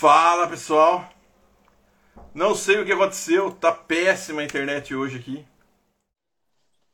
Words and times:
Fala 0.00 0.48
pessoal, 0.48 1.06
não 2.32 2.54
sei 2.54 2.80
o 2.80 2.86
que 2.86 2.92
aconteceu, 2.92 3.50
tá 3.50 3.70
péssima 3.70 4.40
a 4.40 4.44
internet 4.44 4.94
hoje 4.94 5.18
aqui. 5.18 5.44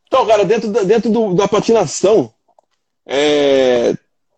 Então, 0.08 0.26
cara, 0.26 0.44
dentro 0.44 0.72
da, 0.72 0.82
dentro 0.82 1.08
do, 1.08 1.32
da 1.32 1.46
patinação, 1.46 2.34
é, 3.06 3.94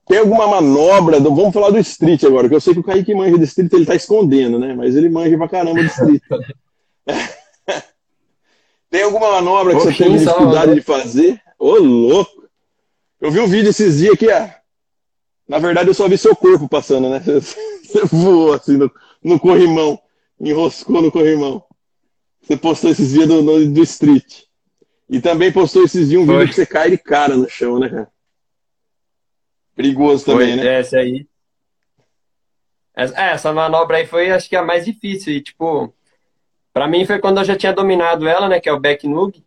tem 0.07 0.19
alguma 0.19 0.47
manobra, 0.47 1.19
do, 1.19 1.35
vamos 1.35 1.55
falar 1.55 1.71
do 1.71 1.79
street 1.79 2.25
agora, 2.25 2.47
que 2.47 2.57
eu 2.57 2.61
sei 2.61 2.75
que 2.75 2.81
o 2.81 2.85
Kaique 2.85 3.15
manja 3.15 3.39
do 3.39 3.45
street, 3.45 3.73
ele 3.73 3.87
tá 3.87 3.95
escondendo, 3.95 4.59
né? 4.59 4.75
Mas 4.75 4.95
ele 4.95 5.09
manja 5.09 5.39
pra 5.39 5.49
caramba 5.49 5.81
do 5.81 5.87
street. 5.87 6.23
tem 8.91 9.03
alguma 9.03 9.31
manobra 9.31 9.77
que 9.77 9.81
você 9.81 9.95
teve 9.95 10.19
dificuldade 10.19 10.75
de 10.75 10.83
fazer? 10.83 11.41
Ô, 11.59 11.77
louco! 11.77 12.47
Eu 13.19 13.31
vi 13.31 13.41
um 13.41 13.49
vídeo 13.49 13.71
esses 13.71 13.97
dias 13.97 14.19
que, 14.19 14.31
ah, 14.31 14.58
na 15.49 15.59
verdade, 15.59 15.89
eu 15.89 15.95
só 15.95 16.07
vi 16.07 16.19
seu 16.19 16.37
corpo 16.37 16.69
passando, 16.69 17.09
né? 17.09 17.21
Você 17.25 18.05
voou 18.05 18.53
assim 18.53 18.77
no, 18.77 18.93
no 19.25 19.41
corrimão, 19.41 19.99
enroscou 20.39 21.01
no 21.01 21.11
corrimão. 21.11 21.65
Você 22.43 22.57
postou 22.57 22.91
esses 22.91 23.13
dias 23.13 23.27
do, 23.27 23.43
no, 23.43 23.73
do 23.73 23.83
street. 23.83 24.43
E 25.09 25.21
também 25.21 25.51
postou 25.51 25.85
esses 25.85 26.11
dias 26.11 26.21
um 26.21 26.27
vídeo 26.27 26.49
que 26.49 26.55
você 26.55 26.67
cai 26.67 26.91
de 26.91 26.99
cara 26.99 27.35
no 27.35 27.49
chão, 27.49 27.79
né, 27.79 27.89
cara? 27.89 28.09
Perigoso 29.75 30.27
também, 30.27 30.49
foi, 30.49 30.57
né? 30.57 30.81
Essa 30.81 30.99
aí. 30.99 31.27
Essa, 32.95 33.19
é, 33.19 33.31
essa 33.31 33.53
manobra 33.53 33.97
aí 33.97 34.07
foi, 34.07 34.31
acho 34.31 34.49
que, 34.49 34.57
a 34.57 34.63
mais 34.63 34.85
difícil. 34.85 35.33
E, 35.33 35.41
tipo, 35.41 35.95
pra 36.75 36.87
mim 36.87 37.07
foi 37.07 37.19
quando 37.21 37.39
eu 37.39 37.45
já 37.45 37.57
tinha 37.57 37.73
dominado 37.73 38.29
ela, 38.29 38.49
né? 38.49 38.61
Que 38.61 38.69
é 38.69 38.73
o 38.73 38.81
back 38.81 39.09
nug. 39.09 39.43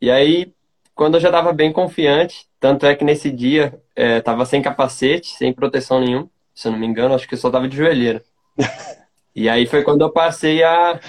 E 0.00 0.10
aí, 0.10 0.52
quando 0.94 1.14
eu 1.14 1.20
já 1.20 1.30
tava 1.30 1.52
bem 1.52 1.72
confiante, 1.72 2.46
tanto 2.60 2.84
é 2.84 2.94
que 2.94 3.04
nesse 3.04 3.30
dia 3.30 3.80
é, 3.98 4.20
tava 4.20 4.46
sem 4.46 4.62
capacete, 4.62 5.36
sem 5.36 5.52
proteção 5.52 6.00
nenhuma, 6.00 6.30
se 6.54 6.68
eu 6.68 6.72
não 6.72 6.78
me 6.78 6.86
engano, 6.86 7.16
acho 7.16 7.26
que 7.26 7.34
eu 7.34 7.38
só 7.38 7.50
tava 7.50 7.68
de 7.68 7.76
joelheira. 7.76 8.22
e 9.34 9.48
aí 9.48 9.66
foi 9.66 9.82
quando 9.82 10.02
eu 10.02 10.12
passei 10.12 10.62
a, 10.62 11.00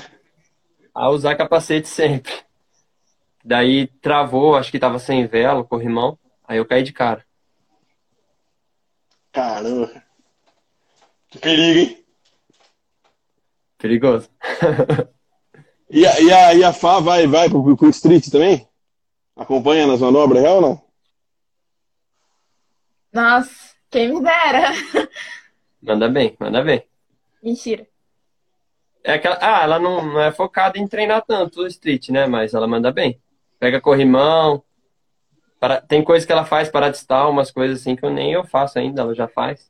a 0.92 1.10
usar 1.12 1.36
capacete 1.36 1.88
sempre. 1.88 2.34
Daí 3.46 3.86
travou, 4.02 4.56
acho 4.56 4.72
que 4.72 4.80
tava 4.80 4.98
sem 4.98 5.28
vela, 5.28 5.64
corrimão, 5.64 6.18
aí 6.48 6.58
eu 6.58 6.66
caí 6.66 6.82
de 6.82 6.92
cara. 6.92 7.24
Caramba. 9.32 10.04
Que 11.30 11.38
perigo, 11.38 11.80
hein? 11.80 12.06
Perigoso. 13.78 14.28
e, 15.92 16.08
a, 16.08 16.20
e, 16.20 16.34
a, 16.34 16.54
e 16.56 16.64
a 16.64 16.74
Fá 16.74 17.00
vai, 17.00 17.28
vai 17.28 17.52
pro, 17.52 17.78
pro 17.78 17.90
street 17.90 18.32
também? 18.32 18.68
Acompanha 19.36 19.86
nas 19.86 20.02
manobras, 20.02 20.42
real 20.42 20.56
ou 20.56 20.62
não? 20.62 20.89
Nossa, 23.20 23.76
quem 23.90 24.14
me 24.14 24.22
dera. 24.22 24.72
Manda 25.82 26.08
bem, 26.08 26.38
manda 26.40 26.64
bem. 26.64 26.84
Mentira. 27.44 27.86
É 29.04 29.14
aquela, 29.14 29.38
ah, 29.42 29.64
ela 29.64 29.78
não, 29.78 30.06
não 30.06 30.22
é 30.22 30.32
focada 30.32 30.78
em 30.78 30.88
treinar 30.88 31.26
tanto 31.26 31.62
o 31.62 31.68
street, 31.68 32.10
né? 32.10 32.28
Mas 32.28 32.54
ela 32.54 32.66
manda 32.66 32.94
bem. 32.94 33.20
Pega 33.60 33.82
corrimão. 33.82 34.64
Para, 35.60 35.82
tem 35.82 36.02
coisa 36.02 36.26
que 36.26 36.32
ela 36.32 36.46
faz 36.46 36.70
para 36.70 36.90
distal, 36.90 37.32
umas 37.32 37.52
coisas 37.52 37.82
assim 37.82 37.94
que 37.94 38.06
eu 38.06 38.10
nem 38.10 38.32
eu 38.32 38.46
faço 38.46 38.80
ainda, 38.80 39.02
ela 39.02 39.14
já 39.14 39.28
faz. 39.28 39.70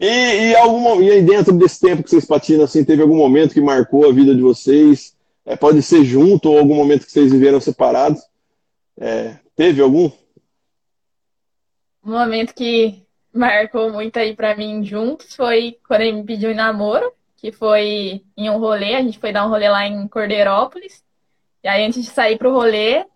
E, 0.00 0.06
e, 0.06 0.56
algum, 0.56 1.02
e 1.02 1.10
aí 1.10 1.22
dentro 1.22 1.52
desse 1.52 1.80
tempo 1.80 2.02
que 2.02 2.08
vocês 2.08 2.24
patinam, 2.24 2.64
assim, 2.64 2.82
teve 2.82 3.02
algum 3.02 3.16
momento 3.16 3.52
que 3.52 3.60
marcou 3.60 4.08
a 4.08 4.12
vida 4.12 4.34
de 4.34 4.40
vocês? 4.40 5.14
É, 5.44 5.54
pode 5.54 5.82
ser 5.82 6.02
junto 6.02 6.50
ou 6.50 6.58
algum 6.58 6.76
momento 6.76 7.04
que 7.04 7.12
vocês 7.12 7.30
viveram 7.30 7.60
separados? 7.60 8.22
É, 8.98 9.41
teve 9.62 9.80
algum? 9.80 10.10
Um 12.04 12.10
momento 12.10 12.52
que 12.52 13.06
marcou 13.32 13.92
muito 13.92 14.16
aí 14.16 14.34
pra 14.34 14.56
mim 14.56 14.82
juntos 14.82 15.36
foi 15.36 15.78
quando 15.86 16.00
ele 16.00 16.12
me 16.14 16.24
pediu 16.24 16.50
em 16.50 16.56
namoro, 16.56 17.12
que 17.36 17.52
foi 17.52 18.24
em 18.36 18.50
um 18.50 18.58
rolê, 18.58 18.96
a 18.96 19.02
gente 19.02 19.20
foi 19.20 19.32
dar 19.32 19.46
um 19.46 19.50
rolê 19.50 19.68
lá 19.68 19.86
em 19.86 20.08
Cordeirópolis. 20.08 21.04
E 21.62 21.68
aí, 21.68 21.86
antes 21.86 22.02
de 22.02 22.10
sair 22.10 22.36
pro 22.38 22.52
rolê, 22.52 23.06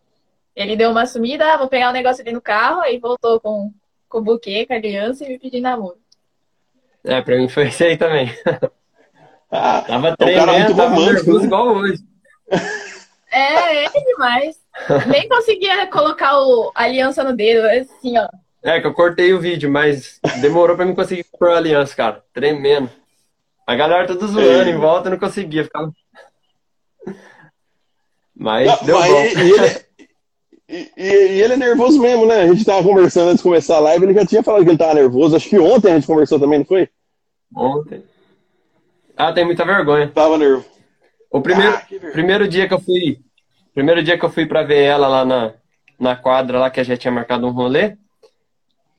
ele 0.54 0.76
deu 0.76 0.92
uma 0.92 1.04
sumida, 1.04 1.52
ah, 1.52 1.56
vou 1.56 1.66
pegar 1.66 1.90
um 1.90 1.92
negócio 1.92 2.22
ali 2.22 2.30
no 2.30 2.40
carro, 2.40 2.80
aí 2.80 2.96
voltou 2.96 3.40
com, 3.40 3.72
com 4.08 4.18
o 4.18 4.22
buquê, 4.22 4.64
com 4.66 4.72
a 4.72 4.76
aliança 4.76 5.24
e 5.24 5.30
me 5.30 5.40
pediu 5.40 5.60
namoro. 5.60 5.98
É, 7.02 7.20
pra 7.22 7.36
mim 7.36 7.48
foi 7.48 7.66
isso 7.66 7.82
aí 7.82 7.96
também. 7.96 8.30
Ah, 9.50 9.82
tava 9.82 10.08
é 10.08 10.12
um 10.12 10.16
cara 10.16 10.16
tremendo, 10.16 10.50
muito 10.52 10.76
tava 10.76 10.94
romântico, 10.94 11.12
nervoso 11.14 11.38
né? 11.40 11.44
igual 11.46 11.68
hoje. 11.76 12.04
É, 13.36 13.84
é 13.84 13.88
demais. 13.90 14.56
Nem 15.06 15.28
conseguia 15.28 15.86
colocar 15.88 16.38
o, 16.40 16.70
a 16.74 16.84
aliança 16.84 17.22
no 17.24 17.36
dedo, 17.36 17.66
assim, 17.66 18.16
ó. 18.18 18.28
É, 18.62 18.80
que 18.80 18.86
eu 18.86 18.94
cortei 18.94 19.32
o 19.32 19.40
vídeo, 19.40 19.70
mas 19.70 20.18
demorou 20.40 20.74
pra 20.76 20.84
mim 20.86 20.94
conseguir 20.94 21.24
pôr 21.38 21.50
a 21.50 21.56
aliança, 21.58 21.94
cara. 21.94 22.24
Tremendo. 22.32 22.90
A 23.66 23.74
galera 23.76 24.06
toda 24.06 24.26
zoando 24.26 24.68
É. 24.68 24.70
em 24.70 24.76
volta, 24.76 25.08
eu 25.08 25.12
não 25.12 25.18
conseguia. 25.18 25.64
Ficava... 25.64 25.92
Mas 28.34 28.66
Não, 28.66 28.86
deu 28.86 28.98
mas 28.98 29.10
bom. 29.12 29.20
e, 29.22 29.34
e 29.44 29.50
ele, 29.52 29.80
e, 30.68 30.92
e- 30.96 31.32
e 31.36 31.42
ele 31.42 31.52
é 31.54 31.56
nervoso 31.56 32.00
mesmo, 32.00 32.26
né? 32.26 32.42
A 32.42 32.46
gente 32.48 32.64
tava 32.64 32.82
conversando 32.82 33.28
antes 33.28 33.38
de 33.38 33.42
começar 33.44 33.76
a 33.76 33.80
live, 33.80 34.04
ele 34.04 34.14
já 34.14 34.26
tinha 34.26 34.42
falado 34.42 34.64
que 34.64 34.70
ele 34.70 34.78
tava 34.78 34.94
nervoso. 34.94 35.36
Acho 35.36 35.48
que 35.48 35.58
ontem 35.58 35.92
a 35.92 35.94
gente 35.94 36.06
conversou 36.06 36.38
também, 36.38 36.58
não 36.60 36.66
foi? 36.66 36.88
Ontem. 37.54 38.02
Ah, 39.16 39.32
tem 39.32 39.44
muita 39.44 39.64
vergonha. 39.64 40.10
Tava 40.12 40.36
nervoso. 40.36 40.66
O 41.30 41.40
primeiro, 41.40 41.74
Ah, 41.74 41.86
primeiro 42.12 42.46
dia 42.48 42.68
que 42.68 42.74
eu 42.74 42.80
fui. 42.80 43.18
Primeiro 43.76 44.02
dia 44.02 44.16
que 44.18 44.24
eu 44.24 44.30
fui 44.30 44.46
pra 44.46 44.62
ver 44.62 44.84
ela 44.84 45.06
lá 45.06 45.22
na, 45.22 45.52
na 46.00 46.16
quadra 46.16 46.58
lá 46.58 46.70
que 46.70 46.80
a 46.80 46.82
gente 46.82 46.98
tinha 46.98 47.12
marcado 47.12 47.46
um 47.46 47.50
rolê. 47.50 47.94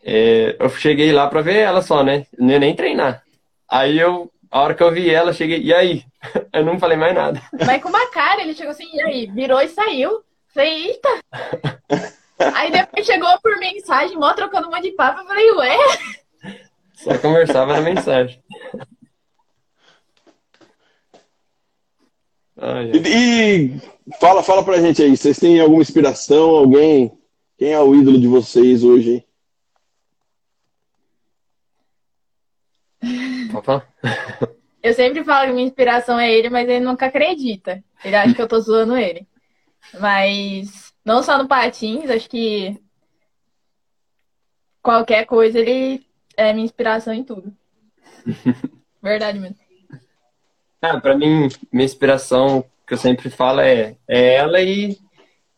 é, 0.06 0.56
eu 0.60 0.70
cheguei 0.70 1.12
lá 1.12 1.28
pra 1.28 1.42
ver 1.42 1.56
ela 1.56 1.82
só, 1.82 2.04
né? 2.04 2.28
Não 2.38 2.52
ia 2.52 2.60
nem 2.60 2.76
treinar. 2.76 3.24
Aí 3.68 3.98
eu, 3.98 4.32
a 4.52 4.62
hora 4.62 4.76
que 4.76 4.84
eu 4.84 4.92
vi 4.92 5.10
ela, 5.10 5.32
eu 5.32 5.34
cheguei, 5.34 5.60
e 5.64 5.74
aí? 5.74 6.06
Eu 6.54 6.64
não 6.64 6.78
falei 6.78 6.96
mais 6.96 7.16
nada. 7.16 7.42
Mas 7.66 7.82
com 7.82 7.90
uma 7.90 8.06
cara, 8.12 8.42
ele 8.42 8.54
chegou 8.54 8.72
assim, 8.72 8.88
e 8.94 9.02
aí, 9.02 9.26
virou 9.26 9.60
e 9.62 9.68
saiu. 9.68 10.24
Falei, 10.54 10.90
eita! 10.90 11.10
Aí 12.54 12.72
depois 12.72 13.04
chegou 13.04 13.30
por 13.42 13.58
mensagem, 13.58 14.16
mó 14.16 14.32
trocando 14.34 14.68
um 14.68 14.72
monte 14.72 14.84
de 14.84 14.92
papo. 14.92 15.22
Eu 15.22 15.26
falei, 15.26 15.52
ué? 15.54 15.78
Só 16.94 17.18
conversava 17.18 17.74
na 17.74 17.82
mensagem. 17.82 18.40
Ai, 22.58 22.92
ai. 22.92 23.02
E, 23.06 23.66
e 23.66 23.82
fala, 24.20 24.42
fala 24.42 24.64
pra 24.64 24.82
gente 24.82 25.02
aí, 25.02 25.16
vocês 25.16 25.38
têm 25.38 25.60
alguma 25.60 25.82
inspiração? 25.82 26.50
Alguém? 26.50 27.18
Quem 27.58 27.72
é 27.74 27.80
o 27.80 27.96
ídolo 27.96 28.20
de 28.20 28.28
vocês 28.28 28.84
hoje? 28.84 29.24
Eu 34.82 34.94
sempre 34.94 35.24
falo 35.24 35.48
que 35.48 35.54
minha 35.54 35.68
inspiração 35.68 36.20
é 36.20 36.32
ele, 36.32 36.50
mas 36.50 36.68
ele 36.70 36.84
nunca 36.86 37.08
acredita. 37.08 37.84
Ele 38.06 38.16
acha 38.16 38.34
que 38.34 38.42
eu 38.42 38.48
tô 38.48 38.60
zoando 38.60 38.96
ele. 38.96 39.28
Mas 40.00 40.94
não 41.04 41.22
só 41.22 41.38
no 41.38 41.48
patins, 41.48 42.10
acho 42.10 42.30
que 42.30 42.80
qualquer 44.82 45.26
coisa 45.26 45.60
ele 45.60 46.06
é 46.38 46.54
minha 46.54 46.64
inspiração 46.64 47.14
em 47.14 47.24
tudo. 47.24 47.54
Verdade 49.02 49.40
mesmo. 49.40 49.67
Ah, 50.82 51.00
pra 51.00 51.18
mim, 51.18 51.50
minha 51.72 51.86
inspiração, 51.86 52.64
que 52.86 52.94
eu 52.94 52.98
sempre 52.98 53.30
falo, 53.30 53.62
é, 53.62 53.96
é 54.08 54.36
ela 54.36 54.62
e, 54.62 54.98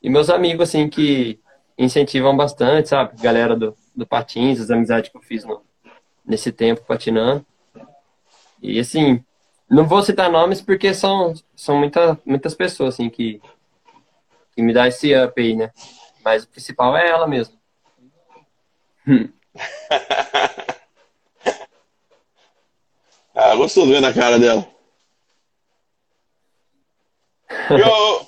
e 0.02 0.10
meus 0.10 0.30
amigos, 0.30 0.70
assim, 0.70 0.90
que 0.90 1.40
incentivam 1.78 2.36
bastante, 2.36 2.90
sabe? 2.90 3.22
Galera 3.22 3.56
do, 3.56 3.76
do 3.96 4.08
Patins, 4.08 4.62
as 4.62 4.72
amizades 4.72 5.10
que 5.10 5.18
eu 5.18 5.22
fiz 5.22 5.44
no, 5.44 5.62
nesse 6.26 6.52
tempo 6.52 6.86
patinando. 6.86 7.46
E, 8.62 8.80
assim, 8.80 9.24
não 9.70 9.86
vou 9.86 10.02
citar 10.02 10.32
nomes 10.32 10.62
porque 10.62 10.94
são, 10.94 11.34
são 11.56 11.78
muita, 11.78 12.18
muitas 12.26 12.56
pessoas, 12.56 12.96
assim, 12.96 13.10
que, 13.10 13.42
que 14.56 14.62
me 14.62 14.74
dá 14.74 14.88
esse 14.88 15.14
up 15.16 15.40
aí, 15.40 15.56
né? 15.56 15.70
Mas 16.24 16.44
o 16.44 16.50
principal 16.50 16.96
é 16.96 17.10
ela 17.10 17.28
mesmo. 17.28 17.58
Ah, 23.42 23.56
gostoso 23.56 23.90
ver 23.90 24.02
na 24.02 24.14
cara 24.14 24.38
dela. 24.38 24.68
Eu, 27.50 28.28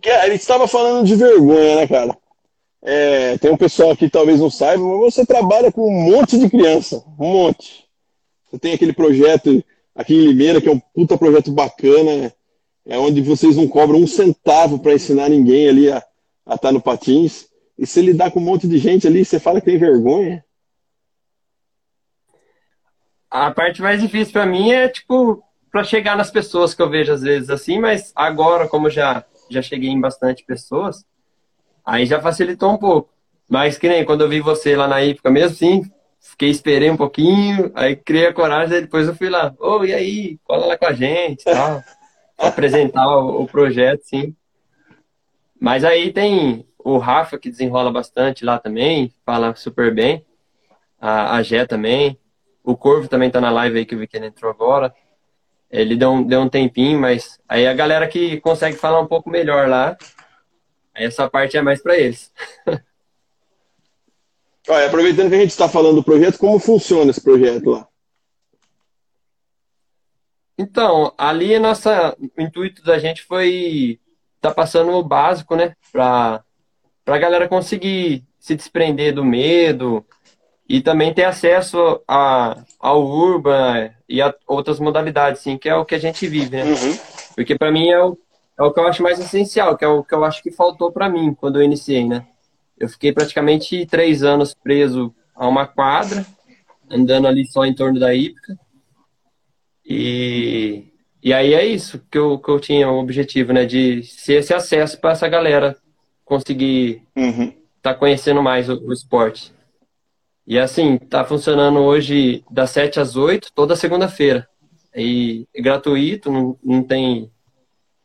que 0.00 0.10
a 0.10 0.28
gente 0.28 0.40
estava 0.40 0.68
falando 0.68 1.06
de 1.06 1.16
vergonha, 1.16 1.76
né, 1.76 1.86
cara? 1.86 2.16
É, 2.82 3.38
tem 3.38 3.50
um 3.50 3.56
pessoal 3.56 3.96
que 3.96 4.10
talvez 4.10 4.38
não 4.38 4.50
saiba, 4.50 4.84
mas 4.84 5.14
você 5.14 5.24
trabalha 5.24 5.72
com 5.72 5.88
um 5.88 6.12
monte 6.12 6.38
de 6.38 6.50
criança, 6.50 7.02
um 7.18 7.26
monte. 7.26 7.88
Você 8.44 8.58
tem 8.58 8.74
aquele 8.74 8.92
projeto 8.92 9.64
aqui 9.94 10.14
em 10.14 10.26
Limeira, 10.26 10.60
que 10.60 10.68
é 10.68 10.72
um 10.72 10.78
puta 10.78 11.16
projeto 11.16 11.50
bacana, 11.50 12.30
é 12.84 12.98
onde 12.98 13.22
vocês 13.22 13.56
não 13.56 13.66
cobram 13.66 13.98
um 13.98 14.06
centavo 14.06 14.78
para 14.78 14.92
ensinar 14.92 15.30
ninguém 15.30 15.68
ali 15.68 15.90
a 15.90 16.04
estar 16.54 16.70
no 16.70 16.82
patins. 16.82 17.46
E 17.78 17.86
você 17.86 18.02
lidar 18.02 18.30
com 18.30 18.40
um 18.40 18.44
monte 18.44 18.68
de 18.68 18.76
gente 18.76 19.06
ali, 19.06 19.24
você 19.24 19.40
fala 19.40 19.60
que 19.60 19.66
tem 19.66 19.78
vergonha. 19.78 20.44
A 23.30 23.50
parte 23.50 23.80
mais 23.80 24.00
difícil 24.00 24.32
pra 24.32 24.44
mim 24.44 24.70
é, 24.70 24.88
tipo, 24.88 25.42
pra 25.74 25.82
chegar 25.82 26.16
nas 26.16 26.30
pessoas 26.30 26.72
que 26.72 26.80
eu 26.80 26.88
vejo 26.88 27.12
às 27.12 27.22
vezes 27.22 27.50
assim, 27.50 27.80
mas 27.80 28.12
agora, 28.14 28.68
como 28.68 28.88
já, 28.88 29.24
já 29.50 29.60
cheguei 29.60 29.90
em 29.90 30.00
bastante 30.00 30.44
pessoas, 30.44 31.04
aí 31.84 32.06
já 32.06 32.20
facilitou 32.20 32.70
um 32.70 32.76
pouco. 32.76 33.10
Mas 33.50 33.76
que 33.76 33.88
nem 33.88 34.04
quando 34.04 34.20
eu 34.20 34.28
vi 34.28 34.38
você 34.38 34.76
lá 34.76 34.86
na 34.86 35.00
época 35.00 35.32
mesmo, 35.32 35.56
sim, 35.56 35.82
fiquei, 36.20 36.48
esperei 36.48 36.88
um 36.90 36.96
pouquinho, 36.96 37.72
aí 37.74 37.96
criei 37.96 38.28
a 38.28 38.32
coragem, 38.32 38.82
depois 38.82 39.08
eu 39.08 39.16
fui 39.16 39.28
lá, 39.28 39.52
ô, 39.58 39.78
oh, 39.78 39.84
e 39.84 39.92
aí, 39.92 40.38
cola 40.44 40.64
lá 40.64 40.78
com 40.78 40.86
a 40.86 40.92
gente 40.92 41.42
tal. 41.42 41.82
apresentar 42.38 43.08
o, 43.08 43.42
o, 43.42 43.46
projeto, 43.48 44.02
sim. 44.04 44.32
Mas 45.60 45.82
aí 45.82 46.12
tem 46.12 46.64
o 46.78 46.98
Rafa, 46.98 47.36
que 47.36 47.50
desenrola 47.50 47.90
bastante 47.90 48.44
lá 48.44 48.60
também, 48.60 49.12
fala 49.26 49.56
super 49.56 49.92
bem. 49.92 50.24
A, 51.00 51.34
a 51.36 51.42
Gé 51.42 51.66
também. 51.66 52.16
O 52.62 52.76
Corvo 52.76 53.08
também 53.08 53.28
tá 53.28 53.40
na 53.40 53.50
live 53.50 53.78
aí 53.78 53.84
que 53.84 53.96
eu 53.96 53.98
vi 53.98 54.06
que 54.06 54.16
ele 54.16 54.26
entrou 54.26 54.52
agora. 54.52 54.94
Ele 55.70 55.96
deu 55.96 56.12
um, 56.12 56.22
deu 56.22 56.40
um 56.40 56.48
tempinho, 56.48 57.00
mas 57.00 57.38
aí 57.48 57.66
a 57.66 57.74
galera 57.74 58.06
que 58.06 58.40
consegue 58.40 58.76
falar 58.76 59.00
um 59.00 59.06
pouco 59.06 59.28
melhor 59.28 59.68
lá, 59.68 59.96
essa 60.94 61.28
parte 61.28 61.56
é 61.56 61.62
mais 61.62 61.82
para 61.82 61.98
eles. 61.98 62.32
Olha, 64.68 64.86
aproveitando 64.86 65.28
que 65.28 65.34
a 65.34 65.40
gente 65.40 65.50
está 65.50 65.68
falando 65.68 65.96
do 65.96 66.04
projeto, 66.04 66.38
como 66.38 66.58
funciona 66.58 67.10
esse 67.10 67.20
projeto 67.20 67.70
lá? 67.70 67.86
Então, 70.56 71.12
ali 71.18 71.58
nossa, 71.58 72.16
o 72.18 72.40
intuito 72.40 72.82
da 72.82 72.98
gente 72.98 73.22
foi 73.22 74.00
tá 74.40 74.52
passando 74.52 74.92
o 74.92 75.02
básico, 75.02 75.56
né, 75.56 75.74
para 75.90 76.44
a 77.06 77.18
galera 77.18 77.48
conseguir 77.48 78.24
se 78.38 78.54
desprender 78.54 79.14
do 79.14 79.24
medo 79.24 80.04
e 80.68 80.80
também 80.80 81.12
ter 81.12 81.24
acesso 81.24 82.00
a, 82.08 82.64
ao 82.80 83.04
urban 83.04 83.90
e 84.08 84.22
a 84.22 84.34
outras 84.46 84.80
modalidades, 84.80 85.42
sim, 85.42 85.58
que 85.58 85.68
é 85.68 85.74
o 85.74 85.84
que 85.84 85.94
a 85.94 85.98
gente 85.98 86.26
vive, 86.26 86.56
né? 86.56 86.64
Uhum. 86.64 86.98
Porque 87.34 87.56
para 87.56 87.70
mim 87.70 87.88
é 87.88 88.02
o, 88.02 88.16
é 88.58 88.62
o 88.62 88.72
que 88.72 88.80
eu 88.80 88.86
acho 88.86 89.02
mais 89.02 89.18
essencial, 89.18 89.76
que 89.76 89.84
é 89.84 89.88
o 89.88 90.02
que 90.02 90.14
eu 90.14 90.24
acho 90.24 90.42
que 90.42 90.50
faltou 90.50 90.90
para 90.90 91.08
mim 91.08 91.34
quando 91.34 91.60
eu 91.60 91.62
iniciei, 91.62 92.06
né? 92.06 92.26
Eu 92.78 92.88
fiquei 92.88 93.12
praticamente 93.12 93.86
três 93.86 94.22
anos 94.22 94.54
preso 94.54 95.14
a 95.34 95.46
uma 95.46 95.66
quadra, 95.66 96.26
andando 96.90 97.26
ali 97.26 97.46
só 97.46 97.64
em 97.64 97.74
torno 97.74 98.00
da 98.00 98.14
hípica. 98.14 98.58
E, 99.84 100.84
e 101.22 101.32
aí 101.32 101.54
é 101.54 101.64
isso 101.64 102.02
que 102.10 102.18
eu, 102.18 102.38
que 102.38 102.48
eu 102.48 102.58
tinha 102.58 102.90
o 102.90 102.98
objetivo, 102.98 103.52
né? 103.52 103.64
De 103.64 104.02
ser 104.02 104.34
esse 104.34 104.54
acesso 104.54 105.00
para 105.00 105.12
essa 105.12 105.28
galera 105.28 105.76
conseguir 106.24 107.02
estar 107.14 107.20
uhum. 107.20 107.52
tá 107.82 107.94
conhecendo 107.94 108.42
mais 108.42 108.68
o, 108.68 108.74
o, 108.86 108.92
esporte. 108.92 109.53
E 110.46 110.58
assim, 110.58 110.98
tá 110.98 111.24
funcionando 111.24 111.80
hoje 111.80 112.44
das 112.50 112.70
7 112.70 113.00
às 113.00 113.16
8, 113.16 113.52
toda 113.54 113.76
segunda-feira. 113.76 114.48
E 114.94 115.48
é 115.54 115.62
gratuito, 115.62 116.30
não, 116.30 116.58
não, 116.62 116.82
tem, 116.82 117.32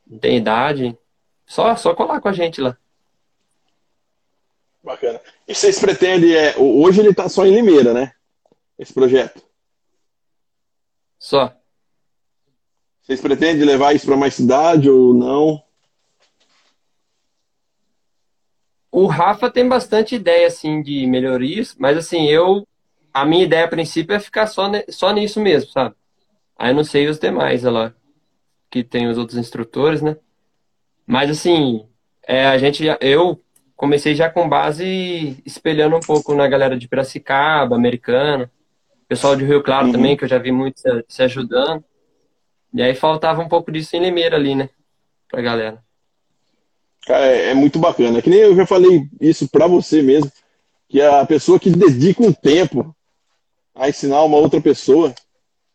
não 0.07 0.17
tem 0.17 0.37
idade. 0.37 0.97
Só, 1.45 1.75
só 1.75 1.93
colar 1.93 2.21
com 2.21 2.29
a 2.29 2.33
gente 2.33 2.61
lá. 2.61 2.77
Bacana. 4.83 5.19
E 5.47 5.53
vocês 5.53 5.79
pretendem. 5.79 6.33
É, 6.33 6.57
hoje 6.57 7.01
ele 7.01 7.09
está 7.09 7.27
só 7.27 7.45
em 7.45 7.53
Limeira, 7.53 7.93
né? 7.93 8.13
Esse 8.77 8.93
projeto. 8.93 9.43
Só. 11.17 11.53
Vocês 13.01 13.19
pretendem 13.19 13.65
levar 13.65 13.93
isso 13.93 14.05
para 14.05 14.15
mais 14.15 14.33
cidade 14.33 14.89
ou 14.89 15.13
não? 15.13 15.61
O 18.91 19.05
Rafa 19.05 19.49
tem 19.49 19.67
bastante 19.67 20.15
ideia 20.15 20.47
assim 20.47 20.81
de 20.81 21.05
melhorias, 21.05 21.75
mas 21.77 21.97
assim, 21.97 22.27
eu 22.27 22.67
a 23.13 23.25
minha 23.25 23.43
ideia 23.43 23.65
a 23.65 23.69
princípio 23.69 24.15
é 24.15 24.19
ficar 24.19 24.47
só, 24.47 24.69
só 24.89 25.11
nisso 25.11 25.39
mesmo, 25.39 25.71
sabe? 25.71 25.95
Aí 26.57 26.71
eu 26.71 26.75
não 26.75 26.83
sei 26.83 27.07
os 27.07 27.19
demais 27.19 27.63
lá, 27.63 27.93
que 28.69 28.83
tem 28.83 29.07
os 29.07 29.17
outros 29.17 29.37
instrutores, 29.37 30.01
né? 30.01 30.17
Mas 31.05 31.29
assim, 31.29 31.87
é, 32.27 32.47
a 32.47 32.57
gente 32.57 32.83
eu 33.01 33.41
comecei 33.75 34.13
já 34.13 34.29
com 34.29 34.47
base 34.47 35.41
espelhando 35.45 35.95
um 35.95 36.01
pouco 36.01 36.35
na 36.35 36.47
galera 36.47 36.77
de 36.77 36.87
Piracicaba, 36.87 37.75
americana, 37.75 38.51
pessoal 39.07 39.35
de 39.35 39.45
Rio 39.45 39.63
Claro 39.63 39.87
uhum. 39.87 39.91
também, 39.93 40.17
que 40.17 40.23
eu 40.23 40.27
já 40.27 40.37
vi 40.37 40.51
muito 40.51 40.79
se, 40.79 41.05
se, 41.07 41.23
ajudando. 41.23 41.83
E 42.73 42.81
aí 42.81 42.93
faltava 42.93 43.41
um 43.41 43.47
pouco 43.47 43.71
disso 43.71 43.95
em 43.95 44.01
Limeira 44.01 44.35
ali, 44.35 44.53
né? 44.53 44.69
Pra 45.27 45.41
galera. 45.41 45.83
Cara, 47.09 47.25
é, 47.25 47.49
é 47.49 47.53
muito 47.55 47.79
bacana. 47.79 48.21
Que 48.21 48.29
nem 48.29 48.37
eu 48.37 48.55
já 48.55 48.67
falei 48.67 49.01
isso 49.19 49.49
pra 49.49 49.65
você 49.65 49.99
mesmo, 50.03 50.31
que 50.87 51.01
a 51.01 51.25
pessoa 51.25 51.59
que 51.59 51.71
dedica 51.71 52.21
um 52.21 52.31
tempo 52.31 52.95
a 53.73 53.89
ensinar 53.89 54.23
uma 54.23 54.37
outra 54.37 54.61
pessoa 54.61 55.11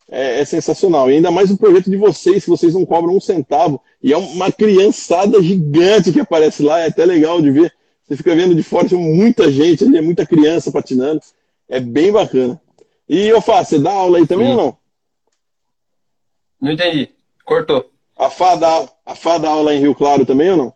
é, 0.09 0.39
é 0.39 0.45
sensacional. 0.45 1.11
E 1.11 1.15
ainda 1.15 1.31
mais 1.31 1.51
o 1.51 1.57
projeto 1.57 1.89
de 1.89 1.97
vocês, 1.97 2.45
que 2.45 2.49
vocês 2.49 2.73
não 2.73 2.85
cobram 2.85 3.13
um 3.13 3.19
centavo. 3.19 3.81
E 4.01 4.13
é 4.13 4.17
uma 4.17 4.49
criançada 4.49 5.43
gigante 5.43 6.13
que 6.13 6.21
aparece 6.21 6.63
lá, 6.63 6.79
é 6.79 6.87
até 6.87 7.03
legal 7.05 7.41
de 7.41 7.51
ver 7.51 7.73
você 8.07 8.15
fica 8.15 8.33
vendo 8.33 8.55
de 8.55 8.63
fora, 8.63 8.87
tem 8.87 8.97
muita 8.97 9.51
gente 9.51 9.83
ali, 9.83 9.99
muita 9.99 10.25
criança 10.25 10.71
patinando. 10.71 11.19
É 11.67 11.81
bem 11.81 12.13
bacana. 12.13 12.61
E 13.09 13.27
eu 13.27 13.41
faço, 13.41 13.71
você 13.71 13.79
dá 13.79 13.91
aula 13.91 14.19
aí 14.19 14.27
também 14.27 14.45
Sim. 14.45 14.53
ou 14.53 14.57
não? 14.57 14.77
Não 16.61 16.71
entendi. 16.71 17.09
Cortou. 17.43 17.91
A 18.15 18.29
Fá 18.29 18.55
dá, 18.55 18.87
a 19.05 19.15
Fá 19.15 19.37
dá 19.37 19.49
aula 19.49 19.73
em 19.73 19.81
Rio 19.81 19.95
Claro 19.95 20.25
também 20.25 20.51
ou 20.51 20.57
não? 20.57 20.73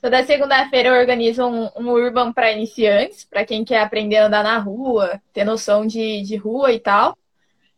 Toda 0.00 0.24
segunda-feira 0.24 0.90
eu 0.90 0.94
organizo 0.94 1.44
um, 1.46 1.70
um 1.76 1.90
Urban 1.90 2.32
para 2.32 2.52
iniciantes, 2.52 3.24
para 3.24 3.44
quem 3.44 3.64
quer 3.64 3.80
aprender 3.80 4.18
a 4.18 4.26
andar 4.26 4.44
na 4.44 4.58
rua, 4.58 5.20
ter 5.32 5.44
noção 5.44 5.86
de, 5.86 6.22
de 6.22 6.36
rua 6.36 6.72
e 6.72 6.78
tal. 6.78 7.16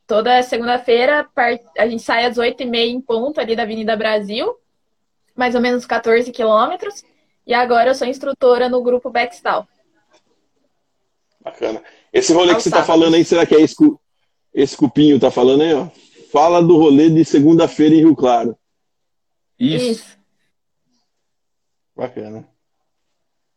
Toda 0.06 0.42
segunda-feira 0.42 1.28
a 1.76 1.86
gente 1.86 2.02
sai 2.02 2.24
às 2.24 2.36
8h30 2.36 2.76
em 2.76 3.00
ponto 3.00 3.40
ali 3.40 3.54
da 3.54 3.62
Avenida 3.62 3.96
Brasil, 3.96 4.56
mais 5.36 5.54
ou 5.54 5.60
menos 5.60 5.86
14 5.86 6.32
quilômetros. 6.32 7.04
E 7.46 7.54
agora 7.54 7.90
eu 7.90 7.94
sou 7.94 8.06
instrutora 8.06 8.68
no 8.68 8.82
grupo 8.82 9.10
Backstall. 9.10 9.66
Bacana. 11.40 11.82
Esse 12.12 12.32
rolê 12.32 12.54
que 12.54 12.62
você 12.62 12.68
está 12.68 12.82
falando 12.82 13.14
aí, 13.14 13.24
será 13.24 13.46
que 13.46 13.54
é 13.54 13.60
esse, 13.60 13.76
esse 14.52 14.76
cupinho 14.76 15.20
tá 15.20 15.30
falando 15.30 15.62
aí, 15.62 15.72
ó? 15.72 15.88
Fala 16.32 16.62
do 16.62 16.76
rolê 16.76 17.08
de 17.08 17.24
segunda-feira 17.24 17.94
em 17.94 18.00
Rio 18.00 18.16
Claro. 18.16 18.56
Isso. 19.58 19.90
Isso. 19.90 20.17
Bacana. 21.98 22.48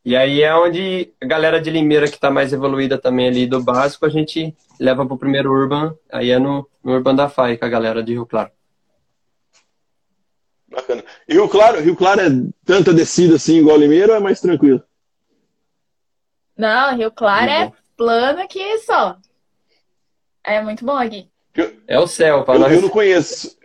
E 0.03 0.15
aí 0.15 0.41
é 0.41 0.51
onde 0.55 1.13
a 1.21 1.27
galera 1.27 1.61
de 1.61 1.69
Limeira 1.69 2.07
que 2.07 2.15
está 2.15 2.31
mais 2.31 2.51
evoluída 2.51 2.97
também 2.97 3.27
ali 3.27 3.45
do 3.45 3.61
básico, 3.63 4.03
a 4.03 4.09
gente 4.09 4.57
leva 4.79 5.05
para 5.05 5.13
o 5.13 5.17
primeiro 5.17 5.51
Urban, 5.51 5.95
aí 6.11 6.31
é 6.31 6.39
no, 6.39 6.67
no 6.83 6.93
Urban 6.93 7.13
da 7.13 7.29
FAI 7.29 7.55
com 7.55 7.65
a 7.65 7.69
galera 7.69 8.01
de 8.01 8.13
Rio 8.13 8.25
Claro. 8.25 8.49
Bacana. 10.67 11.03
E 11.27 11.33
Rio 11.33 11.47
Claro, 11.47 11.81
Rio 11.81 11.95
Claro 11.95 12.21
é 12.21 12.29
tanta 12.65 12.91
descida 12.91 13.35
assim 13.35 13.59
igual 13.59 13.77
Limeira 13.77 14.13
ou 14.13 14.17
é 14.17 14.19
mais 14.19 14.41
tranquilo? 14.41 14.83
Não, 16.57 16.97
Rio 16.97 17.11
Claro 17.11 17.51
é 17.51 17.71
plano 17.95 18.47
que 18.47 18.79
só. 18.79 19.17
É 20.43 20.63
muito 20.63 20.83
bom 20.83 20.97
aqui. 20.97 21.29
É 21.87 21.99
o 21.99 22.07
céu, 22.07 22.43
para 22.43 22.57
nós. 22.57 22.73
Eu 22.73 22.81
não 22.81 22.89
conheço. 22.89 23.55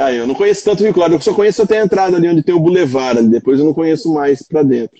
Ah, 0.00 0.10
eu 0.10 0.26
não 0.26 0.34
conheço 0.34 0.64
tanto 0.64 0.82
Rio 0.82 0.94
Claro, 0.94 1.12
eu 1.12 1.20
só 1.20 1.34
conheço 1.34 1.60
até 1.60 1.78
a 1.78 1.84
entrada 1.84 2.16
ali 2.16 2.26
onde 2.26 2.42
tem 2.42 2.54
o 2.54 2.58
Boulevard, 2.58 3.18
ali. 3.18 3.28
depois 3.28 3.58
eu 3.58 3.66
não 3.66 3.74
conheço 3.74 4.10
mais 4.10 4.42
para 4.42 4.62
dentro. 4.62 4.98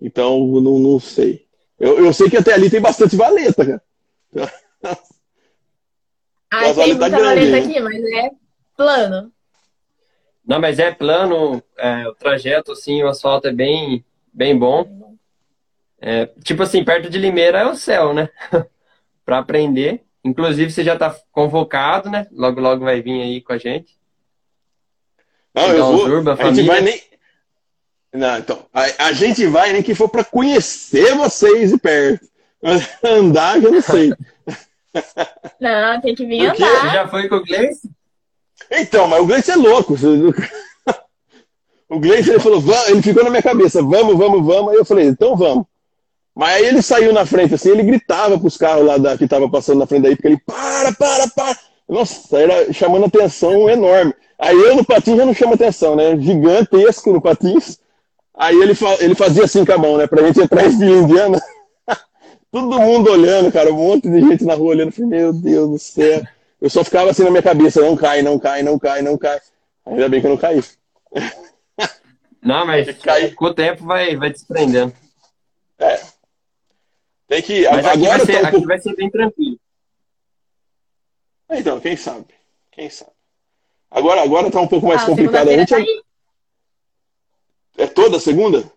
Então, 0.00 0.46
não, 0.60 0.78
não 0.78 1.00
sei. 1.00 1.44
Eu, 1.80 1.98
eu 1.98 2.12
sei 2.12 2.30
que 2.30 2.36
até 2.36 2.54
ali 2.54 2.70
tem 2.70 2.80
bastante 2.80 3.16
valeta, 3.16 3.66
cara. 3.66 3.82
Ah, 6.48 6.72
tem 6.72 6.94
muita 6.94 7.10
valeta 7.10 7.56
aqui, 7.56 7.80
mas 7.80 8.04
é 8.04 8.30
plano. 8.76 9.32
Não, 10.46 10.60
mas 10.60 10.78
é 10.78 10.92
plano, 10.92 11.60
é, 11.76 12.06
o 12.06 12.14
trajeto, 12.14 12.70
assim, 12.70 13.02
o 13.02 13.08
asfalto 13.08 13.48
é 13.48 13.52
bem, 13.52 14.04
bem 14.32 14.56
bom. 14.56 15.16
É, 16.00 16.26
tipo 16.44 16.62
assim, 16.62 16.84
perto 16.84 17.10
de 17.10 17.18
Limeira 17.18 17.58
é 17.58 17.66
o 17.66 17.74
céu, 17.74 18.14
né? 18.14 18.28
para 19.26 19.38
aprender. 19.38 20.04
Inclusive, 20.24 20.70
você 20.70 20.84
já 20.84 20.94
está 20.94 21.16
convocado, 21.32 22.08
né? 22.08 22.28
Logo, 22.30 22.60
logo 22.60 22.84
vai 22.84 23.02
vir 23.02 23.22
aí 23.22 23.40
com 23.40 23.52
a 23.52 23.58
gente. 23.58 23.99
Não, 25.54 25.68
eu 25.72 25.86
vou. 25.86 26.06
Urba, 26.06 26.36
a, 26.38 26.52
gente 26.52 26.66
vai 26.66 26.80
nem. 26.80 27.02
Não, 28.12 28.38
então. 28.38 28.66
A, 28.72 29.06
a 29.06 29.12
gente 29.12 29.46
vai 29.46 29.72
nem 29.72 29.82
que 29.82 29.94
for 29.94 30.08
para 30.08 30.24
conhecer 30.24 31.14
vocês 31.14 31.70
de 31.70 31.78
perto. 31.78 32.26
Andar, 33.04 33.62
eu 33.62 33.72
não 33.72 33.82
sei. 33.82 34.12
Não, 35.60 36.00
tem 36.00 36.16
que 36.16 36.26
vir 36.26 36.48
Porque... 36.48 36.64
andar. 36.64 36.80
Você 36.80 36.88
já 36.88 37.08
foi 37.08 37.28
com 37.28 37.36
o 37.36 37.44
Gleice? 37.44 37.88
Então, 38.72 39.06
mas 39.06 39.20
o 39.20 39.26
Gleice 39.26 39.50
é 39.52 39.56
louco. 39.56 39.94
O 41.88 41.98
Gleice 41.98 42.30
ele 42.30 42.38
falou, 42.38 42.62
ele 42.86 43.02
ficou 43.02 43.24
na 43.24 43.30
minha 43.30 43.42
cabeça, 43.42 43.82
vamos, 43.82 44.16
vamos, 44.16 44.46
vamos. 44.46 44.70
Aí 44.70 44.76
eu 44.76 44.84
falei, 44.84 45.06
então 45.06 45.36
vamos. 45.36 45.66
Mas 46.32 46.54
aí 46.54 46.66
ele 46.66 46.80
saiu 46.82 47.12
na 47.12 47.26
frente, 47.26 47.54
assim, 47.54 47.70
ele 47.70 47.82
gritava 47.82 48.38
pros 48.38 48.56
carros 48.56 48.86
lá 48.86 48.96
da, 48.96 49.18
que 49.18 49.24
estavam 49.24 49.50
passando 49.50 49.80
na 49.80 49.86
frente 49.86 50.02
daí, 50.02 50.14
porque 50.14 50.28
ele, 50.28 50.40
para, 50.46 50.92
para, 50.92 51.28
para. 51.28 51.58
Nossa, 51.88 52.38
era 52.38 52.72
chamando 52.72 53.06
atenção 53.06 53.68
enorme. 53.68 54.14
Aí 54.40 54.56
eu 54.56 54.74
no 54.74 54.84
patins 54.84 55.18
já 55.18 55.26
não 55.26 55.34
chama 55.34 55.54
atenção, 55.54 55.94
né? 55.94 56.16
Gigantesco 56.18 57.12
no 57.12 57.20
patins. 57.20 57.78
Aí 58.34 58.56
ele, 58.56 58.72
ele 59.00 59.14
fazia 59.14 59.44
assim 59.44 59.66
com 59.66 59.72
a 59.72 59.78
mão, 59.78 59.98
né? 59.98 60.06
Pra 60.06 60.26
gente 60.26 60.40
entrar 60.40 60.66
em 60.66 60.78
fila 60.78 60.96
indiana. 60.96 61.42
Todo 62.50 62.80
mundo 62.80 63.10
olhando, 63.10 63.52
cara, 63.52 63.70
um 63.70 63.76
monte 63.76 64.08
de 64.08 64.18
gente 64.20 64.44
na 64.44 64.54
rua 64.54 64.70
olhando. 64.70 64.92
Falei, 64.92 65.10
meu 65.10 65.32
Deus 65.34 65.70
do 65.70 65.78
céu. 65.78 66.22
Eu 66.58 66.70
só 66.70 66.82
ficava 66.82 67.10
assim 67.10 67.22
na 67.22 67.30
minha 67.30 67.42
cabeça, 67.42 67.82
não 67.82 67.94
cai, 67.94 68.22
não 68.22 68.38
cai, 68.38 68.62
não 68.62 68.78
cai, 68.78 69.02
não 69.02 69.18
cai. 69.18 69.38
Ainda 69.84 70.08
bem 70.08 70.20
que 70.22 70.26
eu 70.26 70.30
não 70.30 70.38
caí. 70.38 70.62
Não, 72.42 72.64
mas 72.64 72.90
cai. 72.96 73.32
com 73.32 73.44
o 73.44 73.54
tempo 73.54 73.84
vai, 73.84 74.16
vai 74.16 74.30
desprendendo. 74.30 74.94
É. 75.78 76.00
Tem 77.28 77.42
que. 77.42 77.68
Mas 77.68 77.84
aqui, 77.84 78.06
agora 78.06 78.24
vai 78.24 78.26
ser, 78.26 78.46
aqui 78.46 78.64
vai 78.64 78.80
ser 78.80 78.96
bem 78.96 79.10
tranquilo. 79.10 79.60
Então, 81.50 81.78
quem 81.80 81.96
sabe? 81.98 82.28
Quem 82.70 82.88
sabe? 82.88 83.12
Agora, 83.90 84.22
agora 84.22 84.50
tá 84.50 84.60
um 84.60 84.68
pouco 84.68 84.86
mais 84.86 85.02
Ah, 85.02 85.06
complicado. 85.06 85.48
A 85.48 85.52
gente 85.56 85.68
tá 85.68 85.78
é, 85.78 85.82
aí. 85.82 86.02
é 87.78 87.86
toda 87.86 88.20
segunda? 88.20 88.70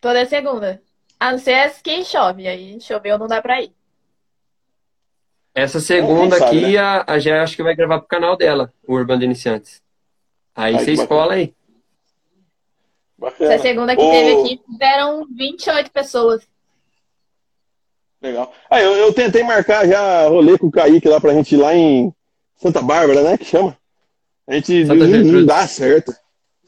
Toda 0.00 0.24
segunda. 0.26 0.82
A 1.20 1.32
não 1.32 1.38
ser 1.38 1.70
que 1.82 2.04
chove. 2.04 2.48
Aí 2.48 2.80
choveu, 2.80 3.18
não 3.18 3.26
dá 3.28 3.40
pra 3.42 3.62
ir. 3.62 3.72
Essa 5.54 5.80
segunda 5.80 6.36
quem 6.36 6.46
sabe, 6.46 6.58
aqui, 6.64 6.72
né? 6.72 6.78
a, 6.78 7.04
a 7.06 7.18
Gé 7.18 7.38
acho 7.40 7.54
que 7.54 7.62
vai 7.62 7.76
gravar 7.76 7.98
pro 7.98 8.08
canal 8.08 8.36
dela, 8.36 8.72
o 8.88 8.94
Urban 8.94 9.18
de 9.18 9.26
Iniciantes. 9.26 9.82
Aí 10.56 10.74
Ai, 10.74 10.84
você 10.84 10.92
escola 10.92 11.34
aí. 11.34 11.54
Bacana. 13.18 13.52
Essa 13.52 13.62
segunda 13.62 13.94
que 13.94 14.02
Ô, 14.02 14.10
teve 14.10 14.40
aqui, 14.40 14.60
deram 14.78 15.26
28 15.30 15.90
pessoas. 15.90 16.42
Legal. 18.20 18.52
Ah, 18.70 18.80
eu, 18.80 18.92
eu 18.96 19.12
tentei 19.12 19.42
marcar 19.42 19.86
já 19.86 20.26
rolê 20.28 20.56
com 20.56 20.68
o 20.68 20.70
Kaique 20.70 21.08
lá 21.08 21.20
pra 21.20 21.34
gente 21.34 21.54
ir 21.54 21.58
lá 21.58 21.74
em 21.74 22.12
Santa 22.56 22.80
Bárbara, 22.80 23.22
né? 23.22 23.36
Que 23.36 23.44
chama? 23.44 23.76
A 24.46 24.54
gente 24.54 24.86
Santa 24.86 25.06
não, 25.06 25.24
não 25.24 25.46
dá 25.46 25.66
certo. 25.66 26.14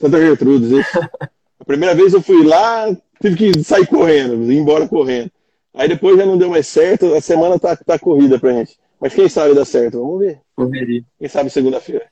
Santa 0.01 0.21
Gertrudes, 0.21 0.71
isso. 0.71 0.99
A 1.61 1.65
primeira 1.65 1.95
vez 1.95 2.13
eu 2.13 2.21
fui 2.21 2.45
lá, 2.45 2.95
tive 3.23 3.37
que 3.53 3.65
sair 3.65 3.87
correndo, 3.87 4.53
ir 4.53 4.59
embora 4.59 4.87
correndo. 4.87 5.31
Aí 5.73 5.89
depois 5.89 6.17
já 6.17 6.27
não 6.27 6.37
deu 6.37 6.51
mais 6.51 6.67
certo, 6.67 7.15
a 7.15 7.21
semana 7.21 7.59
tá, 7.59 7.75
tá 7.75 7.99
corrida 7.99 8.39
pra 8.39 8.53
gente. 8.53 8.79
Mas 9.01 9.15
quem 9.15 9.29
sabe 9.29 9.55
dá 9.55 9.65
certo, 9.65 9.99
vamos 9.99 10.21
ver. 10.21 10.41
Correria. 10.55 11.03
Quem 11.19 11.29
sabe 11.29 11.51
segunda-feira. 11.51 12.11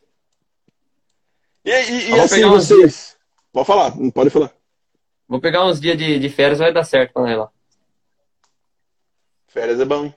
E, 1.64 1.70
e, 1.70 2.10
e 2.10 2.20
assim, 2.20 2.44
vocês. 2.46 3.16
Pode 3.52 3.66
falar, 3.66 3.92
pode 4.12 4.30
falar. 4.30 4.52
Vou 5.28 5.40
pegar 5.40 5.66
uns 5.66 5.80
dias 5.80 5.96
de, 5.96 6.18
de 6.18 6.28
férias, 6.28 6.58
vai 6.58 6.72
dar 6.72 6.84
certo 6.84 7.12
com 7.12 7.26
ela. 7.26 7.50
Férias 9.48 9.80
é 9.80 9.84
bom, 9.84 10.06
hein? 10.06 10.14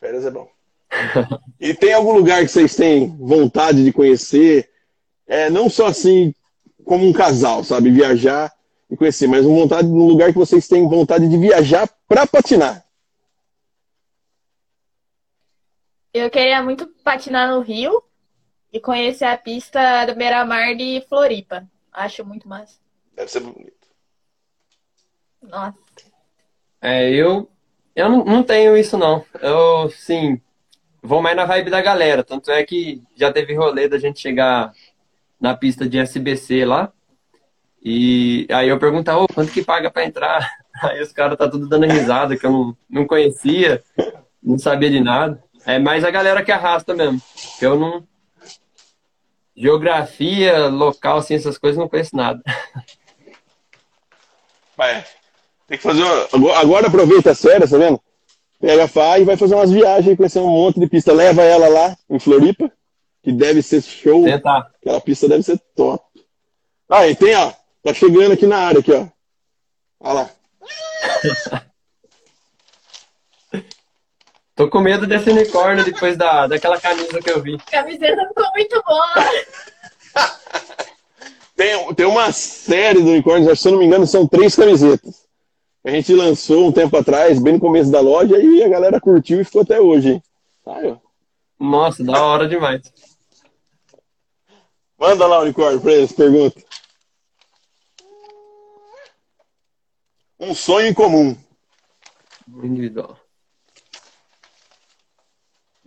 Férias 0.00 0.26
é 0.26 0.30
bom. 0.30 0.48
E 1.58 1.74
tem 1.74 1.92
algum 1.92 2.12
lugar 2.12 2.42
que 2.42 2.48
vocês 2.48 2.76
têm 2.76 3.16
vontade 3.16 3.84
de 3.84 3.92
conhecer? 3.92 4.70
É, 5.26 5.50
não 5.50 5.68
só 5.68 5.86
assim 5.86 6.34
como 6.84 7.06
um 7.06 7.12
casal, 7.12 7.64
sabe? 7.64 7.90
Viajar 7.90 8.52
e 8.90 8.96
conhecer, 8.96 9.26
mas 9.26 9.44
um 9.44 9.54
vontade 9.54 9.88
num 9.88 10.06
lugar 10.06 10.32
que 10.32 10.38
vocês 10.38 10.68
têm 10.68 10.88
vontade 10.88 11.28
de 11.28 11.36
viajar 11.36 11.88
para 12.08 12.26
patinar. 12.26 12.84
Eu 16.14 16.30
queria 16.30 16.62
muito 16.62 16.86
patinar 17.04 17.50
no 17.50 17.60
Rio 17.60 18.02
e 18.72 18.80
conhecer 18.80 19.24
a 19.24 19.36
pista 19.36 20.06
do 20.06 20.14
Beira-Mar 20.14 20.74
de 20.74 21.04
Floripa. 21.08 21.66
Acho 21.92 22.24
muito 22.24 22.48
massa. 22.48 22.78
Deve 23.14 23.30
ser 23.30 23.40
bonito. 23.40 23.72
Nossa. 25.42 25.78
É, 26.80 27.10
eu, 27.10 27.48
eu 27.94 28.08
não, 28.08 28.24
não 28.24 28.42
tenho 28.42 28.76
isso, 28.76 28.96
não. 28.96 29.24
Eu, 29.40 29.90
sim, 29.90 30.40
vou 31.06 31.22
mais 31.22 31.36
na 31.36 31.44
vibe 31.44 31.70
da 31.70 31.80
galera. 31.80 32.24
Tanto 32.24 32.50
é 32.50 32.62
que 32.64 33.02
já 33.14 33.32
teve 33.32 33.54
rolê 33.54 33.88
da 33.88 33.98
gente 33.98 34.20
chegar 34.20 34.72
na 35.40 35.54
pista 35.54 35.88
de 35.88 35.98
SBC 35.98 36.64
lá. 36.64 36.92
E 37.82 38.46
aí 38.50 38.68
eu 38.68 38.78
perguntar, 38.78 39.16
ô, 39.16 39.28
quanto 39.28 39.52
que 39.52 39.62
paga 39.62 39.90
pra 39.90 40.04
entrar? 40.04 40.50
Aí 40.82 41.00
os 41.00 41.10
caras 41.10 41.38
tá 41.38 41.48
tudo 41.48 41.66
dando 41.68 41.86
risada, 41.86 42.36
que 42.36 42.44
eu 42.44 42.50
não, 42.52 42.76
não 42.90 43.06
conhecia, 43.06 43.82
não 44.42 44.58
sabia 44.58 44.90
de 44.90 45.00
nada. 45.00 45.42
É 45.64 45.78
mais 45.78 46.04
a 46.04 46.10
galera 46.10 46.44
que 46.44 46.52
arrasta 46.52 46.92
mesmo. 46.94 47.22
Que 47.58 47.64
eu 47.64 47.78
não. 47.78 48.06
Geografia, 49.56 50.66
local, 50.68 51.18
assim, 51.18 51.34
essas 51.34 51.56
coisas, 51.56 51.78
não 51.78 51.88
conheço 51.88 52.14
nada. 52.14 52.42
Vai. 54.76 55.02
Tem 55.66 55.78
que 55.78 55.82
fazer. 55.82 56.02
uma- 56.34 56.58
agora 56.58 56.88
aproveita 56.88 57.30
as 57.30 57.40
férias, 57.40 57.70
tá 57.70 57.78
vendo? 57.78 57.98
Pega 58.66 58.84
a 58.84 58.88
e 59.20 59.22
vai 59.22 59.36
fazer 59.36 59.54
umas 59.54 59.70
viagens, 59.70 60.16
conhecer 60.16 60.40
um 60.40 60.48
monte 60.48 60.80
de 60.80 60.88
pista. 60.88 61.12
Leva 61.12 61.44
ela 61.44 61.68
lá 61.68 61.96
em 62.10 62.18
Floripa, 62.18 62.68
que 63.22 63.30
deve 63.30 63.62
ser 63.62 63.80
show. 63.80 64.24
Tentar. 64.24 64.68
Aquela 64.80 65.00
pista 65.00 65.28
deve 65.28 65.44
ser 65.44 65.56
top. 65.76 66.04
Ah, 66.88 67.06
e 67.06 67.14
tem, 67.14 67.36
ó. 67.36 67.52
Tá 67.80 67.94
chegando 67.94 68.32
aqui 68.32 68.44
na 68.44 68.58
área, 68.58 68.80
aqui, 68.80 68.92
ó. 68.92 69.06
Olha 70.00 70.14
lá. 70.14 70.30
Tô 74.56 74.68
com 74.68 74.80
medo 74.80 75.06
desse 75.06 75.30
unicórnio 75.30 75.84
depois 75.84 76.16
da, 76.16 76.48
daquela 76.48 76.80
camisa 76.80 77.22
que 77.22 77.30
eu 77.30 77.40
vi. 77.40 77.54
A 77.54 77.70
camiseta 77.70 78.26
ficou 78.26 78.50
muito 78.52 78.82
boa. 78.84 79.14
Tem, 81.54 81.94
tem 81.94 82.04
uma 82.04 82.32
série 82.32 83.00
do 83.00 83.32
acho 83.32 83.46
que, 83.46 83.56
se 83.56 83.68
eu 83.68 83.72
não 83.72 83.78
me 83.78 83.86
engano, 83.86 84.06
são 84.06 84.26
três 84.26 84.54
camisetas. 84.54 85.25
A 85.86 85.90
gente 85.90 86.12
lançou 86.12 86.66
um 86.66 86.72
tempo 86.72 86.96
atrás, 86.96 87.40
bem 87.40 87.52
no 87.52 87.60
começo 87.60 87.92
da 87.92 88.00
loja, 88.00 88.36
e 88.42 88.60
a 88.60 88.68
galera 88.68 89.00
curtiu 89.00 89.40
e 89.40 89.44
ficou 89.44 89.62
até 89.62 89.80
hoje, 89.80 90.14
hein? 90.14 90.22
Ó. 90.64 90.96
Nossa, 91.60 92.02
da 92.02 92.24
hora 92.24 92.48
demais. 92.48 92.92
Manda 94.98 95.28
lá, 95.28 95.42
Unicórnio, 95.42 95.80
pra 95.80 95.92
eles, 95.92 96.10
pergunta. 96.10 96.60
Um 100.40 100.52
sonho 100.56 100.88
em 100.88 100.92
comum. 100.92 101.36
Individual. 102.48 103.16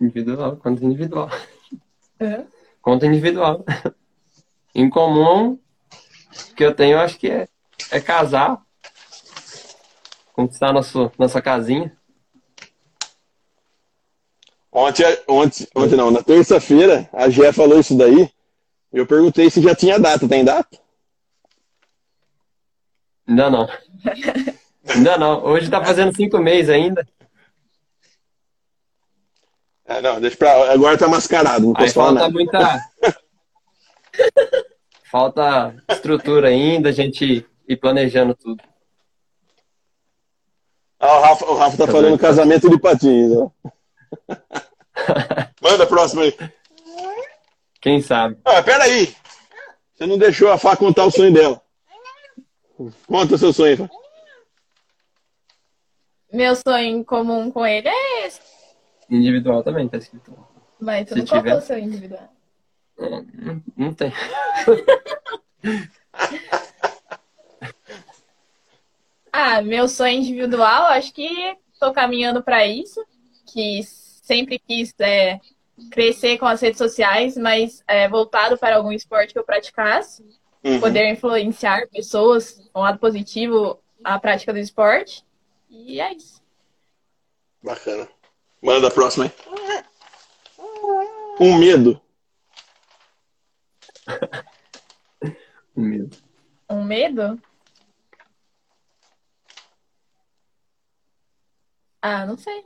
Individual, 0.00 0.56
conta 0.56 0.82
individual. 0.82 1.30
Conta 2.80 3.04
individual. 3.04 3.66
Em 4.74 4.88
comum, 4.88 5.58
que 6.56 6.64
eu 6.64 6.74
tenho, 6.74 6.98
acho 6.98 7.18
que 7.18 7.28
é, 7.28 7.46
é 7.90 8.00
casar. 8.00 8.64
Conquistar 10.40 10.72
nosso, 10.72 11.12
nossa 11.18 11.42
casinha. 11.42 11.94
Ontem, 14.72 15.04
ontem, 15.28 15.68
ontem 15.76 15.96
não, 15.96 16.10
na 16.10 16.22
terça-feira, 16.22 17.10
a 17.12 17.28
Gé 17.28 17.52
falou 17.52 17.78
isso 17.78 17.94
daí. 17.94 18.32
Eu 18.90 19.06
perguntei 19.06 19.50
se 19.50 19.60
já 19.60 19.74
tinha 19.74 19.98
data. 19.98 20.26
Tem 20.26 20.42
data? 20.42 20.78
Ainda 23.28 23.50
não. 23.50 23.68
Ainda 24.88 25.18
não. 25.18 25.44
Hoje 25.44 25.68
tá 25.68 25.84
fazendo 25.84 26.16
cinco 26.16 26.38
meses 26.38 26.70
ainda. 26.70 27.06
É, 29.84 30.00
não, 30.00 30.18
deixa 30.22 30.38
pra. 30.38 30.72
Agora 30.72 30.96
tá 30.96 31.06
mascarado, 31.06 31.66
não 31.66 31.74
posso 31.74 31.92
falar 31.92 32.18
falta 32.18 32.20
nada. 32.20 32.32
muita. 32.32 32.80
Falta 35.10 35.74
estrutura 35.90 36.48
ainda, 36.48 36.88
a 36.88 36.92
gente 36.92 37.44
ir 37.68 37.76
planejando 37.76 38.34
tudo. 38.34 38.62
Ah, 41.00 41.18
o 41.18 41.22
Rafa, 41.22 41.44
o 41.46 41.54
Rafa 41.56 41.76
tá 41.78 41.86
falando 41.86 42.18
casamento 42.18 42.68
de 42.68 42.78
patins, 42.78 43.32
ó. 43.32 43.50
Manda 45.62 45.84
a 45.84 45.86
próxima 45.86 46.22
aí. 46.22 46.36
Quem 47.80 48.02
sabe? 48.02 48.36
Ah, 48.44 48.62
peraí. 48.62 49.14
Você 49.94 50.06
não 50.06 50.18
deixou 50.18 50.50
a 50.50 50.58
Fá 50.58 50.76
contar 50.76 51.04
o 51.06 51.10
sonho 51.10 51.32
dela. 51.32 51.60
Conta 53.06 53.34
o 53.34 53.38
seu 53.38 53.52
sonho, 53.52 53.76
Fá. 53.78 53.88
Meu 56.32 56.54
sonho 56.54 56.84
em 56.86 57.02
comum 57.02 57.50
com 57.50 57.66
ele 57.66 57.88
é 57.88 58.26
esse. 58.26 58.40
Individual 59.08 59.62
também, 59.64 59.88
tá 59.88 59.96
escrito. 59.98 60.32
Mas 60.78 61.06
tu 61.08 61.14
Se 61.14 61.18
não 61.20 61.24
tiver. 61.24 61.56
o 61.56 61.60
seu 61.60 61.78
individual. 61.78 62.28
Não, 62.98 63.26
não- 63.32 63.62
não 63.76 63.94
tem. 63.94 64.12
Ah, 69.32 69.62
meu 69.62 69.88
sonho 69.88 70.18
individual, 70.18 70.86
acho 70.88 71.12
que 71.12 71.56
tô 71.78 71.92
caminhando 71.92 72.42
para 72.42 72.66
isso, 72.66 73.04
que 73.52 73.82
sempre 73.84 74.58
quis 74.58 74.92
é, 75.00 75.40
crescer 75.90 76.38
com 76.38 76.46
as 76.46 76.60
redes 76.60 76.78
sociais, 76.78 77.36
mas 77.36 77.82
é, 77.86 78.08
voltado 78.08 78.58
para 78.58 78.76
algum 78.76 78.92
esporte 78.92 79.32
que 79.32 79.38
eu 79.38 79.44
praticasse, 79.44 80.24
Uhum. 80.62 80.78
poder 80.78 81.10
influenciar 81.10 81.88
pessoas 81.88 82.60
com 82.70 82.80
lado 82.80 82.98
positivo 82.98 83.80
à 84.04 84.18
prática 84.18 84.52
do 84.52 84.58
esporte. 84.58 85.24
E 85.70 85.98
é 85.98 86.12
isso. 86.12 86.42
Bacana. 87.62 88.06
Manda 88.60 88.88
a 88.88 88.90
próxima 88.90 89.24
aí. 89.24 89.32
Um 91.40 91.56
medo. 91.56 91.98
Um 95.76 95.82
medo. 95.82 96.16
Um 96.68 96.84
medo? 96.84 97.40
Ah, 102.02 102.26
não 102.26 102.36
sei. 102.36 102.64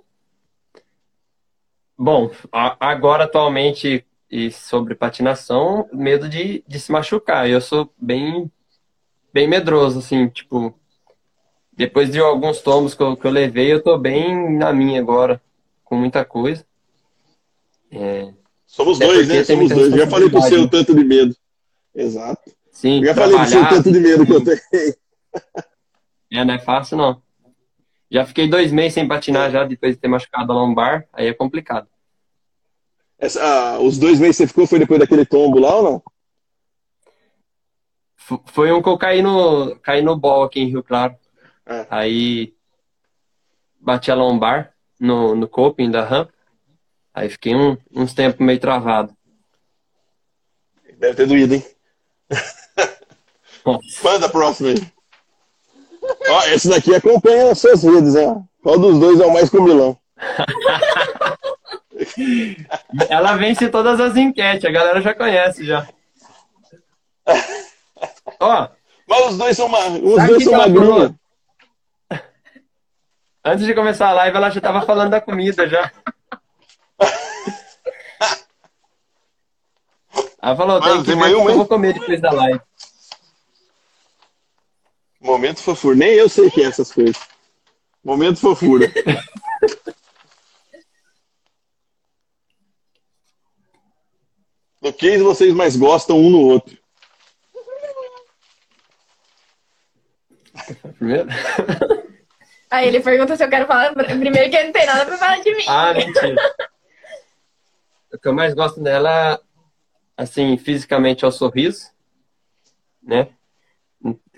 Bom, 1.97 2.31
a- 2.53 2.77
agora 2.81 3.25
atualmente 3.25 4.05
e 4.31 4.51
sobre 4.51 4.95
patinação, 4.95 5.89
medo 5.93 6.29
de, 6.29 6.65
de 6.67 6.81
se 6.81 6.91
machucar. 6.91 7.49
Eu 7.49 7.61
sou 7.61 7.93
bem 7.97 8.51
bem 9.33 9.49
medroso, 9.49 9.99
assim, 9.99 10.29
tipo, 10.29 10.79
depois 11.73 12.11
de 12.11 12.21
alguns 12.21 12.61
tombos 12.61 12.95
que 12.95 13.03
eu, 13.03 13.17
que 13.17 13.27
eu 13.27 13.31
levei, 13.33 13.73
eu 13.73 13.83
tô 13.83 13.99
bem 13.99 14.57
na 14.57 14.73
minha 14.73 15.01
agora, 15.01 15.43
com 15.85 15.97
muita 15.97 16.25
coisa. 16.25 16.65
É, 17.91 18.33
Somos 18.67 19.01
É 19.01 19.07
dois, 19.07 19.29
né? 19.29 19.45
Somos 19.45 19.71
dois. 19.71 19.93
Já 19.95 20.07
falei 20.09 20.31
pro 20.31 20.41
seu 20.43 20.51
responsabilidade. 20.51 20.71
tanto 20.87 20.95
de 20.99 21.05
medo. 21.05 21.37
Exato. 21.95 22.53
sim, 22.73 23.05
Já 23.05 23.15
falei 23.15 23.37
pro 23.37 23.49
seu 23.49 23.69
tanto 23.69 23.93
de 23.93 24.01
medo 24.01 24.27
que 24.27 24.33
eu 24.33 24.45
tenho. 24.45 24.61
é, 26.33 26.45
não 26.45 26.55
é 26.55 26.59
fácil 26.59 26.97
não. 26.97 27.23
Já 28.11 28.25
fiquei 28.27 28.49
dois 28.49 28.71
meses 28.73 28.95
sem 28.95 29.09
patinar 29.09 29.51
já, 29.51 29.65
depois 29.65 29.95
de 29.95 30.01
ter 30.01 30.09
machucado 30.09 30.53
a 30.53 30.55
lombar, 30.55 31.07
aí 31.13 31.27
é 31.27 31.35
complicado. 31.35 31.89
Essa, 33.19 33.43
ah, 33.43 33.79
os 33.81 33.99
dois 33.99 34.21
meses 34.21 34.37
que 34.37 34.43
você 34.43 34.47
ficou 34.49 34.67
foi 34.67 34.79
depois 34.79 35.01
daquele 35.01 35.25
tombo 35.25 35.59
lá 35.59 35.77
ou 35.77 35.83
não? 35.83 36.03
F- 38.17 38.41
Foi 38.47 38.73
um 38.73 38.83
que 38.83 38.89
eu 38.89 38.99
caí 38.99 39.23
no, 39.23 39.77
caí 39.81 40.03
no 40.03 40.17
bol 40.17 40.43
aqui 40.45 40.61
em 40.61 40.69
Rio 40.69 40.83
Claro. 40.83 41.17
É. 41.67 41.87
Aí 41.91 42.55
bati 43.81 44.11
a 44.11 44.15
lombar 44.15 44.75
no, 45.01 45.35
no 45.35 45.49
coping 45.49 45.91
da 45.91 46.05
rampa. 46.05 46.33
Aí 47.13 47.29
fiquei 47.31 47.55
um- 47.55 47.77
uns 47.95 48.13
tempos 48.13 48.45
meio 48.45 48.59
travado. 48.61 49.17
Deve 50.99 51.15
ter 51.15 51.27
doído, 51.27 51.55
hein? 51.55 51.65
Manda 54.03 54.27
a 54.27 54.29
próxima 54.29 54.71
aí. 54.71 54.94
Ó, 56.29 56.43
esse 56.49 56.69
daqui 56.69 56.95
acompanha 56.95 57.53
as 57.53 57.59
suas 57.59 57.83
redes, 57.83 58.15
né? 58.15 58.43
Qual 58.63 58.79
dos 58.79 58.99
dois 58.99 59.21
é 59.21 59.27
o 59.27 59.33
mais 59.33 59.51
comilão? 59.51 59.99
Ela 63.09 63.37
vence 63.37 63.69
todas 63.69 64.01
as 64.01 64.17
enquetes, 64.17 64.65
a 64.65 64.71
galera 64.71 65.01
já 65.01 65.15
conhece 65.15 65.65
já. 65.65 65.87
Ó, 68.41 68.69
Mas 69.09 69.31
os 69.31 69.39
dois 69.39 69.57
são, 69.57 69.69
ma... 69.69 69.79
os 69.89 70.27
dois 70.27 70.45
são 70.45 70.53
magrinhos. 70.53 71.13
antes 73.45 73.67
de 73.67 73.75
começar 73.75 74.09
a 74.09 74.13
live, 74.13 74.37
ela 74.37 74.51
já 74.51 74.61
tava 74.61 74.83
falando 74.83 75.11
da 75.11 75.21
comida 75.21 75.69
já. 75.69 75.91
Ela 80.45 80.57
falou, 80.57 80.79
tem 80.79 81.03
que 81.03 81.15
ver 81.15 81.15
o 81.15 81.27
que 81.27 81.35
uma, 81.37 81.51
eu 81.51 81.57
vou 81.57 81.67
comer 81.67 81.95
depois 81.95 82.21
da 82.21 82.31
live. 82.31 82.61
Momento 85.25 85.63
fofura. 85.63 85.97
Nem 85.97 86.11
eu 86.11 86.29
sei 86.29 86.49
o 86.49 86.51
que 86.51 86.61
é 86.61 86.67
essas 86.67 86.93
coisas. 86.93 87.17
Momento 88.05 88.39
fofura. 88.39 88.93
Do 94.83 94.93
que 94.93 95.17
vocês 95.17 95.55
mais 95.55 95.77
gostam 95.77 96.19
um 96.19 96.29
no 96.29 96.41
outro? 96.41 96.77
Primeiro? 100.99 101.27
Aí 102.71 102.89
ele 102.89 103.01
pergunta 103.01 103.35
se 103.35 103.43
eu 103.43 103.49
quero 103.49 103.67
falar 103.67 103.95
primeiro 103.95 104.51
que 104.51 104.57
ele 104.57 104.67
não 104.67 104.73
tem 104.73 104.85
nada 104.85 105.07
pra 105.07 105.17
falar 105.17 105.41
de 105.41 105.55
mim. 105.55 105.65
Ah, 105.67 105.95
mentira. 105.95 106.37
O 108.13 108.19
que 108.19 108.29
eu 108.29 108.35
mais 108.35 108.53
gosto 108.53 108.79
dela, 108.83 109.41
assim, 110.19 110.59
fisicamente 110.59 111.25
é 111.25 111.29
o 111.29 111.33
sorriso, 111.33 111.91
né? 113.03 113.31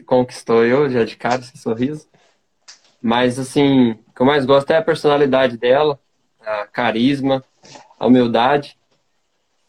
Conquistou 0.07 0.65
eu 0.65 0.89
já 0.89 1.05
de 1.05 1.17
cara 1.17 1.43
esse 1.43 1.59
sorriso. 1.59 2.09
Mas, 3.03 3.39
assim, 3.39 3.91
o 3.91 4.13
que 4.15 4.23
eu 4.23 4.27
mais 4.27 4.47
gosto 4.47 4.71
é 4.71 4.79
a 4.79 4.83
personalidade 4.83 5.57
dela, 5.57 5.99
a 6.41 6.67
carisma, 6.67 7.45
a 7.99 8.07
humildade. 8.07 8.79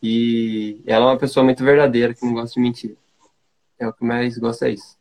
E 0.01 0.82
ela 0.86 1.06
é 1.06 1.08
uma 1.10 1.17
pessoa 1.17 1.44
muito 1.44 1.63
verdadeira, 1.63 2.13
que 2.13 2.25
não 2.25 2.34
gosta 2.34 2.53
de 2.53 2.62
mentir. 2.62 2.98
É 3.79 3.88
o 3.88 3.94
que 3.94 4.03
eu 4.03 4.08
mais 4.08 4.38
gosto, 4.38 4.63
é 4.63 4.72
isso. 4.72 4.98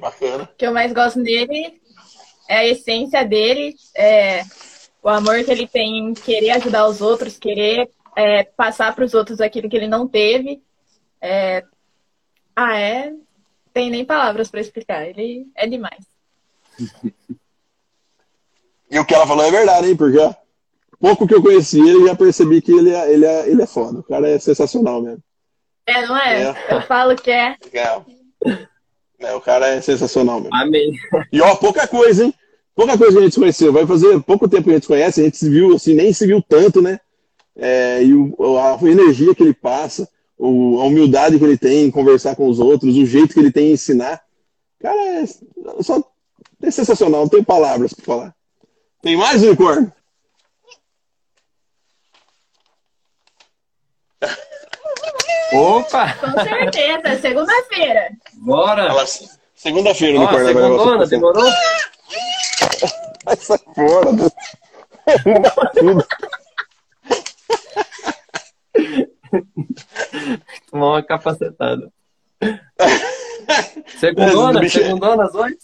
Bacana. 0.00 0.44
O 0.44 0.56
que 0.56 0.66
eu 0.66 0.72
mais 0.72 0.92
gosto 0.92 1.22
dele 1.22 1.80
é 2.48 2.56
a 2.56 2.66
essência 2.66 3.24
dele, 3.24 3.74
é 3.96 4.42
o 5.02 5.08
amor 5.08 5.44
que 5.44 5.50
ele 5.50 5.66
tem 5.66 5.98
em 5.98 6.14
querer 6.14 6.50
ajudar 6.52 6.86
os 6.86 7.00
outros, 7.00 7.38
querer 7.38 7.90
é, 8.16 8.44
passar 8.44 8.94
para 8.94 9.04
os 9.04 9.14
outros 9.14 9.40
aquilo 9.40 9.68
que 9.68 9.76
ele 9.76 9.88
não 9.88 10.06
teve. 10.06 10.62
É... 11.20 11.64
Ah, 12.54 12.78
é. 12.78 13.12
Tem 13.72 13.90
nem 13.90 14.04
palavras 14.04 14.50
para 14.50 14.60
explicar. 14.60 15.08
Ele 15.08 15.46
é 15.54 15.66
demais. 15.66 16.04
E 18.90 18.98
o 18.98 19.04
que 19.04 19.14
ela 19.14 19.26
falou 19.26 19.44
é 19.44 19.50
verdade, 19.50 19.88
hein? 19.88 19.96
Porque 19.96 20.18
pouco 21.00 21.26
que 21.26 21.34
eu 21.34 21.42
conheci 21.42 21.80
ele, 21.80 22.06
já 22.06 22.14
percebi 22.14 22.60
que 22.60 22.72
ele 22.72 22.90
é, 22.90 23.12
ele 23.12 23.26
é, 23.26 23.48
ele 23.48 23.62
é 23.62 23.66
foda. 23.66 24.00
O 24.00 24.02
cara 24.04 24.28
é 24.28 24.38
sensacional 24.38 25.02
mesmo. 25.02 25.22
É, 25.86 26.06
não 26.06 26.16
é? 26.16 26.42
É. 26.42 26.54
Eu 26.70 26.82
falo 26.82 27.16
que 27.16 27.30
é. 27.30 27.56
Legal. 27.64 28.06
É, 29.18 29.34
o 29.34 29.40
cara 29.40 29.68
é 29.68 29.80
sensacional 29.80 30.40
mesmo. 30.40 30.54
Amém. 30.54 30.92
E 31.32 31.40
ó, 31.40 31.54
pouca 31.56 31.86
coisa, 31.88 32.24
hein? 32.24 32.34
Pouca 32.74 32.96
coisa 32.96 33.12
que 33.12 33.18
a 33.18 33.22
gente 33.22 33.34
se 33.34 33.40
conheceu. 33.40 33.72
Vai 33.72 33.86
fazer 33.86 34.20
pouco 34.22 34.48
tempo 34.48 34.64
que 34.64 34.70
a 34.70 34.74
gente 34.74 34.84
se 34.84 34.88
conhece, 34.88 35.20
a 35.20 35.24
gente 35.24 35.36
se 35.36 35.48
viu, 35.48 35.74
assim, 35.74 35.94
nem 35.94 36.12
se 36.12 36.26
viu 36.26 36.42
tanto, 36.42 36.80
né? 36.80 37.00
É, 37.56 38.02
e 38.02 38.14
o, 38.14 38.58
a 38.58 38.78
energia 38.82 39.34
que 39.34 39.42
ele 39.42 39.54
passa, 39.54 40.08
o, 40.44 40.80
a 40.80 40.84
humildade 40.86 41.38
que 41.38 41.44
ele 41.44 41.56
tem 41.56 41.84
em 41.84 41.90
conversar 41.90 42.34
com 42.34 42.48
os 42.48 42.58
outros, 42.58 42.96
o 42.96 43.06
jeito 43.06 43.32
que 43.32 43.38
ele 43.38 43.52
tem 43.52 43.68
em 43.68 43.72
ensinar. 43.74 44.20
Cara, 44.80 45.00
é, 45.00 45.24
só, 45.80 46.02
é 46.60 46.70
sensacional, 46.70 47.20
não 47.20 47.28
tenho 47.28 47.44
palavras 47.44 47.94
pra 47.94 48.04
falar. 48.04 48.34
Tem 49.00 49.16
mais, 49.16 49.40
unicórnio? 49.42 49.92
Opa! 55.52 56.12
Com 56.14 56.32
certeza. 56.42 57.20
Segunda-feira. 57.20 58.10
Bora! 58.34 59.00
Assim. 59.00 59.28
Segunda-feira, 59.54 60.18
Ó, 60.18 60.22
unicórnio. 60.22 60.48
agora 60.48 61.06
segundona, 61.06 61.06
demorou? 61.06 61.52
Vai 63.24 63.36
sair 63.36 63.60
fora. 63.76 64.12
do-. 64.12 64.32
Tomar 70.70 70.86
uma 70.88 71.02
capacetada. 71.02 71.92
Segundona, 73.98 74.60
Bicho 74.60 74.78
é- 74.80 74.84
segundona 74.84 75.24
às 75.24 75.34
oito? 75.34 75.58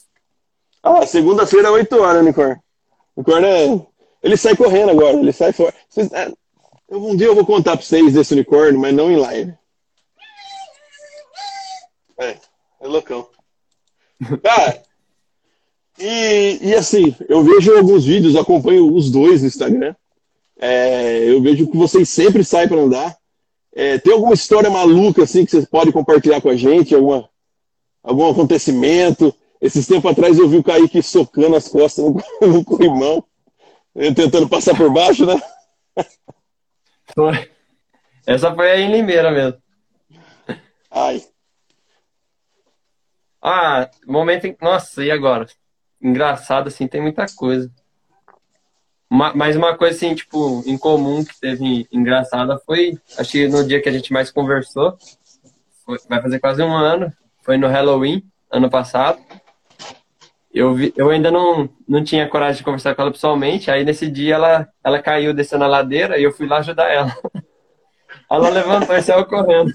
Ah, 0.83 1.07
segunda-feira, 1.07 1.71
8 1.73 2.01
horas, 2.01 2.23
unicórnio. 2.23 2.61
Unicórnio 3.17 3.49
é... 3.49 3.87
Ele 4.23 4.37
sai 4.37 4.57
correndo 4.57 4.91
agora, 4.91 5.17
ele 5.17 5.33
sai 5.33 5.53
fora. 5.53 5.75
Vocês- 5.89 6.11
eu- 6.89 7.03
Um 7.03 7.17
dia 7.17 7.27
eu 7.27 7.35
vou 7.35 7.45
contar 7.47 7.77
pra 7.77 7.85
vocês 7.85 8.13
desse 8.15 8.33
unicórnio, 8.35 8.81
mas 8.81 8.95
não 8.95 9.11
em 9.11 9.17
live. 9.17 9.55
É, 12.19 12.37
é 12.81 12.87
loucão. 12.87 13.29
Cara, 14.43 14.83
e, 15.99 16.59
e 16.63 16.75
assim, 16.75 17.15
eu 17.29 17.43
vejo 17.43 17.77
alguns 17.77 18.05
vídeos, 18.05 18.37
acompanho 18.37 18.93
os 18.95 19.11
dois 19.11 19.43
no 19.43 19.49
Instagram. 19.49 19.95
É, 20.61 21.29
eu 21.31 21.41
vejo 21.43 21.69
que 21.71 21.77
vocês 21.77 22.09
sempre 22.09 22.45
saem 22.45 22.69
para 22.69 22.81
andar. 22.81 23.17
É, 23.75 23.99
tem 23.99 24.13
alguma 24.13 24.35
história 24.35 24.71
maluca 24.71 25.23
assim 25.23 25.45
que 25.45 25.51
vocês 25.51 25.67
podem 25.67 25.93
compartilhar 25.93 26.41
com 26.41 26.49
a 26.49 26.57
gente? 26.57 26.95
Alguma, 26.95 27.29
algum 28.03 28.31
acontecimento? 28.31 29.35
Esses 29.61 29.87
tempos 29.87 30.11
atrás 30.11 30.39
eu 30.39 30.49
vi 30.49 30.57
o 30.57 30.63
Kaique 30.63 31.03
socando 31.03 31.57
as 31.57 31.69
costas 31.69 32.05
no, 32.05 32.23
no 32.47 32.65
corrimão, 32.65 33.25
tentando 34.15 34.49
passar 34.49 34.77
por 34.77 34.93
baixo, 34.93 35.27
né? 35.27 35.41
Foi. 37.15 37.51
Essa 38.27 38.55
foi 38.55 38.71
aí 38.71 38.83
em 38.83 38.93
Limeira 38.93 39.31
mesmo. 39.31 39.61
Ai, 40.91 41.23
Ah, 43.43 43.91
momento 44.07 44.47
em... 44.47 44.57
Nossa, 44.61 45.05
e 45.05 45.11
agora? 45.11 45.47
Engraçado, 46.01 46.69
assim, 46.69 46.87
tem 46.87 47.01
muita 47.01 47.27
coisa. 47.37 47.71
Mas 49.11 49.57
uma 49.57 49.75
coisa, 49.77 49.97
assim, 49.97 50.15
tipo, 50.15 50.63
em 50.67 50.77
comum 50.77 51.25
que 51.25 51.39
teve 51.41 51.89
engraçada 51.91 52.59
foi, 52.59 52.99
acho 53.19 53.33
que 53.33 53.49
no 53.49 53.67
dia 53.67 53.81
que 53.81 53.89
a 53.89 53.93
gente 53.93 54.13
mais 54.13 54.31
conversou, 54.31 54.99
foi- 55.85 55.99
vai 56.09 56.21
fazer 56.21 56.39
quase 56.39 56.63
um 56.63 56.75
ano, 56.77 57.11
foi 57.43 57.57
no 57.57 57.67
Halloween, 57.69 58.23
ano 58.51 58.69
passado. 58.69 59.19
Eu, 60.53 60.75
vi, 60.75 60.93
eu 60.97 61.09
ainda 61.09 61.31
não, 61.31 61.69
não 61.89 62.05
tinha 62.05 62.29
coragem 62.29 62.59
de 62.59 62.65
conversar 62.65 62.95
com 62.95 63.01
ela 63.03 63.11
pessoalmente, 63.13 63.71
aí 63.71 63.85
nesse 63.85 64.11
dia 64.11 64.35
ela, 64.35 64.69
ela 64.85 65.01
caiu 65.01 65.33
descendo 65.33 65.65
a 65.65 65.69
ladeira 65.69 66.19
e 66.19 66.23
eu 66.25 66.33
fui 66.33 66.47
lá 66.47 66.59
ajudar 66.59 66.91
ela. 66.93 67.15
Ela 68.31 68.51
levantou 68.51 68.95
e 68.95 69.01
saiu 69.03 69.25
correndo. 69.25 69.71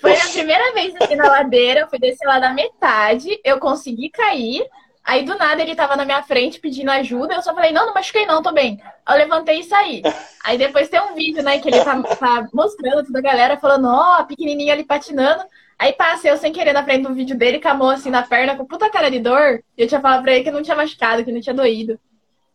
Foi 0.00 0.16
a 0.16 0.28
primeira 0.28 0.72
vez 0.72 0.94
aqui 0.96 1.14
na 1.14 1.28
ladeira, 1.28 1.80
eu 1.80 1.88
fui 1.88 1.98
descer 1.98 2.26
lá 2.26 2.40
da 2.40 2.52
metade, 2.52 3.40
eu 3.44 3.60
consegui 3.60 4.10
cair. 4.10 4.64
Aí 5.04 5.24
do 5.24 5.36
nada 5.36 5.62
ele 5.62 5.74
tava 5.74 5.96
na 5.96 6.04
minha 6.04 6.22
frente 6.22 6.60
pedindo 6.60 6.90
ajuda, 6.90 7.34
eu 7.34 7.42
só 7.42 7.54
falei, 7.54 7.72
não, 7.72 7.86
não 7.86 7.94
machuquei 7.94 8.26
não, 8.26 8.42
tô 8.42 8.52
bem. 8.52 8.80
Aí 9.04 9.16
eu 9.16 9.24
levantei 9.24 9.60
e 9.60 9.64
saí. 9.64 10.02
Aí 10.44 10.56
depois 10.56 10.88
tem 10.88 11.00
um 11.00 11.14
vídeo, 11.14 11.42
né, 11.42 11.58
que 11.58 11.68
ele 11.68 11.82
tá, 11.82 12.00
tá 12.02 12.48
mostrando 12.52 13.04
toda 13.04 13.18
a 13.18 13.22
galera, 13.22 13.58
falando, 13.58 13.88
ó, 13.88 14.22
pequenininho 14.24 14.72
ali 14.72 14.84
patinando. 14.84 15.42
Aí 15.78 15.94
passei 15.94 16.30
eu 16.30 16.36
sem 16.36 16.52
querer 16.52 16.72
na 16.72 16.84
frente 16.84 17.06
do 17.06 17.14
vídeo 17.14 17.36
dele, 17.36 17.58
com 17.58 17.68
a 17.68 17.74
mão 17.74 17.88
assim 17.88 18.10
na 18.10 18.22
perna, 18.22 18.54
com 18.54 18.66
puta 18.66 18.90
cara 18.90 19.10
de 19.10 19.18
dor. 19.18 19.62
E 19.76 19.82
eu 19.82 19.88
tinha 19.88 20.00
falado 20.00 20.22
pra 20.22 20.32
ele 20.32 20.44
que 20.44 20.50
não 20.50 20.62
tinha 20.62 20.76
machucado, 20.76 21.24
que 21.24 21.32
não 21.32 21.40
tinha 21.40 21.54
doído. 21.54 21.98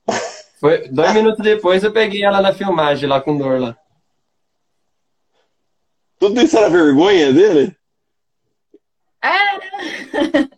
Foi 0.59 0.87
dois 0.87 1.13
minutos 1.13 1.43
depois 1.43 1.83
eu 1.83 1.91
peguei 1.91 2.23
ela 2.23 2.41
na 2.41 2.53
filmagem 2.53 3.09
lá 3.09 3.19
com 3.19 3.37
dor 3.37 3.59
lá. 3.59 3.75
tudo 6.19 6.41
isso 6.41 6.57
era 6.57 6.69
vergonha 6.69 7.33
dele? 7.33 7.75
É, 9.21 10.55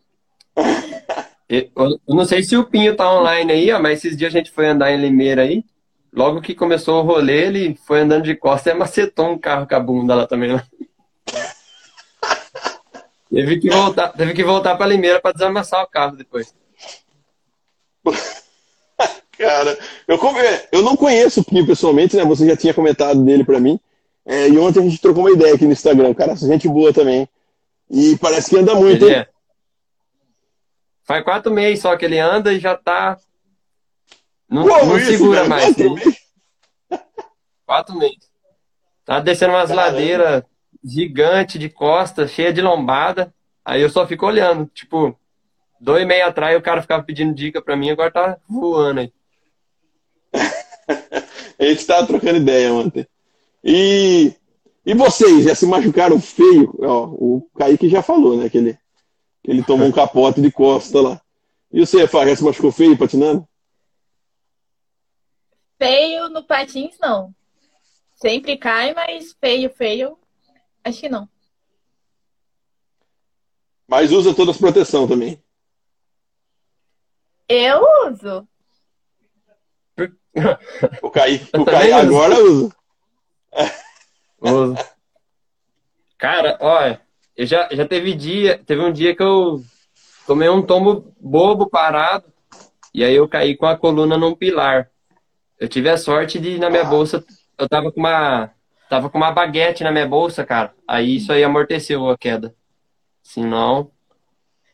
Eu 1.50 2.00
não 2.08 2.26
sei 2.26 2.44
se 2.44 2.58
o 2.58 2.66
Pinho 2.66 2.96
tá 2.96 3.10
online 3.10 3.52
aí, 3.52 3.72
ó, 3.72 3.80
mas 3.80 4.00
esses 4.00 4.18
dias 4.18 4.34
a 4.34 4.38
gente 4.38 4.52
foi 4.52 4.68
andar 4.68 4.92
em 4.92 5.00
Limeira 5.00 5.44
aí. 5.44 5.64
Logo 6.14 6.42
que 6.42 6.54
começou 6.56 7.00
o 7.00 7.06
rolê, 7.06 7.48
ele 7.48 7.80
foi 7.86 8.02
andando 8.02 8.24
de 8.24 8.36
costas 8.36 8.74
e 8.74 8.78
macetou 8.78 9.30
um 9.30 9.38
carro 9.38 9.68
com 9.68 9.76
a 9.76 9.80
bunda 9.80 10.16
lá 10.16 10.28
também. 10.28 10.54
Lá. 10.54 10.64
Teve 13.30 13.60
que 13.60 13.70
voltar, 13.70 14.08
teve 14.14 14.34
que 14.34 14.44
voltar 14.44 14.78
para 14.78 14.88
Limeira 14.88 15.20
para 15.20 15.34
desamassar 15.34 15.84
o 15.84 15.88
carro 15.88 16.16
depois. 16.16 16.56
Cara, 19.38 19.78
eu, 20.08 20.18
eu 20.72 20.82
não 20.82 20.96
conheço 20.96 21.42
o 21.42 21.44
Pinho 21.44 21.68
pessoalmente, 21.68 22.16
né? 22.16 22.24
Você 22.24 22.48
já 22.48 22.56
tinha 22.56 22.74
comentado 22.74 23.22
dele 23.24 23.44
para 23.44 23.60
mim. 23.60 23.80
É, 24.26 24.50
e 24.50 24.58
ontem 24.58 24.80
a 24.80 24.84
gente 24.84 25.00
trocou 25.00 25.24
uma 25.24 25.32
ideia 25.32 25.54
aqui 25.54 25.66
no 25.66 25.72
Instagram. 25.72 26.14
Cara, 26.14 26.36
gente 26.36 26.68
boa 26.68 26.92
também. 26.92 27.30
E 27.92 28.18
parece 28.18 28.50
que 28.50 28.58
anda 28.58 28.74
muito, 28.74 29.06
hein? 29.06 29.14
É. 29.14 29.28
Faz 31.08 31.24
quatro 31.24 31.54
meses 31.54 31.82
só 31.82 31.96
que 31.96 32.04
ele 32.04 32.20
anda 32.20 32.54
e 32.54 32.60
já 32.60 32.76
tá. 32.76 33.18
Não, 34.50 34.66
não 34.66 34.98
isso, 34.98 35.12
segura 35.12 35.48
mais. 35.48 35.74
Quatro 35.74 35.94
meses? 35.94 36.18
quatro 37.66 37.98
meses. 37.98 38.30
Tá 39.06 39.22
descendo 39.22 39.54
umas 39.54 39.70
ladeiras 39.70 40.44
gigante 40.84 41.58
de 41.58 41.70
costa, 41.70 42.28
cheia 42.28 42.52
de 42.52 42.62
lombada. 42.62 43.34
Aí 43.64 43.82
eu 43.82 43.90
só 43.90 44.06
fico 44.06 44.26
olhando. 44.26 44.70
Tipo, 44.74 45.18
dois 45.80 46.04
e 46.04 46.06
meio 46.06 46.28
atrás 46.28 46.58
o 46.58 46.62
cara 46.62 46.82
ficava 46.82 47.04
pedindo 47.04 47.34
dica 47.34 47.62
pra 47.62 47.78
mim, 47.78 47.90
agora 47.90 48.12
tá 48.12 48.38
voando 48.48 49.00
aí. 49.00 49.14
a 51.58 51.64
gente 51.64 51.88
tava 51.88 52.06
trocando 52.06 52.38
ideia 52.38 52.74
ontem. 52.74 53.08
E, 53.64 54.34
e 54.86 54.94
vocês, 54.94 55.46
já 55.46 55.56
se 55.56 55.66
machucaram 55.66 56.20
feio? 56.20 56.78
Ó, 56.82 57.06
o 57.06 57.50
Kaique 57.58 57.88
já 57.88 58.02
falou, 58.02 58.36
né? 58.36 58.50
Que 58.50 58.58
ele, 58.58 58.78
ele 59.48 59.64
tomou 59.64 59.88
um 59.88 59.92
capote 59.92 60.42
de 60.42 60.52
costa 60.52 61.02
lá. 61.02 61.22
E 61.72 61.80
você, 61.80 62.06
já 62.06 62.36
se 62.36 62.44
machucou 62.44 62.72
feio 62.72 62.98
patinando? 62.98 63.48
Feio 65.78 66.28
no 66.30 66.44
patins, 66.44 66.98
não. 67.00 67.34
Sempre 68.16 68.58
cai, 68.58 68.94
mas 68.94 69.36
feio, 69.40 69.70
feio, 69.70 70.18
acho 70.84 71.00
que 71.00 71.10
não. 71.10 71.30
Mas 73.88 74.12
usa 74.12 74.34
todas 74.34 74.56
as 74.56 74.62
proteção 74.62 75.08
também. 75.08 75.42
Eu 77.48 77.82
uso. 78.08 78.48
O 81.02 81.10
Kaique, 81.10 81.50
o 81.58 81.66
Kaique 81.66 81.94
agora 81.94 82.36
usa. 82.44 82.76
uso. 84.42 84.78
Cara, 86.18 86.58
olha, 86.60 87.07
eu 87.38 87.46
já, 87.46 87.70
já 87.72 87.88
teve 87.88 88.14
dia, 88.16 88.60
teve 88.66 88.82
um 88.82 88.92
dia 88.92 89.16
que 89.16 89.22
eu 89.24 89.64
tomei 90.26 90.50
um 90.50 90.62
tombo 90.62 91.14
bobo 91.20 91.70
parado 91.70 92.26
e 92.94 93.04
aí 93.04 93.16
eu 93.16 93.28
caí 93.28 93.56
com 93.56 93.66
a 93.66 93.78
coluna 93.78 94.18
num 94.18 94.36
pilar. 94.36 94.90
Eu 95.60 95.68
tive 95.68 95.90
a 95.90 95.98
sorte 95.98 96.40
de 96.40 96.58
na 96.58 96.70
minha 96.70 96.84
bolsa 96.84 97.24
eu 97.58 97.68
tava 97.68 97.92
com 97.92 98.00
uma 98.00 98.52
tava 98.90 99.10
com 99.10 99.18
uma 99.18 99.32
baguete 99.32 99.84
na 99.84 99.92
minha 99.92 100.08
bolsa, 100.08 100.46
cara. 100.46 100.74
Aí 100.88 101.18
isso 101.18 101.32
aí 101.32 101.44
amorteceu 101.44 102.10
a 102.10 102.18
queda. 102.18 102.56
Senão 103.24 103.92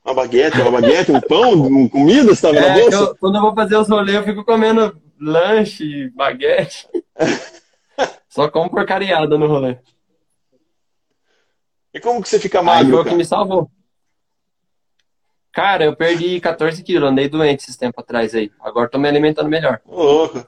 uma 0.05 0.13
baguete, 0.13 0.59
uma 0.59 0.71
baguete, 0.71 1.11
um 1.11 1.21
pão, 1.21 1.53
um 1.53 1.87
comida, 1.87 2.35
você 2.35 2.41
tava 2.41 2.57
é, 2.57 2.67
na 2.67 2.73
bolsa? 2.73 2.97
Eu, 2.97 3.15
quando 3.15 3.35
eu 3.35 3.41
vou 3.41 3.55
fazer 3.55 3.77
os 3.77 3.87
rolês, 3.89 4.17
eu 4.17 4.23
fico 4.23 4.43
comendo 4.43 5.01
lanche, 5.19 6.09
baguete. 6.09 6.87
Só 8.27 8.49
como 8.49 8.69
porcariada 8.69 9.37
no 9.37 9.47
rolê. 9.47 9.77
E 11.93 11.99
como 11.99 12.21
que 12.21 12.29
você 12.29 12.39
fica 12.39 12.61
magro? 12.61 12.85
Aí 12.85 12.91
foi 12.91 13.01
o 13.01 13.05
que 13.05 13.15
me 13.15 13.25
salvou. 13.25 13.69
Cara, 15.51 15.85
eu 15.85 15.95
perdi 15.95 16.41
14 16.41 16.81
quilos, 16.81 17.09
andei 17.09 17.29
doente 17.29 17.61
esses 17.61 17.77
tempos 17.77 18.03
atrás 18.03 18.33
aí. 18.33 18.51
Agora 18.59 18.89
tô 18.89 18.97
me 18.97 19.07
alimentando 19.07 19.47
melhor. 19.47 19.79
Ô, 19.85 20.01
louco. 20.01 20.47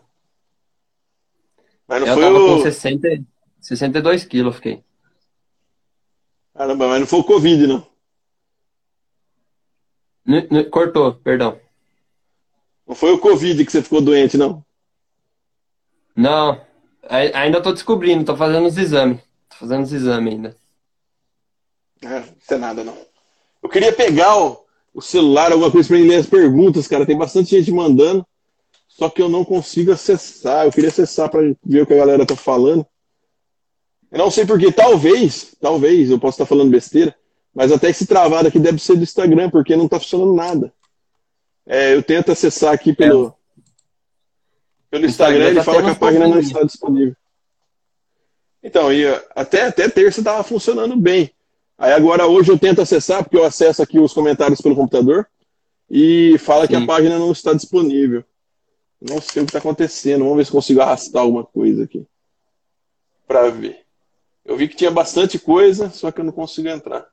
Mas 1.87 2.01
não 2.01 2.07
eu 2.07 2.13
foi 2.15 2.23
tava 2.23 2.39
o... 2.39 2.47
com 2.47 2.61
60, 2.63 3.23
62 3.61 4.25
quilos, 4.25 4.55
fiquei. 4.55 4.83
Caramba, 6.55 6.87
mas 6.87 7.01
não 7.01 7.07
foi 7.07 7.19
o 7.19 7.23
Covid, 7.23 7.67
não. 7.67 7.87
N 10.25 10.47
-n 10.49 10.69
cortou, 10.71 11.13
perdão. 11.13 11.59
Não 12.87 12.95
foi 12.95 13.11
o 13.11 13.19
Covid 13.19 13.63
que 13.63 13.71
você 13.71 13.83
ficou 13.83 14.01
doente, 14.01 14.37
não? 14.37 14.65
Não, 16.15 16.59
ainda 17.33 17.61
tô 17.61 17.71
descobrindo, 17.71 18.25
tô 18.25 18.35
fazendo 18.35 18.67
os 18.67 18.77
exames. 18.77 19.21
Tô 19.49 19.57
fazendo 19.57 19.83
os 19.83 19.93
exames 19.93 20.33
ainda. 20.33 20.57
É, 22.05 22.19
não 22.19 22.25
é 22.49 22.57
nada, 22.57 22.83
não. 22.83 22.97
Eu 23.61 23.69
queria 23.69 23.91
pegar 23.91 24.37
o, 24.37 24.63
o 24.93 25.01
celular, 25.01 25.51
alguma 25.51 25.71
coisa 25.71 25.87
para 25.87 25.97
ler 25.97 26.15
as 26.15 26.27
perguntas, 26.27 26.87
cara. 26.87 27.05
Tem 27.05 27.17
bastante 27.17 27.49
gente 27.49 27.71
mandando, 27.71 28.25
só 28.87 29.09
que 29.09 29.21
eu 29.21 29.27
não 29.27 29.43
consigo 29.43 29.91
acessar. 29.91 30.65
Eu 30.65 30.71
queria 30.71 30.89
acessar 30.89 31.29
para 31.29 31.41
ver 31.63 31.81
o 31.81 31.85
que 31.85 31.93
a 31.93 31.97
galera 31.97 32.25
tá 32.25 32.35
falando. 32.35 32.85
Eu 34.11 34.19
não 34.19 34.31
sei 34.31 34.45
porque, 34.45 34.71
talvez, 34.71 35.55
talvez, 35.59 36.09
eu 36.09 36.19
posso 36.19 36.35
estar 36.35 36.45
falando 36.45 36.71
besteira, 36.71 37.13
mas 37.53 37.71
até 37.71 37.89
esse 37.89 38.05
travado 38.05 38.47
aqui 38.47 38.59
deve 38.59 38.79
ser 38.79 38.95
do 38.95 39.03
Instagram, 39.03 39.49
porque 39.49 39.75
não 39.75 39.87
tá 39.87 39.99
funcionando 39.99 40.33
nada. 40.33 40.73
É, 41.65 41.95
eu 41.95 42.03
tento 42.03 42.31
acessar 42.31 42.71
aqui 42.71 42.93
pelo, 42.93 43.27
é. 43.27 43.33
pelo 44.91 45.05
Instagram, 45.05 45.47
ele 45.47 45.55
tá 45.55 45.63
fala 45.63 45.83
que 45.83 45.89
a 45.89 45.95
página 45.95 46.27
não 46.27 46.39
está 46.39 46.63
disponível. 46.63 47.15
Então, 48.63 48.91
e 48.93 49.05
até, 49.35 49.63
até 49.63 49.89
terça 49.89 50.21
estava 50.21 50.43
funcionando 50.43 50.95
bem. 50.95 51.34
Aí 51.77 51.91
agora 51.91 52.25
hoje 52.25 52.51
eu 52.51 52.57
tento 52.57 52.81
acessar, 52.81 53.23
porque 53.23 53.37
eu 53.37 53.43
acesso 53.43 53.81
aqui 53.81 53.99
os 53.99 54.13
comentários 54.13 54.61
pelo 54.61 54.75
computador, 54.75 55.27
e 55.89 56.37
fala 56.39 56.63
Sim. 56.63 56.67
que 56.69 56.75
a 56.75 56.85
página 56.85 57.19
não 57.19 57.31
está 57.31 57.53
disponível. 57.53 58.23
Não 59.01 59.21
sei 59.21 59.43
o 59.43 59.45
que 59.45 59.49
está 59.49 59.59
acontecendo. 59.59 60.23
Vamos 60.23 60.37
ver 60.37 60.45
se 60.45 60.51
consigo 60.51 60.81
arrastar 60.81 61.21
alguma 61.21 61.43
coisa 61.43 61.83
aqui. 61.83 62.07
Para 63.27 63.49
ver. 63.49 63.85
Eu 64.43 64.55
vi 64.55 64.67
que 64.67 64.75
tinha 64.75 64.89
bastante 64.89 65.37
coisa, 65.37 65.89
só 65.89 66.11
que 66.11 66.21
eu 66.21 66.25
não 66.25 66.31
consigo 66.31 66.67
entrar. 66.69 67.07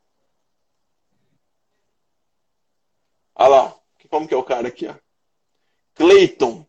Olha 3.34 3.48
lá. 3.48 3.76
Como 4.08 4.28
que 4.28 4.34
é 4.34 4.36
o 4.36 4.42
cara 4.42 4.68
aqui? 4.68 4.86
Ó? 4.86 4.94
Clayton. 5.94 6.66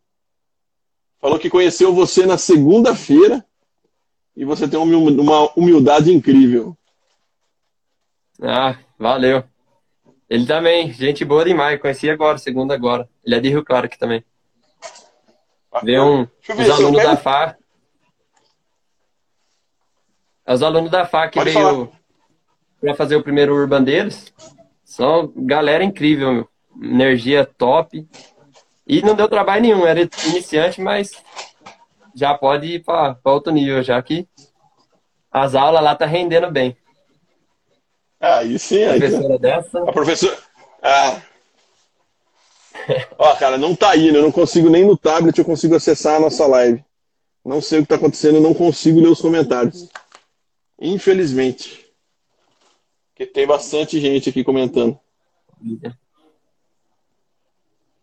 Falou 1.19 1.38
que 1.38 1.49
conheceu 1.49 1.93
você 1.93 2.25
na 2.25 2.38
segunda-feira 2.38 3.45
e 4.36 4.43
você 4.43 4.67
tem 4.67 4.79
uma 4.79 5.53
humildade 5.56 6.12
incrível. 6.12 6.77
Ah, 8.43 8.75
valeu. 8.99 9.43
Ele 10.29 10.45
também, 10.45 10.91
gente 10.91 11.23
boa 11.23 11.45
demais. 11.45 11.79
Conheci 11.79 12.10
agora, 12.10 12.38
segunda 12.38 12.73
agora. 12.73 13.08
Ele 13.23 13.36
é 13.36 13.39
de 13.39 13.49
Rio 13.49 13.63
Claro 13.63 13.86
aqui 13.86 13.97
também. 13.97 14.23
Vê 15.82 15.99
um, 15.99 16.23
os 16.23 16.69
alunos 16.69 17.01
da 17.01 17.15
FA. 17.15 17.58
Os 20.45 20.62
alunos 20.62 20.91
da 20.91 21.06
FA 21.06 21.29
que 21.29 21.39
Pode 21.39 21.51
veio 21.51 21.91
para 22.82 22.93
fazer 22.95 23.15
o 23.15 23.23
primeiro 23.23 23.56
Urban 23.56 23.82
deles. 23.82 24.34
São 24.84 25.32
galera 25.36 25.84
incrível, 25.84 26.34
meu. 26.34 26.49
Energia 26.82 27.45
top. 27.45 28.06
E 28.86 29.01
não 29.01 29.15
deu 29.15 29.29
trabalho 29.29 29.62
nenhum, 29.62 29.86
era 29.86 30.01
iniciante, 30.27 30.82
mas 30.82 31.12
já 32.13 32.38
pode 32.38 32.67
ir 32.67 32.84
para 32.84 33.17
outro 33.23 33.53
nível, 33.53 33.82
já 33.82 34.01
que 34.01 34.27
as 35.32 35.56
aulas 35.56 35.82
lá 35.82 35.95
tá 35.95 36.06
rendendo 36.06 36.51
bem. 36.51 36.75
Aí 38.23 38.57
sim, 38.57 38.86
aí. 38.86 38.99
Professora 39.01 39.38
dessa. 39.38 39.79
A 39.79 39.91
professora. 39.91 40.38
Ah. 40.81 41.21
Ó, 43.17 43.36
cara, 43.36 43.57
não 43.57 43.75
tá 43.75 43.97
indo, 43.97 44.17
eu 44.17 44.21
não 44.21 44.31
consigo 44.31 44.69
nem 44.69 44.86
no 44.86 44.97
tablet, 44.97 45.38
eu 45.38 45.43
consigo 45.43 45.75
acessar 45.75 46.15
a 46.15 46.19
nossa 46.21 46.47
live. 46.47 46.81
Não 47.43 47.59
sei 47.59 47.79
o 47.79 47.81
que 47.81 47.89
tá 47.89 47.95
acontecendo, 47.95 48.36
eu 48.36 48.41
não 48.41 48.53
consigo 48.53 49.01
ler 49.01 49.09
os 49.09 49.19
comentários. 49.19 49.89
Infelizmente. 50.79 51.86
Porque 53.09 53.25
tem 53.25 53.45
bastante 53.45 53.99
gente 53.99 54.29
aqui 54.29 54.41
comentando. 54.41 54.97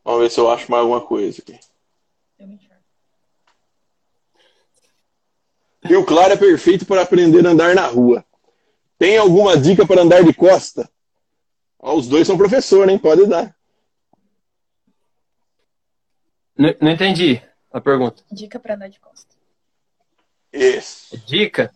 Vamos 0.05 0.21
ver 0.21 0.31
se 0.31 0.39
eu 0.39 0.51
acho 0.51 0.71
mais 0.71 0.83
alguma 0.83 1.01
coisa 1.01 1.41
aqui. 1.41 1.59
Rio 5.83 6.05
Claro 6.05 6.35
é 6.35 6.37
perfeito 6.37 6.85
para 6.85 7.01
aprender 7.01 7.47
a 7.47 7.51
andar 7.51 7.75
na 7.75 7.87
rua. 7.87 8.23
Tem 9.01 9.17
alguma 9.17 9.57
dica 9.57 9.87
para 9.87 10.03
andar 10.03 10.23
de 10.23 10.35
costa? 10.35 10.87
Ó, 11.79 11.95
os 11.95 12.07
dois 12.07 12.27
são 12.27 12.37
professor, 12.37 12.87
hein? 12.87 12.99
Pode 12.99 13.25
dar. 13.27 13.57
Não, 16.55 16.75
não 16.83 16.91
entendi 16.91 17.43
a 17.73 17.81
pergunta. 17.81 18.23
Dica 18.31 18.61
para 18.61 18.75
andar 18.75 18.91
de 18.91 19.01
costa. 19.01 19.35
Isso. 20.53 21.17
Dica? 21.25 21.73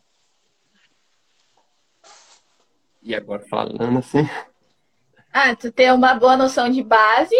E 3.03 3.15
agora 3.15 3.43
falando 3.49 3.99
assim. 3.99 4.29
Ah, 5.33 5.57
tu 5.57 5.73
ter 5.73 5.95
uma 5.95 6.13
boa 6.13 6.37
noção 6.37 6.69
de 6.69 6.83
base, 6.83 7.35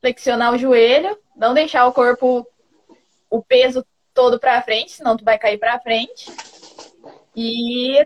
flexionar 0.00 0.52
o 0.52 0.58
joelho, 0.58 1.16
não 1.36 1.54
deixar 1.54 1.86
o 1.86 1.92
corpo, 1.92 2.44
o 3.30 3.44
peso 3.44 3.86
todo 4.12 4.40
para 4.40 4.60
frente, 4.60 4.90
senão 4.90 5.16
tu 5.16 5.24
vai 5.24 5.38
cair 5.38 5.56
para 5.56 5.78
frente. 5.78 6.32
E 7.36 8.04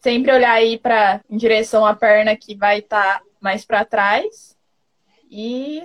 sempre 0.00 0.32
olhar 0.32 0.52
aí 0.52 0.78
para 0.78 1.20
em 1.28 1.36
direção 1.36 1.84
à 1.84 1.94
perna 1.94 2.36
que 2.36 2.54
vai 2.54 2.78
estar 2.78 3.18
tá 3.18 3.22
mais 3.40 3.64
para 3.64 3.84
trás 3.84 4.56
e 5.30 5.82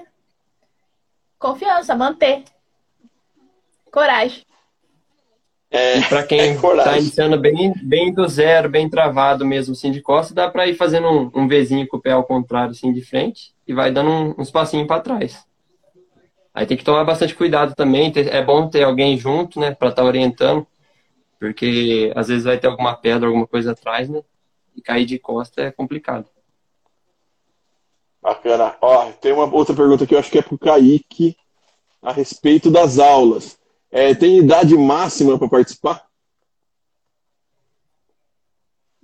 confiança, 1.38 1.96
manter. 1.96 2.44
Coragem. 3.92 4.44
É, 5.70 5.98
E 5.98 6.04
para 6.04 6.24
quem 6.24 6.40
é 6.40 6.56
coragem. 6.56 6.92
tá 6.92 6.98
iniciando 7.00 7.40
bem, 7.40 7.74
bem 7.82 8.14
do 8.14 8.28
zero, 8.28 8.70
bem 8.70 8.88
travado 8.90 9.44
mesmo, 9.44 9.74
assim, 9.74 9.92
de 9.92 10.02
costas, 10.02 10.34
dá 10.34 10.50
para 10.50 10.68
ir 10.68 10.76
fazendo 10.76 11.08
um, 11.08 11.32
um 11.34 11.48
Vzinho 11.48 11.88
com 11.88 11.98
o 11.98 12.02
pé 12.02 12.12
ao 12.12 12.24
contrário, 12.24 12.72
assim, 12.72 12.94
de 12.94 13.02
frente, 13.02 13.54
e 13.68 13.74
vai 13.74 13.92
dando 13.92 14.10
um- 14.10 14.36
uns 14.38 14.52
passinhos 14.52 14.88
para 14.88 15.02
trás. 15.02 15.44
Aí 16.54 16.68
tem 16.68 16.78
que 16.78 16.84
tomar 16.84 17.04
bastante 17.04 17.34
cuidado 17.34 17.74
também, 17.76 18.14
é 18.16 18.42
bom 18.44 18.70
ter 18.70 18.84
alguém 18.84 19.18
junto, 19.18 19.60
né, 19.60 19.72
para 19.72 19.90
estar 19.90 20.04
orientando, 20.04 20.66
porque 21.44 22.14
às 22.16 22.30
vezes 22.30 22.46
vai 22.46 22.58
ter 22.58 22.68
alguma 22.68 22.96
pedra, 22.96 23.28
alguma 23.28 23.46
coisa 23.46 23.74
atrás, 23.74 24.08
né, 24.08 24.24
e 24.74 24.82
cair 24.82 25.06
de 25.06 25.20
costa 25.20 25.62
é 25.62 25.72
complicado. 25.74 26.26
Bacana. 28.22 28.78
Ó, 28.80 29.12
tem 29.12 29.34
uma 29.34 29.54
outra 29.54 29.76
pergunta 29.76 30.08
que 30.08 30.16
eu 30.16 30.20
acho 30.20 30.32
que 30.32 30.38
é 30.38 30.42
pro 30.42 30.58
Kaique 30.58 31.36
a 32.02 32.14
respeito 32.14 32.72
das 32.72 32.98
aulas. 32.98 33.60
É, 33.92 34.16
tem 34.16 34.38
idade 34.38 34.78
máxima 34.78 35.38
para 35.38 35.50
participar? 35.50 36.08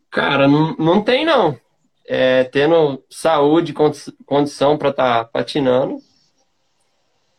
Cara, 0.09 0.47
não, 0.47 0.77
não 0.77 1.03
tem 1.03 1.25
não. 1.25 1.59
É, 2.07 2.45
tendo 2.45 3.03
saúde, 3.09 3.73
condi- 3.73 4.15
condição 4.25 4.77
para 4.77 4.91
estar 4.91 5.25
patinando, 5.25 6.01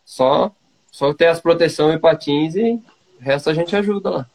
só 0.04 0.54
só 0.92 1.14
ter 1.14 1.28
as 1.28 1.40
proteções 1.40 1.96
e 1.96 1.98
patins 1.98 2.54
e 2.54 2.72
o 3.18 3.22
resto 3.22 3.48
a 3.48 3.54
gente 3.54 3.74
ajuda 3.74 4.10
lá. 4.10 4.30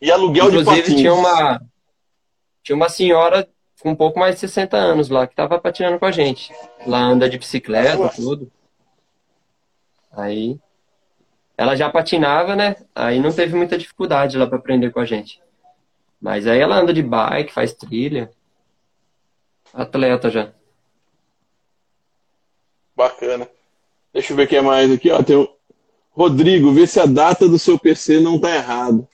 E 0.00 0.10
aluguel 0.10 0.50
de 0.50 0.58
Inclusive 0.58 0.82
patins? 0.82 1.00
tinha 1.00 1.14
uma 1.14 1.60
tinha 2.62 2.76
uma 2.76 2.88
senhora 2.88 3.48
com 3.80 3.90
um 3.90 3.96
pouco 3.96 4.18
mais 4.18 4.34
de 4.36 4.40
60 4.40 4.76
anos 4.76 5.08
lá 5.10 5.26
que 5.26 5.34
tava 5.34 5.58
patinando 5.58 5.98
com 5.98 6.06
a 6.06 6.10
gente. 6.10 6.52
Lá 6.86 6.98
anda 6.98 7.28
de 7.28 7.38
bicicleta, 7.38 7.96
Nossa. 7.96 8.16
tudo. 8.16 8.50
Aí 10.12 10.58
ela 11.56 11.76
já 11.76 11.90
patinava, 11.90 12.56
né? 12.56 12.76
Aí 12.94 13.20
não 13.20 13.32
teve 13.32 13.54
muita 13.54 13.78
dificuldade 13.78 14.38
lá 14.38 14.46
para 14.46 14.58
aprender 14.58 14.90
com 14.90 15.00
a 15.00 15.04
gente. 15.04 15.40
Mas 16.20 16.46
aí 16.46 16.58
ela 16.58 16.76
anda 16.76 16.92
de 16.92 17.02
bike, 17.02 17.52
faz 17.52 17.74
trilha. 17.74 18.30
Atleta 19.72 20.30
já. 20.30 20.52
Bacana. 22.96 23.48
Deixa 24.12 24.32
eu 24.32 24.36
ver 24.36 24.46
quem 24.46 24.58
é 24.58 24.62
mais 24.62 24.90
aqui. 24.90 25.10
Ó, 25.10 25.22
tem 25.22 25.36
o 25.36 25.48
Rodrigo, 26.12 26.72
vê 26.72 26.86
se 26.86 27.00
a 27.00 27.06
data 27.06 27.48
do 27.48 27.58
seu 27.58 27.78
PC 27.78 28.20
não 28.20 28.40
tá 28.40 28.54
errado. 28.54 29.06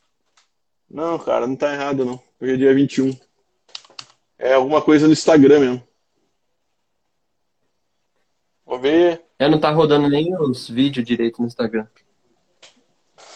Não, 0.91 1.19
cara, 1.19 1.47
não 1.47 1.55
tá 1.55 1.73
errado 1.73 2.05
não. 2.05 2.21
Hoje 2.41 2.55
é 2.55 2.57
dia 2.57 2.75
21. 2.75 3.17
É 4.37 4.55
alguma 4.55 4.83
coisa 4.83 5.07
no 5.07 5.13
Instagram 5.13 5.61
mesmo. 5.61 5.89
Vou 8.67 8.81
ver. 8.81 9.25
É, 9.39 9.49
não 9.49 9.61
tá 9.61 9.71
rodando 9.71 10.09
nem 10.09 10.35
os 10.35 10.69
vídeos 10.69 11.07
direito 11.07 11.41
no 11.41 11.47
Instagram. 11.47 11.87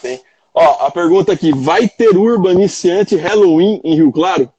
Tem. 0.03 0.21
Ó, 0.53 0.87
a 0.87 0.91
pergunta 0.91 1.33
aqui: 1.33 1.53
vai 1.53 1.89
ter 1.89 2.17
Urban 2.17 2.55
iniciante 2.55 3.15
Halloween 3.15 3.81
em 3.85 3.95
Rio 3.95 4.11
Claro? 4.11 4.53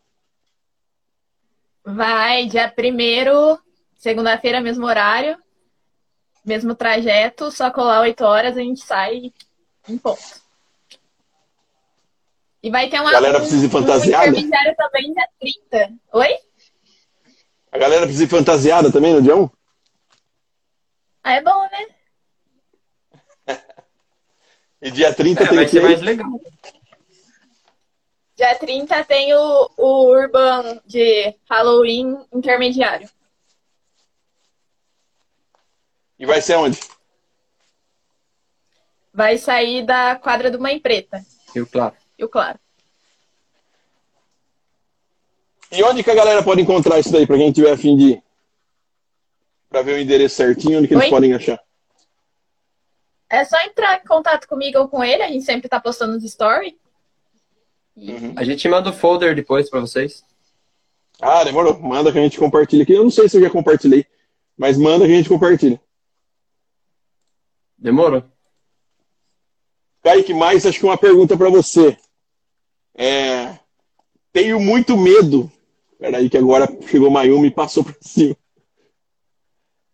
Vai, 1.84 2.45
dia 2.45 2.69
primeiro, 2.69 3.60
segunda-feira, 3.95 4.60
mesmo 4.60 4.86
horário, 4.86 5.38
mesmo 6.43 6.73
trajeto, 6.75 7.51
só 7.51 7.69
colar 7.69 8.01
8 8.01 8.23
horas 8.23 8.58
a 8.58 8.62
gente 8.62 8.81
sai 8.84 9.34
em 9.88 9.97
ponto. 9.97 10.44
E 12.65 12.69
vai 12.71 12.89
ter 12.89 12.99
uma, 12.99 13.12
Galera 13.12 13.39
precisa 13.39 13.63
ir 13.63 13.69
fantasiada? 13.69 14.25
um 14.25 14.30
intermediário 14.30 14.75
também 14.75 15.13
dia 15.13 15.30
30. 15.39 15.93
Oi? 16.13 16.39
A 17.71 17.78
galera 17.78 18.01
precisa 18.08 18.23
ir 18.23 18.28
fantasiada 18.28 18.91
também 18.91 19.13
no 19.13 19.21
dia 19.21 19.36
1? 19.36 19.49
Ah, 21.23 21.34
é 21.34 21.43
bom, 21.43 21.62
né? 21.69 23.56
E 24.82 24.89
dia 24.89 25.13
30 25.13 25.43
É, 25.43 25.47
tem 25.47 25.56
vai 25.56 25.65
que 25.65 25.71
ser 25.71 25.82
mais 25.84 26.01
legal. 26.01 26.28
Dia 28.36 28.56
30 28.56 29.04
tem 29.06 29.34
o, 29.36 29.69
o 29.78 30.08
Urban 30.10 30.82
de 30.88 31.36
Halloween 31.47 32.25
intermediário. 32.34 33.08
E 36.17 36.25
vai 36.25 36.41
ser 36.41 36.56
onde? 36.56 36.80
Vai 39.13 39.38
sair 39.38 39.86
da 39.86 40.15
quadra 40.15 40.49
do 40.49 40.60
Mãe 40.60 40.80
Preta. 40.80 41.23
Eu, 41.54 41.67
claro. 41.67 41.95
E 42.17 42.23
o 42.23 42.30
claro. 42.30 42.60
E 45.71 45.84
onde 45.84 46.04
que 46.04 46.12
a 46.12 46.15
galera 46.15 46.43
pode 46.43 46.62
encontrar 46.62 46.99
isso 46.99 47.12
daí, 47.12 47.28
pra 47.28 47.38
quem 47.38 47.51
tiver 47.51 47.71
afim 47.71 47.97
de 47.97 48.04
ir? 48.12 48.23
Pra 49.69 49.82
ver 49.82 49.95
o 49.95 49.99
endereço 49.99 50.36
certinho, 50.36 50.80
onde 50.80 50.88
que 50.88 50.93
eles 50.93 51.06
Oi? 51.06 51.10
podem 51.10 51.34
achar? 51.34 51.60
É 53.30 53.43
só 53.43 53.60
entrar 53.63 54.01
em 54.01 54.08
contato 54.08 54.47
comigo 54.47 54.80
ou 54.80 54.88
com 54.88 55.04
ele, 55.04 55.23
a 55.23 55.28
gente 55.28 55.43
sempre 55.43 55.67
tá 55.67 55.80
postando 55.80 56.13
nos 56.13 56.32
stories. 56.32 56.73
Uhum. 57.95 58.34
A 58.38 58.43
gente 58.43 58.67
manda 58.69 58.89
o 58.89 58.93
folder 58.93 59.36
depois 59.36 59.69
pra 59.69 59.80
vocês. 59.80 60.23
Ah, 61.21 61.43
demorou. 61.43 61.80
Manda 61.80 62.12
que 62.12 62.19
a 62.19 62.21
gente 62.21 62.38
compartilha 62.38 62.84
aqui. 62.84 62.93
Eu 62.93 63.04
não 63.04 63.10
sei 63.10 63.28
se 63.28 63.38
eu 63.38 63.41
já 63.41 63.49
compartilhei, 63.49 64.06
mas 64.58 64.78
manda 64.78 65.06
que 65.06 65.13
a 65.13 65.15
gente 65.15 65.30
compartilha. 65.30 65.82
Demorou. 67.78 68.23
Kaique, 70.04 70.34
mais 70.34 70.65
acho 70.65 70.80
que 70.80 70.86
uma 70.86 70.97
pergunta 70.97 71.38
pra 71.38 71.49
você. 71.49 71.97
É... 72.95 73.60
Tenho 74.31 74.60
muito 74.60 74.97
medo. 74.97 75.51
Peraí, 75.99 76.29
que 76.29 76.38
agora 76.38 76.67
chegou 76.88 77.10
Mayumi 77.10 77.47
e 77.47 77.51
passou 77.51 77.84
por 77.84 77.95
cima. 78.01 78.36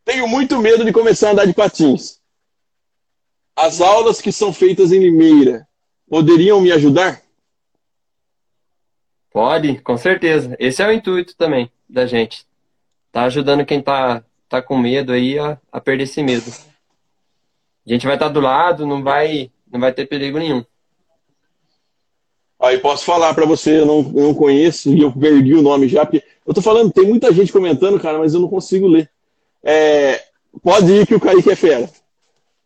Tenho 0.03 0.27
muito 0.27 0.57
medo 0.57 0.83
de 0.83 0.91
começar 0.91 1.29
a 1.29 1.31
andar 1.31 1.45
de 1.45 1.53
patins. 1.53 2.19
As 3.55 3.81
aulas 3.81 4.19
que 4.19 4.31
são 4.31 4.51
feitas 4.51 4.91
em 4.91 4.99
Limeira 4.99 5.67
poderiam 6.09 6.59
me 6.59 6.71
ajudar? 6.71 7.21
Pode, 9.31 9.79
com 9.81 9.97
certeza. 9.97 10.55
Esse 10.59 10.83
é 10.83 10.87
o 10.87 10.91
intuito 10.91 11.35
também 11.37 11.71
da 11.87 12.05
gente. 12.05 12.45
Tá 13.11 13.23
ajudando 13.23 13.65
quem 13.65 13.81
tá, 13.81 14.23
tá 14.49 14.61
com 14.61 14.77
medo 14.77 15.13
aí 15.13 15.39
a, 15.39 15.57
a 15.71 15.79
perder 15.79 16.03
esse 16.03 16.21
medo. 16.21 16.51
A 17.85 17.89
gente 17.89 18.05
vai 18.05 18.15
estar 18.15 18.29
do 18.29 18.41
lado, 18.41 18.85
não 18.85 19.03
vai, 19.03 19.51
não 19.71 19.79
vai 19.79 19.93
ter 19.93 20.05
perigo 20.05 20.37
nenhum. 20.37 20.65
Aí 22.61 22.77
posso 22.77 23.03
falar 23.03 23.33
pra 23.33 23.43
você, 23.43 23.79
eu 23.79 23.85
não, 23.87 23.99
eu 24.15 24.23
não 24.23 24.33
conheço 24.35 24.93
e 24.93 25.01
eu 25.01 25.11
perdi 25.11 25.55
o 25.55 25.63
nome 25.63 25.87
já, 25.87 26.05
porque 26.05 26.23
eu 26.45 26.53
tô 26.53 26.61
falando, 26.61 26.91
tem 26.91 27.07
muita 27.07 27.33
gente 27.33 27.51
comentando, 27.51 27.99
cara, 27.99 28.19
mas 28.19 28.35
eu 28.35 28.39
não 28.39 28.47
consigo 28.47 28.87
ler. 28.87 29.09
É, 29.63 30.23
pode 30.61 30.91
ir 30.91 31.07
que 31.07 31.15
o 31.15 31.19
Kaique 31.19 31.49
é 31.49 31.55
fera. 31.55 31.89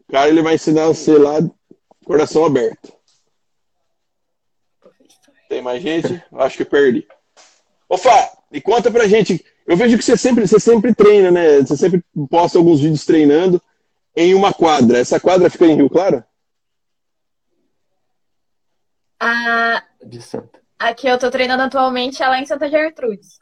O 0.07 0.11
cara 0.11 0.27
ele 0.27 0.41
vai 0.41 0.55
ensinar 0.55 0.87
você 0.87 1.17
lá, 1.17 1.39
coração 2.03 2.43
aberto. 2.43 2.91
Tem 5.47 5.61
mais 5.61 5.81
gente? 5.81 6.21
Acho 6.33 6.57
que 6.57 6.65
perdi. 6.65 7.07
Ô 7.87 7.95
e 8.51 8.59
conta 8.59 8.91
pra 8.91 9.07
gente. 9.07 9.45
Eu 9.65 9.77
vejo 9.77 9.97
que 9.97 10.03
você 10.03 10.17
sempre, 10.17 10.45
você 10.45 10.59
sempre 10.59 10.93
treina, 10.93 11.31
né? 11.31 11.61
Você 11.61 11.77
sempre 11.77 12.03
posta 12.29 12.57
alguns 12.57 12.81
vídeos 12.81 13.05
treinando 13.05 13.61
em 14.15 14.33
uma 14.33 14.53
quadra. 14.53 14.97
Essa 14.97 15.19
quadra 15.19 15.49
fica 15.49 15.65
em 15.65 15.75
Rio 15.75 15.89
Claro? 15.89 16.21
A, 19.27 19.83
De 20.05 20.21
Santa. 20.21 20.61
a 20.77 20.93
que 20.93 21.07
eu 21.07 21.17
tô 21.17 21.31
treinando 21.31 21.63
atualmente 21.63 22.21
é 22.21 22.27
lá 22.27 22.39
em 22.39 22.45
Santa 22.45 22.69
Gertrudes. 22.69 23.39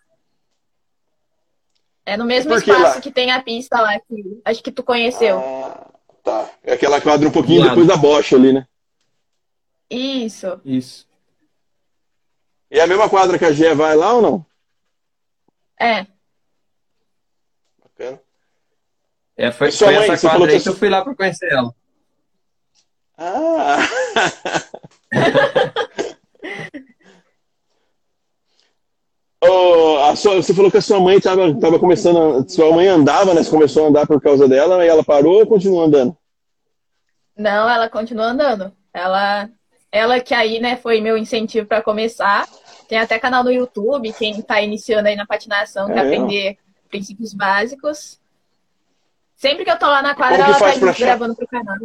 É 2.06 2.16
no 2.16 2.24
mesmo 2.24 2.52
que 2.52 2.72
espaço 2.72 2.96
lá? 2.96 3.02
que 3.02 3.12
tem 3.12 3.32
a 3.32 3.42
pista 3.42 3.82
lá, 3.82 4.00
que 4.00 4.42
acho 4.46 4.64
que 4.64 4.72
tu 4.72 4.82
conheceu. 4.82 5.40
Ah, 5.40 5.92
tá. 6.24 6.50
É 6.64 6.74
aquela 6.74 7.02
quadra 7.02 7.28
um 7.28 7.32
pouquinho 7.32 7.68
depois 7.68 7.86
da 7.86 7.98
bocha 7.98 8.38
ali, 8.38 8.54
né? 8.54 8.66
Isso. 9.90 10.62
Isso. 10.64 11.06
E 12.72 12.80
é 12.80 12.84
a 12.84 12.88
mesma 12.88 13.10
quadra 13.10 13.38
que 13.38 13.46
a 13.46 13.52
Gé 13.52 13.76
vai 13.76 13.96
lá 13.96 14.14
ou 14.14 14.22
não? 14.22 14.46
É. 15.78 16.08
Bacana. 17.84 18.22
É, 19.36 19.52
foi, 19.52 19.70
foi 19.72 19.96
mãe, 19.96 20.10
essa 20.10 20.30
quadra 20.30 20.50
aí 20.50 20.62
que 20.62 20.70
eu 20.70 20.76
fui 20.76 20.90
lá 20.90 21.04
pra 21.04 21.14
conhecer 21.14 21.52
ela. 21.52 21.76
Ah! 23.18 23.80
A 30.10 30.16
sua- 30.16 30.36
você 30.36 30.54
falou 30.54 30.70
que 30.70 30.78
a 30.78 30.82
sua 30.82 31.00
mãe 31.00 31.18
estava 31.18 31.60
tava 31.60 31.80
começando. 31.80 32.18
A, 32.46 32.48
sua 32.48 32.72
mãe 32.72 32.88
andava, 32.88 33.34
né? 33.34 33.42
Você 33.44 33.50
começou 33.50 33.86
a 33.86 33.88
andar 33.90 34.06
por 34.06 34.22
causa 34.22 34.48
dela 34.48 34.86
e 34.86 34.88
ela 34.88 35.04
parou 35.04 35.40
ou 35.40 35.48
continua 35.48 35.86
andando? 35.86 36.16
Não, 37.36 37.68
ela 37.70 37.90
continua 37.90 38.26
andando. 38.28 38.72
Ela, 38.94 39.50
ela 39.92 40.20
que 40.20 40.36
aí, 40.36 40.60
né, 40.60 40.78
foi 40.78 41.02
meu 41.02 41.18
incentivo 41.18 41.66
para 41.68 41.82
começar. 41.82 42.48
Tem 42.88 43.00
até 43.00 43.18
canal 43.18 43.44
no 43.44 43.52
YouTube, 43.52 44.14
quem 44.14 44.40
tá 44.42 44.62
iniciando 44.62 45.08
aí 45.08 45.16
na 45.16 45.26
patinação, 45.26 45.88
quer 45.88 45.98
É. 45.98 46.02
aprender 46.02 46.58
princípios 46.90 47.34
básicos. 47.34 48.20
Sempre 49.36 49.66
que 49.66 49.72
eu 49.72 49.80
tô 49.80 49.88
lá 49.88 50.02
na 50.04 50.14
quadra, 50.14 50.44
ela 50.44 50.60
tá 50.60 50.94
gravando 51.00 51.36
pro 51.36 51.48
canal. 51.48 51.76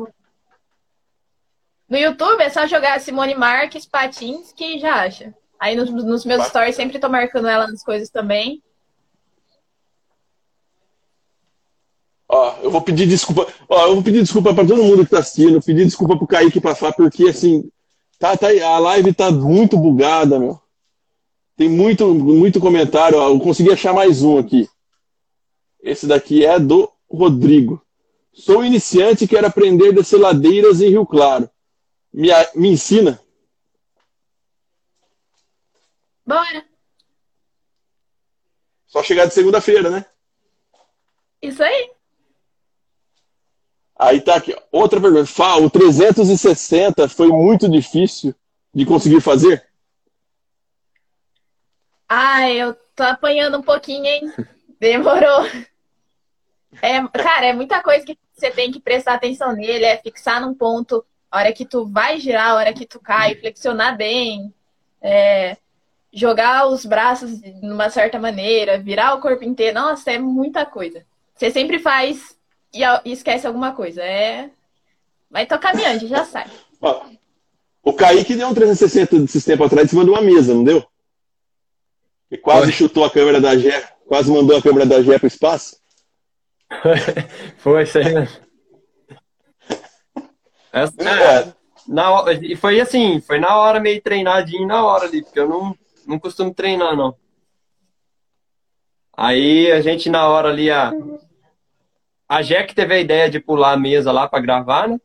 No 1.89 1.97
YouTube 1.97 2.43
é 2.43 2.51
só 2.51 2.67
jogar 2.67 3.01
Simone 3.01 3.35
Marques 3.35 3.87
Patins 3.87 4.53
que 4.53 4.79
já 4.79 5.03
acha. 5.03 5.35
Aí 5.59 5.75
nos, 5.75 5.91
nos 5.91 6.25
meus 6.25 6.39
Bacana. 6.39 6.49
stories 6.49 6.77
sempre 6.77 6.99
tô 6.99 7.09
marcando 7.09 7.49
ela 7.49 7.67
nas 7.67 7.83
coisas 7.83 8.11
também. 8.11 8.63
Ó, 12.29 12.57
eu 12.63 12.71
vou 12.71 12.83
pedir 12.83 13.07
desculpa. 13.07 13.47
Ó, 13.69 13.87
eu 13.87 13.95
vou 13.95 14.03
pedir 14.03 14.21
desculpa 14.21 14.55
para 14.55 14.67
todo 14.67 14.85
mundo 14.85 15.05
que 15.05 15.11
tá 15.11 15.21
assistindo, 15.21 15.63
pedir 15.63 15.87
desculpa 15.87 16.17
pro 16.17 16.27
Kaique 16.27 16.61
Fá, 16.61 16.93
porque 16.93 17.25
assim, 17.25 17.71
Tá, 18.19 18.37
tá. 18.37 18.49
A 18.49 18.79
live 18.79 19.15
tá 19.15 19.31
muito 19.31 19.79
bugada, 19.79 20.39
meu. 20.39 20.61
Tem 21.57 21.69
muito, 21.69 22.13
muito 22.15 22.61
comentário. 22.61 23.19
Eu 23.19 23.39
consegui 23.39 23.73
achar 23.73 23.95
mais 23.95 24.23
um 24.23 24.39
aqui. 24.39 24.69
Esse 25.81 26.07
daqui 26.07 26.45
é 26.45 26.59
do 26.59 26.91
Rodrigo. 27.09 27.81
Sou 28.33 28.65
iniciante 28.65 29.25
e 29.25 29.29
quero 29.29 29.47
aprender 29.47 29.93
descer 29.93 30.19
ladeiras 30.19 30.81
em 30.81 30.91
Rio 30.91 31.07
Claro. 31.07 31.49
Me, 32.13 32.29
me 32.55 32.69
ensina? 32.69 33.21
Bora! 36.27 36.65
Só 38.87 39.03
chegar 39.03 39.27
de 39.27 39.35
segunda-feira, 39.35 39.91
né? 39.91 40.07
Isso 41.43 41.63
aí. 41.63 41.91
Aí 43.99 44.21
tá 44.21 44.37
aqui. 44.37 44.57
Outra 44.71 45.01
pergunta. 45.01 45.27
Fá, 45.27 45.57
o 45.57 45.69
360 45.69 47.09
foi 47.09 47.29
muito 47.29 47.69
difícil 47.69 48.35
de 48.73 48.87
conseguir 48.87 49.21
fazer? 49.21 49.67
Ah, 52.09 52.51
eu 52.51 52.75
tô 52.95 53.03
apanhando 53.03 53.59
um 53.59 53.63
pouquinho, 53.63 54.07
hein? 54.07 54.33
Demorou. 54.81 55.45
É, 56.81 57.07
cara, 57.09 57.47
é 57.47 57.53
muita 57.53 57.83
coisa 57.83 58.05
que 58.07 58.17
você 58.33 58.51
tem 58.51 58.71
que 58.71 58.81
prestar 58.81 59.15
atenção 59.15 59.53
nele, 59.53 59.85
é 59.85 59.97
fixar 59.97 60.41
num 60.41 60.55
ponto, 60.55 61.05
a 61.31 61.39
hora 61.39 61.53
que 61.53 61.65
tu 61.65 61.87
vai 61.87 62.19
girar, 62.19 62.51
a 62.51 62.55
hora 62.55 62.73
que 62.73 62.87
tu 62.87 62.99
cai, 63.01 63.35
flexionar 63.35 63.97
bem, 63.97 64.53
é, 65.01 65.57
jogar 66.13 66.67
os 66.67 66.85
braços 66.85 67.41
de 67.41 67.51
uma 67.63 67.91
certa 67.91 68.19
maneira, 68.19 68.79
virar 68.79 69.15
o 69.15 69.21
corpo 69.21 69.45
inteiro. 69.45 69.75
Nossa, 69.75 70.11
é 70.11 70.19
muita 70.19 70.65
coisa. 70.65 71.05
Você 71.35 71.51
sempre 71.51 71.79
faz 71.79 72.37
e 72.73 73.13
esquece 73.13 73.47
alguma 73.47 73.73
coisa. 73.73 74.03
É. 74.03 74.51
Vai 75.31 75.47
tocar 75.47 75.73
caminhando, 75.73 76.07
já 76.09 76.25
sai. 76.25 76.47
o 77.83 77.93
Kaique 77.93 78.35
deu 78.35 78.49
um 78.49 78.55
360 78.55 79.19
de 79.21 79.45
tempo 79.45 79.65
atrás 79.65 79.87
em 79.87 79.91
cima 79.91 80.05
de 80.05 80.11
uma 80.11 80.23
mesa, 80.23 80.55
não 80.55 80.65
deu? 80.65 80.85
E 82.31 82.37
quase 82.37 82.65
Foi. 82.65 82.73
chutou 82.73 83.05
a 83.05 83.11
câmera 83.11 83.41
da 83.41 83.57
Gé, 83.57 83.89
quase 84.07 84.31
mandou 84.31 84.57
a 84.57 84.63
câmera 84.63 84.87
da 84.87 85.03
Gé 85.03 85.19
para 85.19 85.27
o 85.27 85.29
espaço. 85.29 85.77
Foi, 87.59 87.83
isso 87.85 87.99
aí 87.99 88.13
mesmo. 88.13 88.48
Essa, 90.73 90.95
é. 91.03 91.53
na, 91.87 92.25
e 92.43 92.57
foi 92.57 92.81
assim, 92.81 93.21
foi 93.21 93.39
na 93.39 93.57
hora 93.57 93.81
meio 93.81 94.01
treinadinho, 94.01 94.67
na 94.67 94.85
hora 94.85 95.07
ali, 95.07 95.23
porque 95.23 95.39
eu 95.39 95.49
não, 95.49 95.77
não 96.07 96.19
costumo 96.19 96.53
treinar, 96.53 96.97
não. 96.97 97.17
Aí 99.17 99.73
a 99.73 99.81
gente 99.81 100.09
na 100.09 100.29
hora 100.29 100.49
ali, 100.49 100.71
a, 100.71 100.93
a 102.29 102.43
Jack 102.43 102.75
teve 102.75 102.95
a 102.95 103.01
ideia 103.01 103.29
de 103.29 103.41
pular 103.41 103.73
a 103.73 103.77
mesa 103.77 104.13
lá 104.13 104.29
para 104.29 104.41
gravar, 104.41 104.89
né? 104.89 105.01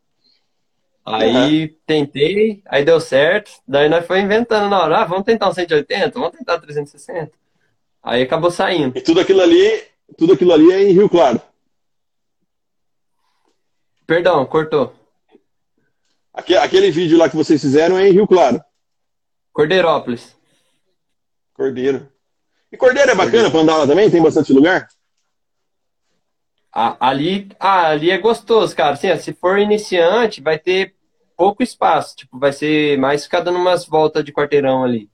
Aí 1.05 1.65
uhum. 1.65 1.75
tentei, 1.85 2.61
aí 2.65 2.85
deu 2.85 2.99
certo. 2.99 3.51
Daí 3.67 3.89
nós 3.89 4.05
foi 4.05 4.21
inventando 4.21 4.69
na 4.69 4.83
hora, 4.83 4.99
ah, 4.99 5.05
vamos 5.05 5.25
tentar 5.25 5.49
um 5.49 5.53
180, 5.53 6.17
vamos 6.17 6.37
tentar 6.37 6.59
360. 6.59 7.31
Aí 8.01 8.21
acabou 8.21 8.51
saindo. 8.51 8.97
E 8.97 9.01
tudo 9.01 9.19
aquilo 9.19 9.41
ali, 9.41 9.83
tudo 10.17 10.33
aquilo 10.33 10.53
ali 10.53 10.71
é 10.71 10.83
em 10.83 10.93
Rio 10.93 11.09
Claro. 11.09 11.41
Perdão, 14.05 14.45
cortou. 14.45 14.93
Aquele 16.33 16.89
vídeo 16.91 17.17
lá 17.17 17.29
que 17.29 17.35
vocês 17.35 17.61
fizeram 17.61 17.97
é 17.97 18.07
em 18.07 18.11
Rio 18.11 18.27
Claro. 18.27 18.61
Cordeirópolis. 19.51 20.35
Cordeiro. 21.53 22.09
E 22.71 22.77
Cordeiro 22.77 23.11
é 23.11 23.15
bacana 23.15 23.51
para 23.51 23.59
andar 23.59 23.77
lá 23.77 23.87
também? 23.87 24.09
Tem 24.09 24.21
bastante 24.21 24.51
lugar? 24.51 24.87
ali, 26.73 27.49
ah, 27.59 27.89
ali 27.89 28.09
é 28.09 28.17
gostoso, 28.17 28.75
cara. 28.75 28.93
Assim, 28.93 29.15
se 29.17 29.31
for 29.33 29.59
iniciante, 29.59 30.41
vai 30.41 30.57
ter 30.57 30.95
pouco 31.37 31.61
espaço. 31.61 32.15
Tipo, 32.15 32.39
vai 32.39 32.51
ser 32.51 32.97
mais 32.97 33.23
ficar 33.25 33.41
dando 33.41 33.59
umas 33.59 33.85
voltas 33.85 34.25
de 34.25 34.33
quarteirão 34.33 34.83
ali. 34.83 35.07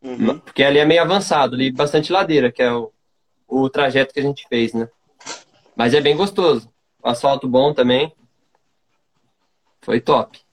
Uhum. 0.00 0.38
Porque 0.38 0.62
ali 0.62 0.78
é 0.78 0.84
meio 0.84 1.02
avançado, 1.02 1.56
ali 1.56 1.72
bastante 1.72 2.12
ladeira, 2.12 2.52
que 2.52 2.62
é 2.62 2.72
o, 2.72 2.92
o 3.48 3.68
trajeto 3.68 4.14
que 4.14 4.20
a 4.20 4.22
gente 4.22 4.46
fez, 4.48 4.72
né? 4.72 4.88
Mas 5.74 5.94
é 5.94 6.00
bem 6.00 6.16
gostoso. 6.16 6.70
Asfalto 7.02 7.48
bom 7.48 7.74
também. 7.74 8.14
Foi 9.82 10.00
top. 10.00 10.43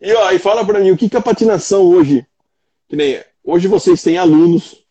E, 0.00 0.12
ó, 0.12 0.30
e 0.30 0.38
fala 0.38 0.64
para 0.64 0.80
mim, 0.80 0.90
o 0.90 0.96
que, 0.96 1.08
que 1.08 1.16
a 1.16 1.22
patinação 1.22 1.82
hoje, 1.84 2.26
que 2.88 2.96
nem 2.96 3.22
hoje 3.42 3.68
vocês 3.68 4.02
têm 4.02 4.18
alunos, 4.18 4.84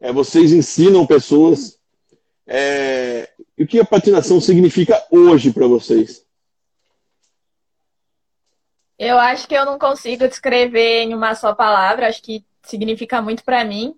é, 0.00 0.12
vocês 0.12 0.52
ensinam 0.52 1.06
pessoas. 1.06 1.78
É, 2.46 3.30
o 3.58 3.66
que 3.66 3.78
a 3.78 3.84
patinação 3.84 4.40
significa 4.40 5.00
hoje 5.10 5.52
para 5.52 5.66
vocês? 5.66 6.26
Eu 8.98 9.18
acho 9.18 9.46
que 9.48 9.54
eu 9.54 9.64
não 9.64 9.78
consigo 9.78 10.28
descrever 10.28 11.02
em 11.02 11.14
uma 11.14 11.34
só 11.34 11.54
palavra. 11.54 12.08
Acho 12.08 12.22
que 12.22 12.44
significa 12.62 13.22
muito 13.22 13.44
para 13.44 13.64
mim. 13.64 13.94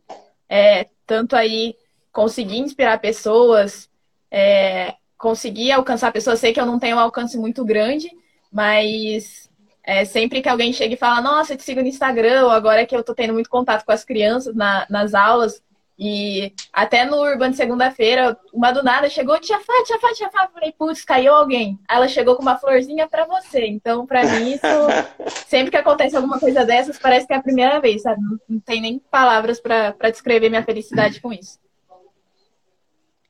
É, 0.48 0.88
tanto 1.06 1.36
aí 1.36 1.74
conseguir 2.12 2.58
inspirar 2.58 3.00
pessoas, 3.00 3.88
é, 4.30 4.94
conseguir 5.16 5.72
alcançar 5.72 6.12
pessoas. 6.12 6.38
Sei 6.38 6.52
que 6.52 6.60
eu 6.60 6.66
não 6.66 6.78
tenho 6.78 6.96
um 6.96 7.00
alcance 7.00 7.36
muito 7.38 7.64
grande, 7.64 8.10
mas 8.54 9.50
é, 9.82 10.04
sempre 10.04 10.40
que 10.40 10.48
alguém 10.48 10.72
chega 10.72 10.94
e 10.94 10.96
fala, 10.96 11.20
nossa, 11.20 11.52
eu 11.52 11.56
te 11.56 11.64
sigo 11.64 11.82
no 11.82 11.88
Instagram, 11.88 12.44
ou 12.44 12.50
agora 12.50 12.86
que 12.86 12.94
eu 12.94 13.02
tô 13.02 13.12
tendo 13.12 13.32
muito 13.32 13.50
contato 13.50 13.84
com 13.84 13.90
as 13.90 14.04
crianças 14.04 14.54
na, 14.54 14.86
nas 14.88 15.12
aulas, 15.12 15.60
e 15.98 16.52
até 16.72 17.04
no 17.04 17.16
Urban 17.16 17.50
de 17.50 17.56
segunda-feira, 17.56 18.36
uma 18.52 18.72
do 18.72 18.82
nada 18.82 19.08
chegou, 19.08 19.38
tia 19.40 19.58
Fá, 19.60 19.72
tia 19.84 19.98
Fá, 19.98 20.12
tia 20.12 20.30
Fá. 20.30 20.48
Falei, 20.52 20.72
putz, 20.76 21.04
caiu 21.04 21.32
alguém. 21.32 21.78
Ela 21.88 22.08
chegou 22.08 22.34
com 22.34 22.42
uma 22.42 22.58
florzinha 22.58 23.08
para 23.08 23.24
você. 23.26 23.66
Então, 23.66 24.04
para 24.04 24.24
mim, 24.24 24.54
isso, 24.54 24.66
sempre 25.46 25.70
que 25.70 25.76
acontece 25.76 26.16
alguma 26.16 26.40
coisa 26.40 26.64
dessas, 26.64 26.98
parece 26.98 27.28
que 27.28 27.32
é 27.32 27.36
a 27.36 27.42
primeira 27.42 27.80
vez, 27.80 28.02
sabe? 28.02 28.20
Não, 28.20 28.38
não 28.48 28.60
tem 28.60 28.80
nem 28.80 28.98
palavras 28.98 29.60
para 29.60 30.10
descrever 30.10 30.48
minha 30.48 30.64
felicidade 30.64 31.20
com 31.20 31.32
isso. 31.32 31.60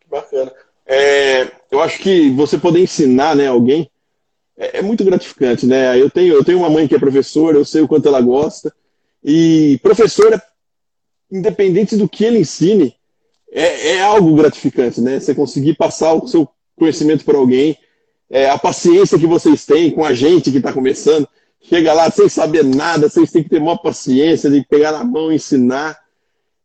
Bacana. 0.09 0.51
É, 0.87 1.51
eu 1.71 1.83
acho 1.83 1.99
que 1.99 2.31
você 2.31 2.57
poder 2.57 2.81
ensinar 2.81 3.37
né, 3.37 3.47
alguém 3.47 3.91
é, 4.57 4.79
é, 4.79 4.83
muito 4.83 5.05
gratificante, 5.05 5.67
né? 5.67 6.01
Eu 6.01 6.11
tenho, 6.11 6.35
eu 6.35 6.45
tenho 6.45 6.59
uma 6.59 6.71
mãe 6.71 6.87
que 6.87 6.95
é 6.95 6.99
professora, 6.99 7.57
eu 7.57 7.65
sei 7.65 7.83
o 7.83 7.89
quanto 7.89 8.09
ela 8.09 8.21
gosta. 8.21 8.73
E 9.23 9.79
professora, 9.83 10.43
independente 11.31 11.97
do 11.97 12.09
que 12.09 12.25
ele 12.25 12.39
ensine, 12.39 12.95
é, 13.51 13.93
é 13.93 14.03
algo 14.03 14.35
gratificante, 14.35 15.01
né? 15.01 15.19
Você 15.19 15.35
conseguir 15.35 15.75
passar 15.75 16.15
o 16.15 16.27
seu 16.27 16.49
conhecimento 16.77 17.25
para 17.25 17.39
alguém, 17.39 17.79
é, 18.31 18.51
a 18.51 18.59
paciência 18.59 19.19
que 19.19 19.27
vocês 19.27 19.65
têm 19.65 19.91
com 19.91 20.05
a 20.05 20.13
gente 20.13 20.51
que 20.51 20.59
está 20.59 20.73
começando, 20.73 21.29
chega 21.61 21.93
lá 21.93 22.11
sem 22.11 22.29
saber 22.29 22.65
nada, 22.65 23.09
vocês 23.09 23.31
têm 23.31 23.43
que 23.43 23.49
ter 23.49 23.61
maior 23.61 23.79
paciência 23.79 24.51
de 24.51 24.65
pegar 24.67 24.93
na 24.93 25.05
mão 25.05 25.33
e 25.33 25.37
ensinar. 25.37 25.99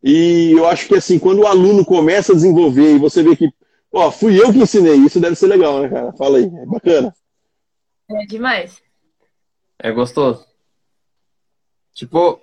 E 0.03 0.51
eu 0.51 0.65
acho 0.65 0.87
que 0.87 0.95
assim, 0.95 1.19
quando 1.19 1.39
o 1.39 1.47
aluno 1.47 1.85
começa 1.85 2.31
a 2.31 2.35
desenvolver 2.35 2.95
e 2.95 2.99
você 2.99 3.21
vê 3.21 3.35
que 3.35 3.49
Ó, 3.91 4.11
fui 4.11 4.39
eu 4.39 4.53
que 4.53 4.59
ensinei, 4.59 4.95
isso 4.97 5.19
deve 5.19 5.35
ser 5.35 5.47
legal, 5.47 5.81
né, 5.81 5.89
cara? 5.89 6.13
Fala 6.13 6.37
aí, 6.37 6.45
é 6.45 6.65
bacana. 6.65 7.13
É 8.09 8.25
demais. 8.25 8.81
É 9.77 9.91
gostoso. 9.91 10.45
Tipo, 11.93 12.41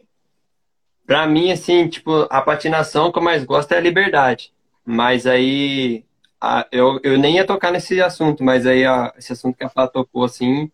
pra 1.07 1.27
mim, 1.27 1.51
assim, 1.51 1.89
tipo, 1.89 2.27
a 2.31 2.41
patinação 2.43 3.11
que 3.13 3.19
eu 3.19 3.23
mais 3.23 3.45
gosto 3.45 3.73
é 3.73 3.79
a 3.79 3.81
liberdade. 3.81 4.53
Mas 4.85 5.27
aí, 5.27 6.05
a, 6.41 6.67
eu, 6.71 7.01
eu 7.03 7.19
nem 7.19 7.37
ia 7.37 7.47
tocar 7.47 7.73
nesse 7.73 8.01
assunto, 8.01 8.45
mas 8.45 8.67
aí 8.67 8.85
a, 8.85 9.13
esse 9.17 9.33
assunto 9.33 9.57
que 9.57 9.65
a 9.65 9.69
Flá 9.69 9.89
tocou, 9.89 10.25
assim, 10.25 10.71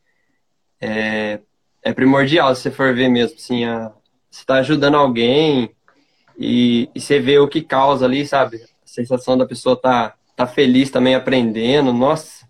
é, 0.81 1.41
é 1.83 1.93
primordial, 1.93 2.55
se 2.55 2.63
você 2.63 2.71
for 2.71 2.95
ver 2.95 3.09
mesmo, 3.09 3.37
assim, 3.37 3.65
a, 3.65 3.93
você 4.31 4.45
tá 4.45 4.57
ajudando 4.57 4.97
alguém 4.97 5.75
e, 6.39 6.89
e 6.95 7.01
você 7.01 7.21
vê 7.21 7.39
o 7.39 7.49
que 7.49 7.63
causa 7.63 8.07
ali, 8.07 8.27
sabe? 8.27 8.59
A 8.59 8.87
sensação 8.87 9.39
da 9.39 9.47
pessoa 9.47 9.77
tá 9.81 10.15
tá 10.37 10.47
feliz 10.47 10.91
também 10.91 11.15
aprendendo. 11.15 11.93
Nossa, 11.93 12.42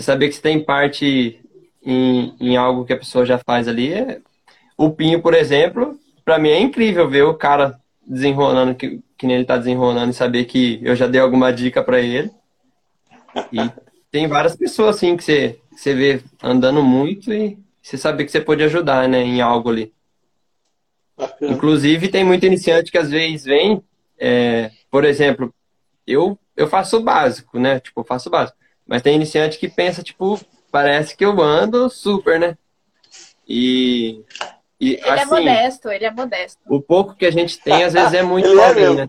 você 0.00 0.02
saber 0.02 0.28
que 0.28 0.34
você 0.34 0.40
tem 0.40 0.62
parte 0.62 1.40
em, 1.84 2.34
em 2.40 2.56
algo 2.56 2.84
que 2.84 2.92
a 2.92 2.98
pessoa 2.98 3.24
já 3.26 3.38
faz 3.38 3.68
ali. 3.68 3.92
É... 3.92 4.20
O 4.76 4.90
Pinho, 4.90 5.20
por 5.20 5.34
exemplo, 5.34 5.98
para 6.24 6.38
mim 6.38 6.48
é 6.48 6.60
incrível 6.60 7.08
ver 7.08 7.22
o 7.22 7.34
cara 7.34 7.78
desenrolando 8.06 8.74
que, 8.74 9.00
que 9.16 9.26
nem 9.26 9.36
ele 9.36 9.44
tá 9.44 9.56
desenrolando 9.56 10.10
e 10.10 10.14
saber 10.14 10.44
que 10.46 10.80
eu 10.82 10.96
já 10.96 11.06
dei 11.06 11.20
alguma 11.20 11.52
dica 11.52 11.82
para 11.82 12.00
ele. 12.00 12.30
E 13.52 13.58
tem 14.10 14.26
várias 14.26 14.56
pessoas 14.56 14.96
assim 14.96 15.16
que 15.16 15.22
você, 15.22 15.60
que 15.70 15.80
você 15.80 15.94
vê 15.94 16.22
andando 16.42 16.82
muito 16.82 17.32
e 17.32 17.58
você 17.82 17.96
saber 17.96 18.24
que 18.24 18.32
você 18.32 18.40
pode 18.40 18.62
ajudar, 18.64 19.08
né, 19.08 19.22
em 19.22 19.40
algo 19.40 19.70
ali. 19.70 19.92
Inclusive, 21.40 22.08
tem 22.08 22.24
muito 22.24 22.46
iniciante 22.46 22.90
que 22.90 22.98
às 22.98 23.10
vezes 23.10 23.44
vem, 23.44 23.82
é, 24.18 24.70
por 24.90 25.04
exemplo, 25.04 25.54
eu 26.06 26.38
eu 26.56 26.68
faço 26.68 26.98
o 26.98 27.02
básico, 27.02 27.58
né? 27.58 27.80
Tipo, 27.80 28.00
eu 28.00 28.04
faço 28.04 28.28
o 28.28 28.32
básico. 28.32 28.58
Mas 28.90 29.02
tem 29.02 29.14
iniciante 29.14 29.56
que 29.56 29.68
pensa, 29.68 30.02
tipo, 30.02 30.40
parece 30.68 31.16
que 31.16 31.24
eu 31.24 31.40
ando 31.40 31.88
super, 31.88 32.40
né? 32.40 32.58
E. 33.46 34.24
e 34.80 34.94
ele 34.94 35.00
é 35.04 35.12
assim, 35.12 35.22
é 35.22 35.26
modesto, 35.26 35.88
ele 35.90 36.04
é 36.04 36.10
modesto. 36.10 36.60
O 36.66 36.82
pouco 36.82 37.14
que 37.14 37.24
a 37.24 37.30
gente 37.30 37.60
tem, 37.60 37.84
às 37.84 37.92
vezes, 37.92 38.14
é 38.14 38.24
muito 38.24 38.48
é 38.58 38.94
né? 38.94 39.08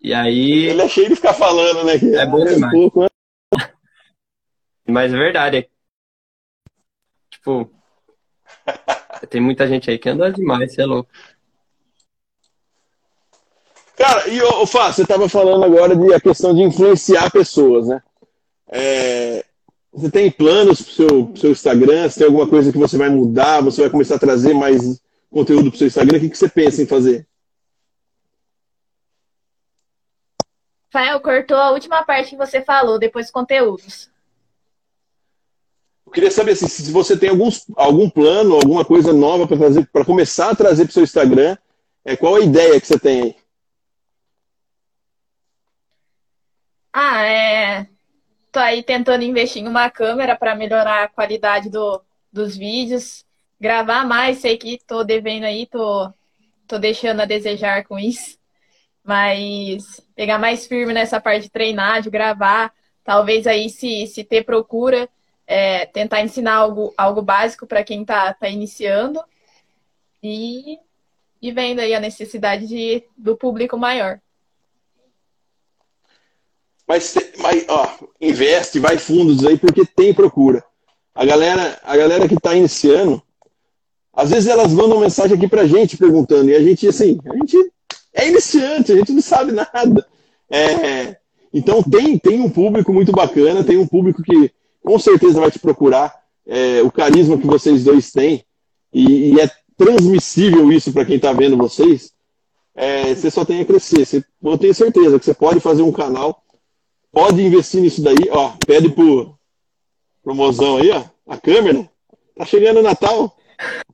E 0.00 0.14
aí. 0.14 0.64
Ele 0.64 0.80
é 0.80 0.88
cheio 0.88 1.10
de 1.10 1.16
ficar 1.16 1.34
falando, 1.34 1.84
né? 1.84 1.92
É, 1.92 2.22
é 2.22 2.26
bom 2.26 2.42
demais. 2.42 2.72
Pouco, 2.72 3.02
né? 3.02 3.08
Mas 4.88 5.12
é 5.12 5.16
verdade. 5.18 5.56
É... 5.58 5.62
Tipo, 7.28 7.66
tipo. 7.66 9.26
Tem 9.28 9.42
muita 9.42 9.66
gente 9.66 9.90
aí 9.90 9.98
que 9.98 10.08
anda 10.08 10.32
demais, 10.32 10.72
você 10.72 10.80
é 10.80 10.86
louco. 10.86 11.10
Cara, 13.96 14.28
e 14.28 14.42
o 14.42 14.66
Fá, 14.66 14.92
você 14.92 15.02
estava 15.02 15.28
falando 15.28 15.64
agora 15.64 15.96
de 15.96 16.12
a 16.12 16.20
questão 16.20 16.54
de 16.54 16.62
influenciar 16.62 17.30
pessoas, 17.30 17.88
né? 17.88 18.02
É, 18.68 19.44
você 19.92 20.10
tem 20.10 20.30
planos 20.30 20.82
para 20.82 20.90
o 20.90 20.94
seu, 20.94 21.32
seu 21.36 21.50
Instagram? 21.50 22.08
Se 22.10 22.18
tem 22.18 22.26
alguma 22.26 22.46
coisa 22.46 22.70
que 22.70 22.78
você 22.78 22.98
vai 22.98 23.08
mudar? 23.08 23.62
Você 23.62 23.80
vai 23.80 23.90
começar 23.90 24.16
a 24.16 24.18
trazer 24.18 24.52
mais 24.52 25.00
conteúdo 25.30 25.70
para 25.70 25.76
o 25.76 25.78
seu 25.78 25.86
Instagram? 25.86 26.18
O 26.18 26.20
que, 26.20 26.28
que 26.28 26.36
você 26.36 26.48
pensa 26.48 26.82
em 26.82 26.86
fazer? 26.86 27.26
Rafael, 30.92 31.20
cortou 31.20 31.56
a 31.56 31.70
última 31.70 32.04
parte 32.04 32.30
que 32.30 32.36
você 32.36 32.60
falou, 32.62 32.98
depois 32.98 33.30
conteúdos. 33.30 34.10
Eu 36.06 36.12
queria 36.12 36.30
saber 36.30 36.52
assim, 36.52 36.68
se 36.68 36.90
você 36.90 37.16
tem 37.16 37.30
alguns, 37.30 37.66
algum 37.76 38.08
plano, 38.08 38.54
alguma 38.54 38.84
coisa 38.84 39.12
nova 39.12 39.46
para 39.46 39.56
fazer, 39.56 39.86
para 39.92 40.04
começar 40.04 40.50
a 40.50 40.54
trazer 40.54 40.84
para 40.84 40.90
o 40.90 40.94
seu 40.94 41.02
Instagram. 41.02 41.56
É, 42.04 42.16
qual 42.16 42.36
a 42.36 42.40
ideia 42.40 42.80
que 42.80 42.86
você 42.86 42.98
tem 42.98 43.22
aí? 43.22 43.36
Ah, 46.98 47.22
é. 47.26 47.86
Tô 48.52 48.58
aí 48.60 48.82
tentando 48.82 49.24
investir 49.24 49.62
em 49.62 49.68
uma 49.68 49.90
câmera 49.90 50.36
para 50.36 50.54
melhorar 50.54 51.04
a 51.04 51.08
qualidade 51.08 51.70
do, 51.70 52.02
dos 52.32 52.56
vídeos, 52.56 53.26
gravar 53.60 54.06
mais. 54.06 54.38
Sei 54.38 54.56
que 54.58 54.78
tô 54.86 55.04
devendo 55.04 55.44
aí, 55.44 55.66
tô, 55.66 56.10
tô 56.66 56.78
deixando 56.78 57.20
a 57.20 57.26
desejar 57.26 57.84
com 57.84 57.98
isso. 57.98 58.38
Mas 59.04 60.00
pegar 60.16 60.38
mais 60.38 60.66
firme 60.66 60.94
nessa 60.94 61.20
parte 61.20 61.44
de 61.44 61.50
treinar, 61.50 62.02
de 62.02 62.10
gravar. 62.10 62.72
Talvez 63.04 63.46
aí, 63.46 63.70
se, 63.70 64.06
se 64.06 64.24
ter 64.24 64.44
procura, 64.44 65.08
é, 65.46 65.86
tentar 65.86 66.22
ensinar 66.22 66.54
algo, 66.56 66.94
algo 66.96 67.22
básico 67.22 67.66
para 67.66 67.84
quem 67.84 68.04
tá, 68.06 68.34
tá 68.34 68.48
iniciando. 68.48 69.22
E, 70.22 70.78
e 71.42 71.52
vendo 71.52 71.80
aí 71.80 71.94
a 71.94 72.00
necessidade 72.00 72.66
de, 72.66 73.04
do 73.16 73.36
público 73.36 73.76
maior. 73.76 74.20
Mas, 76.86 77.14
mas 77.38 77.64
ó, 77.68 77.98
investe, 78.20 78.78
vai 78.78 78.96
fundos 78.96 79.44
aí, 79.44 79.58
porque 79.58 79.84
tem 79.84 80.14
procura. 80.14 80.64
A 81.14 81.24
galera, 81.24 81.80
a 81.82 81.96
galera 81.96 82.28
que 82.28 82.34
está 82.34 82.54
iniciando, 82.54 83.22
às 84.12 84.30
vezes 84.30 84.48
elas 84.48 84.72
mandam 84.72 85.00
mensagem 85.00 85.36
aqui 85.36 85.48
pra 85.48 85.66
gente 85.66 85.96
perguntando, 85.96 86.50
e 86.50 86.54
a 86.54 86.62
gente, 86.62 86.86
assim, 86.86 87.18
a 87.26 87.36
gente 87.36 87.56
é 88.14 88.28
iniciante, 88.28 88.92
a 88.92 88.96
gente 88.96 89.12
não 89.12 89.22
sabe 89.22 89.52
nada. 89.52 90.06
É, 90.48 91.16
então 91.52 91.82
tem, 91.82 92.18
tem 92.18 92.40
um 92.40 92.48
público 92.48 92.92
muito 92.92 93.12
bacana, 93.12 93.64
tem 93.64 93.76
um 93.76 93.86
público 93.86 94.22
que 94.22 94.50
com 94.82 94.98
certeza 94.98 95.40
vai 95.40 95.50
te 95.50 95.58
procurar. 95.58 96.14
É, 96.46 96.80
o 96.82 96.92
carisma 96.92 97.36
que 97.36 97.46
vocês 97.46 97.82
dois 97.82 98.12
têm, 98.12 98.44
e, 98.92 99.34
e 99.34 99.40
é 99.40 99.50
transmissível 99.76 100.70
isso 100.72 100.92
para 100.92 101.04
quem 101.04 101.16
está 101.16 101.32
vendo 101.32 101.56
vocês, 101.56 102.12
é, 102.74 103.14
você 103.14 103.30
só 103.30 103.44
tem 103.44 103.60
a 103.60 103.64
crescer. 103.64 104.06
Você, 104.06 104.24
eu 104.44 104.58
tenho 104.58 104.74
certeza 104.74 105.18
que 105.18 105.24
você 105.24 105.34
pode 105.34 105.60
fazer 105.60 105.82
um 105.82 105.90
canal 105.90 106.42
pode 107.16 107.42
investir 107.42 107.80
nisso 107.80 108.02
daí, 108.02 108.28
ó. 108.30 108.52
Pede 108.66 108.90
pro, 108.90 109.34
pro 110.22 110.34
mozão 110.34 110.76
aí, 110.76 110.90
ó. 110.90 111.02
A 111.26 111.38
câmera. 111.38 111.88
Tá 112.36 112.44
chegando 112.44 112.80
o 112.80 112.82
Natal. 112.82 113.34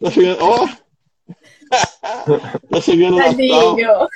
Tá 0.00 0.10
chegando, 0.10 0.38
ó. 0.40 0.66
tá 2.68 2.80
chegando 2.80 3.14
o 3.14 3.18
Natal. 3.18 4.08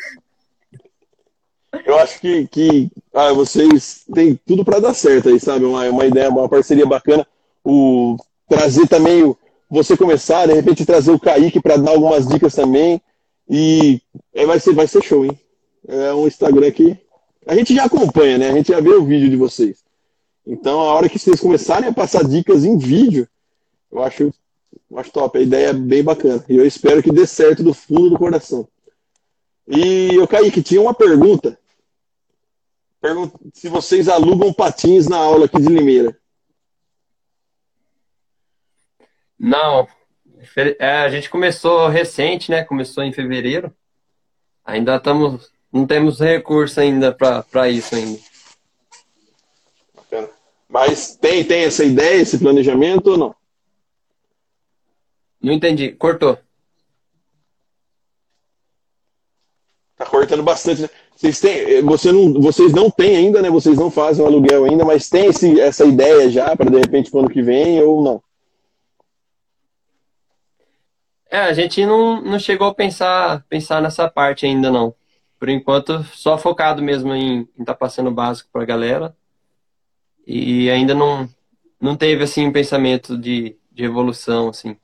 Eu 1.84 1.98
acho 2.00 2.20
que, 2.20 2.48
que 2.48 2.90
ah, 3.14 3.32
vocês 3.32 4.04
têm 4.12 4.34
tudo 4.44 4.64
para 4.64 4.80
dar 4.80 4.92
certo 4.92 5.28
aí, 5.28 5.38
sabe? 5.38 5.64
Uma, 5.64 5.88
uma 5.88 6.04
ideia, 6.04 6.28
uma 6.28 6.48
parceria 6.48 6.84
bacana. 6.84 7.24
O, 7.64 8.16
trazer 8.48 8.88
também 8.88 9.22
o, 9.22 9.38
você 9.70 9.96
começar, 9.96 10.46
de 10.46 10.54
repente 10.54 10.84
trazer 10.84 11.12
o 11.12 11.20
Kaique 11.20 11.60
para 11.60 11.76
dar 11.76 11.92
algumas 11.92 12.26
dicas 12.26 12.56
também. 12.56 13.00
E 13.48 14.00
é, 14.34 14.44
vai, 14.44 14.58
ser, 14.58 14.74
vai 14.74 14.88
ser 14.88 15.04
show, 15.04 15.24
hein? 15.24 15.38
É 15.86 16.12
um 16.12 16.26
Instagram 16.26 16.66
aqui 16.66 16.98
a 17.46 17.54
gente 17.54 17.74
já 17.74 17.84
acompanha, 17.84 18.38
né? 18.38 18.50
A 18.50 18.52
gente 18.52 18.68
já 18.68 18.80
vê 18.80 18.90
o 18.90 19.04
vídeo 19.04 19.30
de 19.30 19.36
vocês. 19.36 19.84
Então, 20.44 20.80
a 20.80 20.94
hora 20.94 21.08
que 21.08 21.18
vocês 21.18 21.40
começarem 21.40 21.88
a 21.88 21.92
passar 21.92 22.24
dicas 22.24 22.64
em 22.64 22.76
vídeo, 22.76 23.28
eu 23.90 24.02
acho, 24.02 24.34
eu 24.90 24.98
acho 24.98 25.12
top. 25.12 25.38
A 25.38 25.42
ideia 25.42 25.68
é 25.68 25.72
bem 25.72 26.02
bacana. 26.02 26.44
E 26.48 26.56
eu 26.56 26.66
espero 26.66 27.02
que 27.02 27.12
dê 27.12 27.26
certo 27.26 27.62
do 27.62 27.72
fundo 27.72 28.10
do 28.10 28.18
coração. 28.18 28.68
E 29.66 30.14
eu 30.14 30.26
caí 30.26 30.50
que 30.50 30.62
tinha 30.62 30.80
uma 30.80 30.94
pergunta. 30.94 31.58
Pergunta 33.00 33.38
se 33.52 33.68
vocês 33.68 34.08
alugam 34.08 34.52
patins 34.52 35.06
na 35.06 35.16
aula 35.16 35.46
aqui 35.46 35.60
de 35.60 35.68
Limeira. 35.68 36.18
Não. 39.38 39.86
É, 40.78 40.98
a 40.98 41.08
gente 41.08 41.30
começou 41.30 41.88
recente, 41.88 42.50
né? 42.50 42.64
Começou 42.64 43.04
em 43.04 43.12
fevereiro. 43.12 43.72
Ainda 44.64 44.96
estamos 44.96 45.52
não 45.76 45.86
temos 45.86 46.18
recurso 46.18 46.80
ainda 46.80 47.12
para 47.12 47.68
isso 47.68 47.94
ainda. 47.94 48.18
Bacana. 49.94 50.28
Mas 50.68 51.16
tem, 51.16 51.44
tem 51.44 51.64
essa 51.64 51.84
ideia, 51.84 52.20
esse 52.20 52.38
planejamento 52.38 53.08
ou 53.08 53.18
não? 53.18 53.34
Não 55.40 55.52
entendi. 55.52 55.92
Cortou. 55.92 56.38
Tá 59.96 60.06
cortando 60.06 60.42
bastante. 60.42 60.82
Né? 60.82 60.90
Vocês, 61.14 61.40
têm, 61.40 61.82
você 61.82 62.12
não, 62.12 62.40
vocês 62.40 62.72
não 62.72 62.90
têm 62.90 63.16
ainda, 63.16 63.40
né? 63.40 63.50
Vocês 63.50 63.76
não 63.76 63.90
fazem 63.90 64.24
o 64.24 64.26
aluguel 64.26 64.64
ainda, 64.64 64.84
mas 64.84 65.08
tem 65.08 65.26
esse, 65.26 65.60
essa 65.60 65.84
ideia 65.84 66.28
já 66.30 66.54
para 66.56 66.70
de 66.70 66.78
repente 66.78 67.10
quando 67.10 67.30
que 67.30 67.42
vem 67.42 67.82
ou 67.82 68.02
não? 68.02 68.22
É, 71.30 71.40
a 71.40 71.52
gente 71.52 71.84
não, 71.84 72.22
não 72.22 72.38
chegou 72.38 72.68
a 72.68 72.74
pensar, 72.74 73.44
pensar 73.48 73.82
nessa 73.82 74.08
parte 74.08 74.46
ainda 74.46 74.70
não 74.70 74.94
por 75.38 75.48
enquanto, 75.48 76.02
só 76.04 76.38
focado 76.38 76.82
mesmo 76.82 77.14
em 77.14 77.42
estar 77.58 77.66
tá 77.66 77.74
passando 77.74 78.08
o 78.08 78.14
básico 78.14 78.48
para 78.52 78.62
a 78.62 78.66
galera. 78.66 79.16
E 80.26 80.70
ainda 80.70 80.94
não, 80.94 81.28
não 81.80 81.96
teve, 81.96 82.24
assim, 82.24 82.46
um 82.46 82.52
pensamento 82.52 83.16
de, 83.16 83.56
de 83.70 83.84
evolução, 83.84 84.48
assim. 84.48 84.76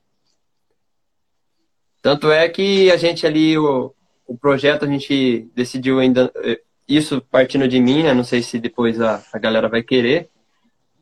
Tanto 2.01 2.31
é 2.31 2.49
que 2.49 2.91
a 2.91 2.97
gente 2.97 3.27
ali, 3.27 3.57
o, 3.57 3.95
o 4.27 4.37
projeto, 4.37 4.85
a 4.85 4.89
gente 4.89 5.49
decidiu 5.55 5.99
ainda, 5.99 6.33
eh, 6.37 6.61
isso 6.89 7.21
partindo 7.21 7.67
de 7.69 7.81
mim, 7.81 8.03
né? 8.03 8.13
Não 8.15 8.25
sei 8.25 8.43
se 8.43 8.59
depois 8.59 9.01
a, 9.01 9.23
a 9.33 9.39
galera 9.39 9.69
vai 9.69 9.83
querer, 9.83 10.29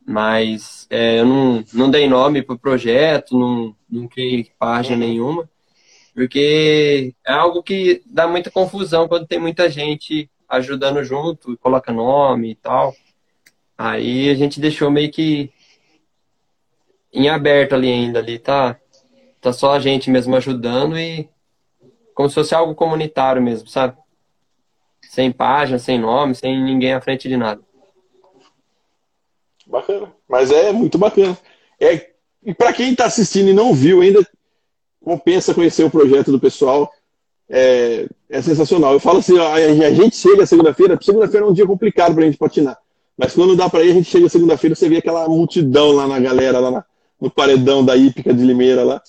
mas 0.07 0.87
é, 0.91 1.21
eu 1.21 1.27
não, 1.27 1.65
não 1.73 1.91
dei 1.91 2.09
nome 2.09 2.43
pro 2.43 2.59
projeto, 2.59 3.39
não, 3.39 3.75
não 3.89 4.09
criei 4.09 4.51
página 4.59 4.97
nenhuma. 4.97 5.49
Porque 6.21 7.15
é 7.27 7.33
algo 7.33 7.63
que 7.63 8.03
dá 8.05 8.29
muita 8.29 8.51
confusão 8.51 9.09
quando 9.09 9.27
tem 9.27 9.39
muita 9.39 9.71
gente 9.71 10.31
ajudando 10.47 11.03
junto, 11.03 11.57
coloca 11.57 11.95
nome 11.95 12.51
e 12.51 12.55
tal. 12.57 12.95
Aí 13.77 14.29
a 14.29 14.35
gente 14.35 14.61
deixou 14.61 14.91
meio 14.91 15.11
que 15.11 15.51
em 17.11 17.31
aberto 17.31 17.73
ali 17.75 17.91
ainda 17.91 18.19
ali, 18.19 18.39
tá? 18.39 18.79
Tá 19.41 19.51
só 19.51 19.73
a 19.73 19.81
gente 19.81 20.11
mesmo 20.11 20.37
ajudando 20.37 20.99
e 20.99 21.27
como 22.15 22.29
se 22.29 22.35
fosse 22.35 22.55
algo 22.55 22.75
comunitário 22.75 23.41
mesmo, 23.41 23.67
sabe? 23.67 23.97
Sem 25.09 25.33
página, 25.33 25.79
sem 25.79 25.99
nome, 25.99 26.35
sem 26.35 26.63
ninguém 26.63 26.93
à 26.93 27.01
frente 27.01 27.31
de 27.31 27.37
nada. 27.39 27.63
Bacana. 29.67 30.13
Mas 30.29 30.51
é 30.51 30.71
muito 30.71 30.99
bacana. 30.99 31.39
É, 31.81 32.11
e 32.45 32.53
para 32.53 32.75
quem 32.75 32.93
está 32.93 33.07
assistindo 33.07 33.49
e 33.49 33.55
não 33.55 33.73
viu 33.73 34.03
ainda, 34.03 34.21
compensa 35.03 35.55
conhecer 35.55 35.85
o 35.85 35.91
projeto 35.91 36.31
do 36.31 36.41
pessoal. 36.41 36.91
É, 37.49 38.07
é 38.29 38.43
sensacional. 38.43 38.93
Eu 38.93 39.01
falo 39.01 39.19
assim, 39.19 39.37
ó, 39.37 39.53
a 39.53 39.91
gente 39.93 40.15
chega 40.15 40.47
segunda-feira, 40.47 40.99
segunda-feira 41.03 41.45
é 41.45 41.49
um 41.49 41.53
dia 41.53 41.67
complicado 41.67 42.15
para 42.15 42.23
a 42.23 42.27
gente 42.27 42.39
patinar. 42.39 42.79
Mas 43.17 43.35
quando 43.35 43.57
dá 43.57 43.69
para 43.69 43.85
ir, 43.85 43.91
a 43.91 43.95
gente 43.95 44.09
chega 44.09 44.29
segunda-feira, 44.29 44.75
você 44.75 44.89
vê 44.89 44.99
aquela 44.99 45.29
multidão 45.29 45.93
lá 45.93 46.07
na 46.07 46.19
galera, 46.19 46.59
lá 46.59 46.71
na, 46.71 46.85
no 47.21 47.31
paredão 47.31 47.85
da 47.85 47.97
Hípica 47.97 48.33
de 48.33 48.43
Limeira 48.45 48.83
lá. 48.83 49.03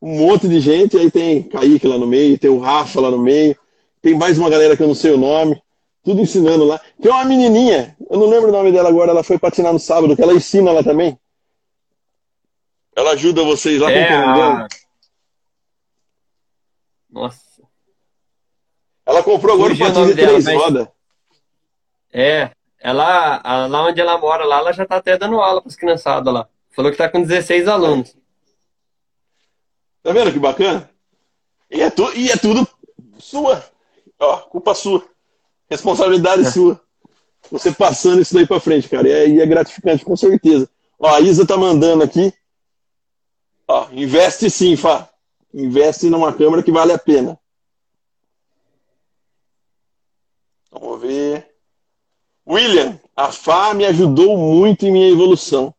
Um 0.00 0.18
monte 0.18 0.46
de 0.46 0.60
gente, 0.60 0.96
aí 0.96 1.10
tem 1.10 1.42
Kaique 1.42 1.88
lá 1.88 1.98
no 1.98 2.06
meio, 2.06 2.38
tem 2.38 2.50
o 2.50 2.58
Rafa 2.58 3.00
lá 3.00 3.10
no 3.10 3.18
meio, 3.18 3.56
tem 4.00 4.14
mais 4.14 4.38
uma 4.38 4.48
galera 4.48 4.76
que 4.76 4.82
eu 4.82 4.86
não 4.86 4.94
sei 4.94 5.10
o 5.10 5.18
nome, 5.18 5.60
tudo 6.04 6.20
ensinando 6.20 6.64
lá. 6.64 6.80
Tem 7.02 7.10
uma 7.10 7.24
menininha, 7.24 7.96
eu 8.08 8.18
não 8.18 8.28
lembro 8.28 8.50
o 8.50 8.52
nome 8.52 8.70
dela 8.70 8.88
agora, 8.88 9.10
ela 9.10 9.24
foi 9.24 9.38
patinar 9.38 9.72
no 9.72 9.80
sábado, 9.80 10.14
que 10.14 10.22
ela 10.22 10.34
ensina 10.34 10.70
lá 10.70 10.84
também. 10.84 11.18
Ela 12.94 13.12
ajuda 13.12 13.42
vocês 13.42 13.80
lá 13.80 13.90
é, 13.90 14.06
com 14.06 14.30
o 14.30 14.68
nossa. 17.10 17.62
Ela 19.04 19.22
comprou 19.22 19.54
agora 19.54 19.72
o 19.72 19.78
patins 19.78 20.08
de 20.08 20.14
três 20.14 20.46
rodas. 20.46 20.88
É, 22.12 22.50
ela, 22.78 23.66
lá 23.66 23.86
onde 23.86 24.00
ela 24.00 24.18
mora, 24.18 24.44
lá, 24.44 24.58
ela 24.58 24.72
já 24.72 24.86
tá 24.86 24.96
até 24.96 25.16
dando 25.16 25.40
aula 25.40 25.60
para 25.60 25.68
as 25.68 25.76
criançadas 25.76 26.32
lá. 26.32 26.48
Falou 26.70 26.90
que 26.90 26.98
tá 26.98 27.08
com 27.08 27.22
16 27.22 27.66
alunos. 27.68 28.16
Tá 30.02 30.12
vendo 30.12 30.32
que 30.32 30.38
bacana? 30.38 30.88
E 31.70 31.80
é, 31.80 31.90
tu, 31.90 32.10
e 32.14 32.30
é 32.30 32.36
tudo 32.36 32.66
sua. 33.18 33.64
Ó, 34.18 34.36
culpa 34.38 34.74
sua. 34.74 35.04
Responsabilidade 35.68 36.42
é. 36.42 36.50
sua. 36.50 36.80
Você 37.50 37.72
passando 37.72 38.20
isso 38.20 38.34
daí 38.34 38.46
para 38.46 38.60
frente, 38.60 38.88
cara. 38.88 39.08
E 39.08 39.12
é, 39.12 39.28
e 39.28 39.40
é 39.40 39.46
gratificante, 39.46 40.04
com 40.04 40.16
certeza. 40.16 40.68
Ó, 40.98 41.08
a 41.14 41.20
Isa 41.20 41.46
tá 41.46 41.56
mandando 41.56 42.02
aqui 42.02 42.32
Ó, 43.68 43.86
investe 43.92 44.48
sim, 44.48 44.76
Fá. 44.76 45.10
Investe 45.52 46.10
numa 46.10 46.32
câmera 46.32 46.62
que 46.62 46.70
vale 46.70 46.92
a 46.92 46.98
pena. 46.98 47.38
Vamos 50.70 51.00
ver. 51.00 51.48
William, 52.46 52.98
a 53.16 53.30
Fá 53.32 53.74
me 53.74 53.84
ajudou 53.84 54.36
muito 54.36 54.86
em 54.86 54.92
minha 54.92 55.08
evolução. 55.10 55.74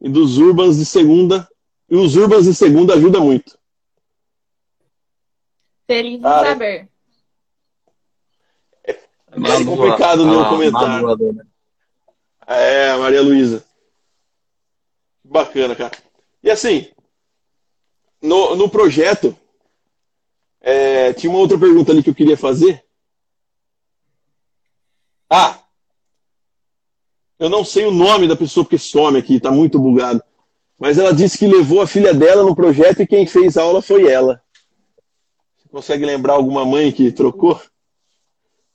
E 0.00 0.08
dos 0.08 0.38
Urbans 0.38 0.76
de 0.78 0.84
segunda. 0.84 1.48
E 1.88 1.96
os 1.96 2.16
Urbans 2.16 2.44
de 2.44 2.54
segunda 2.54 2.94
ajudam 2.94 3.24
muito. 3.24 3.58
Feliz 5.86 6.20
de 6.20 6.26
Ah, 6.26 6.40
é. 6.40 6.44
saber. 6.50 6.88
É 8.84 9.64
complicado 9.64 10.26
não 10.26 10.48
comentar. 10.48 11.02
É, 12.46 12.96
Maria 12.96 13.22
Luísa. 13.22 13.64
Bacana, 15.24 15.74
cara. 15.74 15.92
E 16.42 16.50
assim, 16.50 16.90
no, 18.22 18.54
no 18.54 18.70
projeto, 18.70 19.36
é, 20.60 21.12
tinha 21.12 21.28
uma 21.28 21.40
outra 21.40 21.58
pergunta 21.58 21.90
ali 21.90 22.02
que 22.02 22.10
eu 22.10 22.14
queria 22.14 22.36
fazer. 22.36 22.84
Ah! 25.28 25.58
Eu 27.38 27.48
não 27.48 27.64
sei 27.64 27.84
o 27.84 27.90
nome 27.90 28.28
da 28.28 28.36
pessoa 28.36 28.64
porque 28.64 28.78
some 28.78 29.18
aqui, 29.18 29.40
tá 29.40 29.50
muito 29.50 29.78
bugado. 29.78 30.22
Mas 30.78 30.98
ela 30.98 31.12
disse 31.12 31.36
que 31.36 31.46
levou 31.46 31.80
a 31.80 31.86
filha 31.86 32.14
dela 32.14 32.44
no 32.44 32.54
projeto 32.54 33.02
e 33.02 33.06
quem 33.06 33.26
fez 33.26 33.56
a 33.56 33.62
aula 33.62 33.82
foi 33.82 34.06
ela. 34.06 34.40
Você 35.56 35.68
consegue 35.68 36.06
lembrar 36.06 36.34
alguma 36.34 36.64
mãe 36.64 36.92
que 36.92 37.10
trocou 37.10 37.60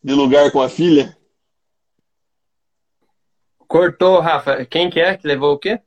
de 0.04 0.14
lugar 0.14 0.52
com 0.52 0.62
a 0.62 0.68
filha? 0.68 1.18
Cortou, 3.68 4.20
Rafa. 4.20 4.66
Quem 4.66 4.90
que 4.90 5.00
é 5.00 5.16
que 5.16 5.28
levou 5.28 5.54
o 5.54 5.60
quê? 5.60 5.80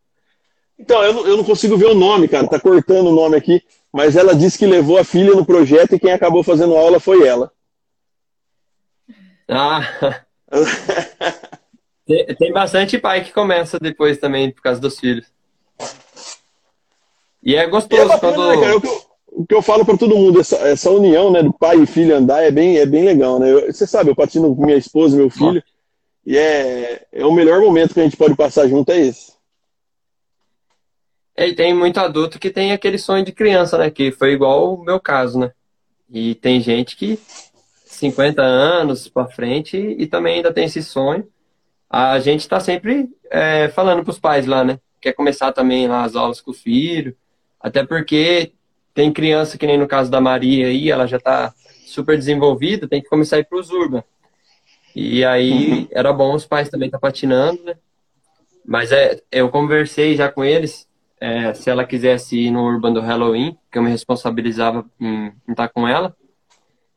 Então, 0.80 1.02
eu 1.04 1.12
não, 1.12 1.26
eu 1.26 1.36
não 1.36 1.44
consigo 1.44 1.76
ver 1.76 1.86
o 1.86 1.94
nome, 1.94 2.26
cara. 2.26 2.48
Tá 2.48 2.58
cortando 2.58 3.08
o 3.08 3.14
nome 3.14 3.36
aqui. 3.36 3.62
Mas 3.92 4.16
ela 4.16 4.34
disse 4.34 4.58
que 4.58 4.66
levou 4.66 4.98
a 4.98 5.04
filha 5.04 5.34
no 5.34 5.44
projeto 5.44 5.94
e 5.94 5.98
quem 6.00 6.12
acabou 6.12 6.42
fazendo 6.42 6.76
aula 6.76 6.98
foi 6.98 7.26
ela. 7.26 7.52
Ah, 9.48 9.80
tem, 12.06 12.26
tem 12.36 12.52
bastante 12.52 12.98
pai 12.98 13.24
que 13.24 13.32
começa 13.32 13.78
depois 13.80 14.18
também 14.18 14.50
por 14.50 14.62
causa 14.62 14.80
dos 14.80 14.98
filhos. 14.98 15.26
E 17.42 17.54
é 17.56 17.58
E 17.58 17.62
é 17.64 17.68
gostoso 17.68 18.08
bacana, 18.08 18.36
quando. 18.36 18.48
né, 18.48 18.60
cara? 18.60 18.76
O 18.76 18.80
que 18.80 18.86
eu, 18.86 19.02
o 19.32 19.46
que 19.46 19.54
eu 19.54 19.62
falo 19.62 19.84
para 19.84 19.96
todo 19.98 20.16
mundo, 20.16 20.40
essa, 20.40 20.56
essa 20.56 20.90
união 20.90 21.32
né, 21.32 21.42
do 21.42 21.52
pai 21.52 21.78
e 21.80 21.86
filho 21.86 22.16
andar 22.16 22.42
é 22.42 22.50
bem, 22.50 22.78
é 22.78 22.86
bem 22.86 23.04
legal, 23.04 23.38
né? 23.40 23.50
Eu- 23.50 23.72
você 23.72 23.86
sabe, 23.86 24.10
eu 24.10 24.16
patino 24.16 24.54
com 24.54 24.64
minha 24.64 24.78
esposa 24.78 25.16
e 25.16 25.18
meu 25.18 25.30
filho. 25.30 25.62
E 26.24 26.36
é, 26.38 27.06
é 27.12 27.26
o 27.26 27.32
melhor 27.32 27.60
momento 27.60 27.92
que 27.94 28.00
a 28.00 28.04
gente 28.04 28.16
pode 28.16 28.36
passar 28.36 28.68
junto, 28.68 28.92
é 28.92 29.00
esse. 29.00 29.32
E 31.46 31.54
tem 31.54 31.72
muito 31.72 31.98
adulto 31.98 32.38
que 32.38 32.50
tem 32.50 32.72
aquele 32.72 32.98
sonho 32.98 33.24
de 33.24 33.32
criança, 33.32 33.78
né? 33.78 33.90
Que 33.90 34.12
foi 34.12 34.32
igual 34.32 34.74
o 34.74 34.84
meu 34.84 35.00
caso, 35.00 35.38
né? 35.38 35.50
E 36.10 36.34
tem 36.34 36.60
gente 36.60 36.94
que 36.96 37.18
50 37.86 38.42
anos 38.42 39.08
pra 39.08 39.26
frente 39.26 39.76
e 39.76 40.06
também 40.06 40.36
ainda 40.36 40.52
tem 40.52 40.66
esse 40.66 40.82
sonho. 40.82 41.26
A 41.88 42.18
gente 42.20 42.46
tá 42.46 42.60
sempre 42.60 43.08
é, 43.30 43.68
falando 43.68 44.04
pros 44.04 44.18
pais 44.18 44.46
lá, 44.46 44.62
né? 44.62 44.78
Quer 45.00 45.14
começar 45.14 45.50
também 45.52 45.88
lá 45.88 46.04
as 46.04 46.14
aulas 46.14 46.42
com 46.42 46.50
o 46.50 46.54
filho. 46.54 47.16
Até 47.58 47.86
porque 47.86 48.52
tem 48.92 49.10
criança 49.10 49.56
que 49.56 49.66
nem 49.66 49.78
no 49.78 49.88
caso 49.88 50.10
da 50.10 50.20
Maria 50.20 50.66
aí, 50.66 50.90
ela 50.90 51.06
já 51.06 51.18
tá 51.18 51.54
super 51.86 52.18
desenvolvida, 52.18 52.86
tem 52.86 53.00
que 53.00 53.08
começar 53.08 53.36
a 53.36 53.38
ir 53.38 53.46
pros 53.46 53.70
urban. 53.70 54.04
E 54.94 55.24
aí 55.24 55.88
era 55.90 56.12
bom 56.12 56.34
os 56.34 56.44
pais 56.44 56.68
também 56.68 56.88
estar 56.88 56.98
patinando, 56.98 57.62
né? 57.62 57.76
Mas 58.62 58.92
é, 58.92 59.22
eu 59.32 59.48
conversei 59.48 60.14
já 60.16 60.30
com 60.30 60.44
eles, 60.44 60.86
é, 61.20 61.52
se 61.54 61.68
ela 61.70 61.84
quisesse 61.84 62.38
ir 62.38 62.50
no 62.50 62.64
Urban 62.64 62.92
do 62.92 63.00
Halloween, 63.00 63.56
que 63.70 63.78
eu 63.78 63.82
me 63.82 63.90
responsabilizava 63.90 64.84
em 64.98 65.32
estar 65.48 65.68
com 65.68 65.86
ela. 65.86 66.16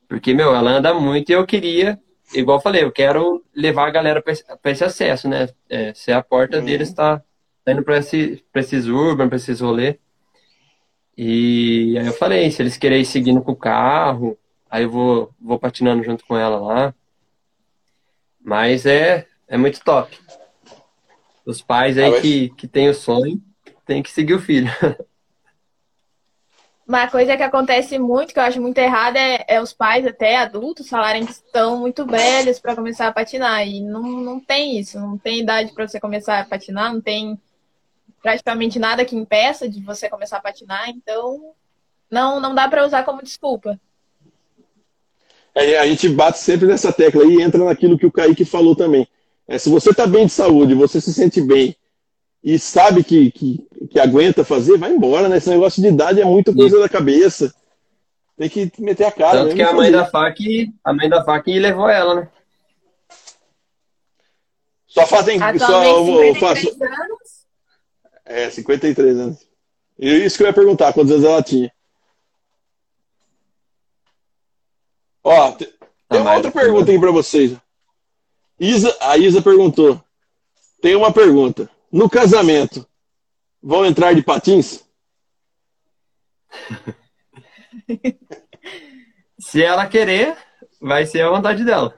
Porque, 0.08 0.34
meu, 0.34 0.56
ela 0.56 0.72
anda 0.72 0.94
muito 0.94 1.30
e 1.30 1.34
eu 1.34 1.46
queria, 1.46 2.00
igual 2.34 2.58
eu 2.58 2.62
falei, 2.62 2.84
eu 2.84 2.92
quero 2.92 3.44
levar 3.56 3.88
a 3.88 3.92
galera 3.92 4.22
para 4.22 4.32
esse, 4.34 4.44
esse 4.66 4.84
acesso, 4.84 5.28
né? 5.28 5.50
É, 5.70 5.94
ser 5.94 6.14
a 6.14 6.24
porta 6.24 6.60
Uhum. 6.60 6.66
deles 6.66 6.94
tá, 6.94 7.22
tá 7.66 7.72
indo 7.72 7.84
para 7.84 7.98
esse, 7.98 8.44
pra 8.52 8.62
esses 8.62 8.88
Urban, 8.88 9.28
para 9.28 9.36
esses 9.38 9.60
rolês. 9.60 9.96
E 11.18 11.96
aí 12.00 12.08
eu 12.08 12.14
falei, 12.14 12.50
se 12.50 12.62
eles 12.62 12.78
querem 12.78 13.02
ir 13.02 13.06
seguindo 13.06 13.42
com 13.42 13.52
o 13.52 13.56
carro, 13.56 14.38
aí 14.70 14.84
eu 14.84 14.90
vou, 14.90 15.32
vou 15.40 15.60
patinando 15.60 16.04
junto 16.04 16.26
com 16.26 16.36
ela 16.38 16.60
lá. 16.60 16.96
Mas 18.44 18.86
é, 18.86 19.28
é 19.48 19.58
muito 19.58 19.84
top. 19.84 20.18
Os 21.46 21.62
pais 21.62 21.98
aí 21.98 22.14
Ah, 22.16 22.22
que, 22.22 22.50
que 22.50 22.68
têm 22.68 22.90
o 22.90 22.94
sonho, 22.94 23.42
tem 23.86 24.02
que 24.02 24.12
seguir 24.12 24.34
o 24.34 24.42
filho. 24.42 24.72
Uma 26.86 27.08
coisa 27.08 27.38
que 27.38 27.44
acontece 27.44 27.98
muito, 27.98 28.34
que 28.34 28.40
eu 28.40 28.44
acho 28.44 28.62
muito 28.62 28.78
errada, 28.78 29.18
é, 29.18 29.46
é 29.48 29.62
os 29.62 29.72
pais, 29.72 30.06
até 30.06 30.36
adultos, 30.36 30.90
falarem 30.90 31.26
que 31.26 31.32
estão 31.32 31.80
muito 31.80 32.06
velhos 32.06 32.60
para 32.60 32.76
começar 32.76 33.08
a 33.08 33.14
patinar. 33.14 33.66
E 33.66 33.80
não, 33.80 34.02
não 34.02 34.40
tem 34.40 34.78
isso, 34.78 35.00
não 35.00 35.18
tem 35.18 35.40
idade 35.40 35.72
para 35.72 35.88
você 35.88 35.98
começar 35.98 36.40
a 36.40 36.46
patinar, 36.46 36.94
não 36.94 37.00
tem 37.00 37.40
praticamente 38.22 38.80
nada 38.80 39.06
que 39.06 39.16
impeça 39.16 39.68
de 39.68 39.82
você 39.82 40.10
começar 40.10 40.38
a 40.38 40.42
patinar, 40.42 40.90
então 40.90 41.54
não, 42.12 42.40
não 42.40 42.54
dá 42.54 42.68
para 42.68 42.86
usar 42.86 43.04
como 43.04 43.24
desculpa. 43.24 43.80
É, 45.56 45.78
a 45.78 45.86
gente 45.88 46.10
bate 46.10 46.40
sempre 46.40 46.68
nessa 46.68 46.92
tecla 46.92 47.24
aí 47.24 47.36
e 47.36 47.42
entra 47.42 47.64
naquilo 47.64 47.98
que 47.98 48.06
o 48.06 48.12
Kaique 48.12 48.44
falou 48.44 48.76
também. 48.76 49.08
É, 49.48 49.58
se 49.58 49.70
você 49.70 49.92
está 49.92 50.06
bem 50.06 50.26
de 50.26 50.32
saúde, 50.32 50.74
você 50.74 51.00
se 51.00 51.14
sente 51.14 51.42
bem 51.42 51.76
e 52.44 52.60
sabe 52.60 53.04
que, 53.04 53.32
que, 53.32 53.66
que 53.89 54.00
aguenta 54.00 54.44
fazer, 54.44 54.78
vai 54.78 54.91
embora, 54.91 55.30
né? 55.30 55.38
Esse 55.38 55.50
negócio 55.50 55.82
de 55.82 55.88
idade 55.88 56.20
é 56.20 56.26
muita 56.26 56.54
coisa 56.54 56.78
da 56.80 56.89
cabeça. 56.89 57.54
Tem 58.38 58.50
que 58.50 58.72
meter 58.80 59.06
a 59.06 59.12
cara. 59.12 59.44
Tanto 59.44 59.56
que 59.56 59.62
a 59.62 59.72
mãe 59.74 59.91
da 59.91 60.06
FAC, 60.06 60.74
a 60.84 60.94
mãe 60.94 61.08
da 61.08 61.24
FAC 61.24 61.48
levou 61.60 61.88
ela, 61.88 62.16
né? 62.16 62.30
Só 64.88 65.06
fazem. 65.08 65.39
Só, 65.39 65.46
Atualmente, 65.46 66.28
eu 66.28 66.36
faço, 66.36 66.62
53 66.62 67.00
anos. 67.00 67.20
é, 68.26 68.50
53 68.50 69.18
anos. 69.20 69.38
E 69.98 70.10
isso 70.26 70.38
que 70.38 70.44
eu 70.44 70.48
ia 70.48 70.54
perguntar, 70.54 70.91
quantos 70.94 71.12
anos 71.12 71.24
ela 71.26 71.41
tinha. 71.41 71.72
Ó, 75.24 75.52
te- 75.54 75.66
tem 76.10 76.20
uma 76.20 76.24
mais 76.26 76.44
outra 76.46 76.52
pergunta 76.62 76.91
aí 76.91 77.00
pra 77.00 77.12
vocês. 77.12 77.56
Isa, 78.60 78.96
a 79.02 79.18
Isa 79.18 79.41
perguntou. 79.41 80.04
Tem 80.82 80.96
uma 80.96 81.14
pergunta. 81.14 81.70
No 81.94 82.10
casamento, 82.10 82.86
vão 83.62 83.86
entrar 83.86 84.16
de 84.16 84.24
patins? 84.24 84.84
Se 89.39 89.62
ela 89.64 89.86
querer, 89.86 90.36
vai 90.82 91.06
ser 91.06 91.22
a 91.22 91.30
vontade 91.30 91.64
dela. 91.64 91.96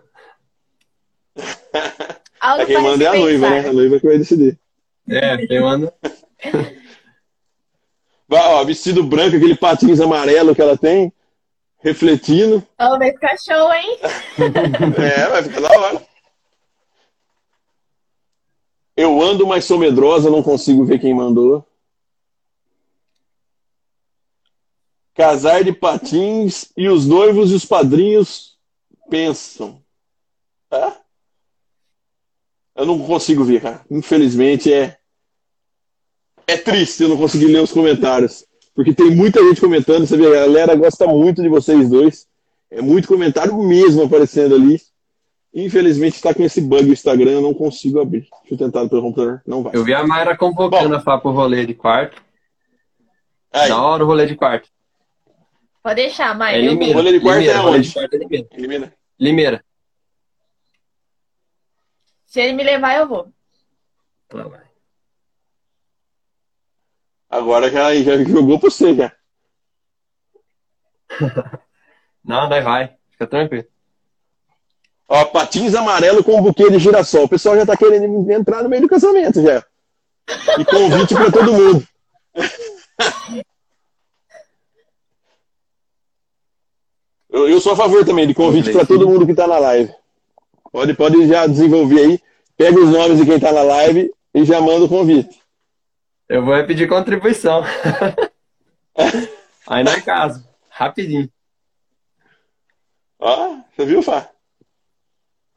Algo 2.42 2.64
É 2.64 2.66
quem 2.66 2.82
manda 2.82 3.06
é 3.06 3.08
a 3.08 3.16
noiva, 3.16 3.50
né? 3.50 3.70
A 3.70 3.74
noiva 3.74 3.98
que 3.98 4.06
vai 4.06 4.18
decidir. 4.18 4.60
É, 5.08 5.38
quem 5.48 5.62
manda. 5.62 5.94
Vai, 8.28 8.42
ó, 8.42 8.64
vestido 8.64 9.04
branco, 9.04 9.36
aquele 9.36 9.56
patins 9.56 10.02
amarelo 10.02 10.56
que 10.56 10.62
ela 10.62 10.76
tem, 10.76 11.14
refletindo. 11.78 12.66
Oh, 12.80 12.98
vai 12.98 13.12
ficar 13.12 13.38
show, 13.38 13.72
hein? 13.72 14.00
É, 14.98 15.28
vai 15.28 15.44
ficar 15.44 15.62
da 15.62 15.70
hora. 15.70 16.02
Eu 18.96 19.22
ando, 19.22 19.46
mas 19.46 19.66
sou 19.66 19.78
medrosa, 19.78 20.30
não 20.30 20.42
consigo 20.42 20.86
ver 20.86 21.00
quem 21.00 21.14
mandou. 21.14 21.66
Casar 25.14 25.64
de 25.64 25.74
patins 25.74 26.72
e 26.76 26.88
os 26.88 27.06
noivos 27.06 27.52
e 27.52 27.56
os 27.56 27.66
padrinhos 27.66 28.58
pensam. 29.10 29.82
É? 30.72 30.94
Eu 32.76 32.86
não 32.86 33.00
consigo 33.06 33.44
ver, 33.44 33.62
cara. 33.62 33.86
Infelizmente 33.90 34.72
é. 34.72 34.98
É 36.48 36.58
triste 36.58 37.04
eu 37.04 37.10
não 37.10 37.18
conseguir 37.18 37.48
ler 37.48 37.62
os 37.62 37.72
comentários. 37.72 38.46
Porque 38.74 38.94
tem 38.94 39.10
muita 39.10 39.42
gente 39.42 39.62
comentando. 39.62 40.06
Você 40.06 40.18
vê, 40.18 40.28
a 40.28 40.42
galera 40.46 40.76
gosta 40.76 41.08
muito 41.08 41.42
de 41.42 41.48
vocês 41.50 41.90
dois. 41.90 42.28
É 42.70 42.82
muito 42.82 43.08
comentário 43.08 43.58
mesmo 43.58 44.04
aparecendo 44.04 44.56
ali. 44.56 44.82
Infelizmente 45.58 46.16
está 46.16 46.34
com 46.34 46.44
esse 46.44 46.60
bug 46.60 46.90
o 46.90 46.92
Instagram, 46.94 47.32
eu 47.32 47.42
não 47.42 47.54
consigo 47.54 48.02
abrir. 48.02 48.28
Deixa 48.42 48.54
eu 48.56 48.58
tentar 48.58 48.90
pelo 48.90 49.02
computador, 49.02 49.42
não 49.48 49.64
vai. 49.64 49.74
Eu 49.74 49.86
vi 49.86 49.94
a 49.94 50.06
Mayra 50.06 50.36
convocando 50.36 50.90
Bom. 50.90 50.96
a 50.96 51.00
Fá 51.00 51.18
pro 51.18 51.32
rolê 51.32 51.66
de 51.66 51.74
quarto. 51.74 52.22
Aí, 53.54 53.70
Da 53.70 53.82
hora 53.82 54.04
o 54.04 54.08
rolê 54.08 54.26
de 54.26 54.36
quarto. 54.36 54.70
Pode 55.82 55.96
deixar, 55.96 56.32
É 56.32 56.38
Maia. 56.38 56.58
eu 56.58 56.72
Limeira. 56.72 56.94
vou. 56.94 57.02
Rolê 57.02 57.14
de 57.18 57.24
quarto 57.24 57.40
Limeira, 57.40 57.58
é 57.60 57.62
onde? 57.62 57.88
de 57.88 57.94
quarto 57.94 58.14
é 58.16 58.18
Limeira. 58.58 58.94
Limeira. 59.18 59.66
Se 62.26 62.42
ele 62.42 62.52
me 62.54 62.64
levar, 62.64 62.98
eu 62.98 63.08
vou. 63.08 63.32
Lá 64.34 64.44
vai. 64.50 64.66
Agora 67.30 67.70
já, 67.72 67.96
já 67.96 68.18
jogou 68.26 68.60
pra 68.60 68.70
você, 68.70 68.94
já. 68.94 69.16
Não, 72.24 72.50
daí 72.50 72.62
vai. 72.62 72.98
Fica 73.12 73.26
tranquilo. 73.28 73.66
Ó, 75.08 75.26
patins 75.26 75.76
amarelo 75.76 76.24
com 76.24 76.42
buquê 76.42 76.70
de 76.70 76.80
girassol. 76.80 77.26
O 77.26 77.30
pessoal 77.30 77.56
já 77.56 77.66
tá 77.66 77.78
querendo 77.78 78.32
entrar 78.32 78.64
no 78.64 78.70
meio 78.70 78.82
do 78.84 78.90
casamento 78.90 79.42
já. 79.42 79.64
E 80.60 80.66
convite 80.66 81.14
para 81.14 81.32
todo 81.32 81.54
mundo. 81.54 81.88
Eu, 87.30 87.50
eu, 87.50 87.60
sou 87.60 87.74
a 87.74 87.76
favor 87.76 88.04
também 88.06 88.26
de 88.26 88.34
convite 88.34 88.72
para 88.72 88.86
todo 88.86 89.08
mundo 89.08 89.26
que 89.26 89.32
está 89.32 89.46
na 89.46 89.60
live. 89.60 89.94
Pode, 90.72 90.94
pode 90.94 91.28
já 91.28 91.46
desenvolver 91.46 92.00
aí. 92.00 92.20
Pega 92.58 92.80
os 92.80 92.90
nomes 92.90 93.18
de 93.18 93.26
quem 93.26 93.36
está 93.36 93.52
na 93.52 93.62
live 93.62 94.12
e 94.34 94.46
já 94.46 94.60
manda 94.62 94.86
o 94.86 94.90
convite. 94.90 95.40
Eu 96.28 96.44
vou 96.44 96.66
pedir 96.66 96.88
contribuição. 96.88 97.64
aí 99.68 99.84
não 99.84 99.92
é 99.92 100.02
caso. 100.02 100.48
Rapidinho. 100.70 101.30
Ó, 103.20 103.58
você 103.76 103.86
viu, 103.86 104.02
Fá? 104.02 104.30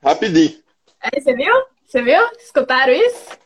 Rapidinho. 0.03 0.59
É, 1.01 1.21
você 1.21 1.35
viu? 1.35 1.55
Você 1.87 2.03
viu? 2.03 2.21
Escutaram 2.39 2.93
isso? 2.93 3.39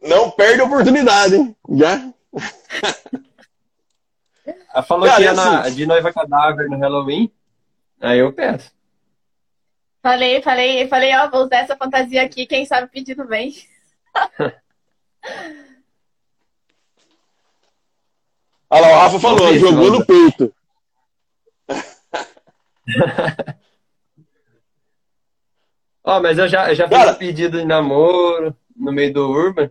Não 0.00 0.30
perde 0.30 0.60
a 0.60 0.64
oportunidade, 0.64 1.36
hein? 1.36 1.56
Já? 1.70 2.12
Ela 4.74 4.82
falou 4.82 5.06
Cara, 5.06 5.16
que 5.16 5.22
ia 5.22 5.34
na, 5.34 5.60
assim... 5.60 5.76
de 5.76 5.86
noiva 5.86 6.12
cadáver 6.12 6.68
no 6.68 6.78
Halloween. 6.78 7.30
Aí 8.00 8.18
eu 8.18 8.32
peço. 8.32 8.72
Falei, 10.02 10.42
falei, 10.42 10.88
falei, 10.88 11.16
ó, 11.16 11.30
vou 11.30 11.44
usar 11.44 11.58
essa 11.58 11.76
fantasia 11.76 12.22
aqui, 12.22 12.46
quem 12.46 12.66
sabe 12.66 12.88
pedindo 12.88 13.24
bem. 13.24 13.54
Olha 18.68 18.80
lá, 18.80 18.88
o 18.88 19.00
Rafa 19.00 19.20
falou, 19.20 19.56
jogou 19.56 19.92
no 19.92 20.04
peito. 20.04 20.52
Ó, 26.04 26.18
oh, 26.18 26.22
mas 26.22 26.36
eu 26.36 26.48
já, 26.48 26.68
eu 26.68 26.74
já 26.74 26.88
fiz 26.88 27.10
um 27.10 27.14
pedido 27.14 27.58
de 27.58 27.64
namoro 27.64 28.56
no 28.76 28.92
meio 28.92 29.12
do 29.12 29.30
Urban. 29.30 29.70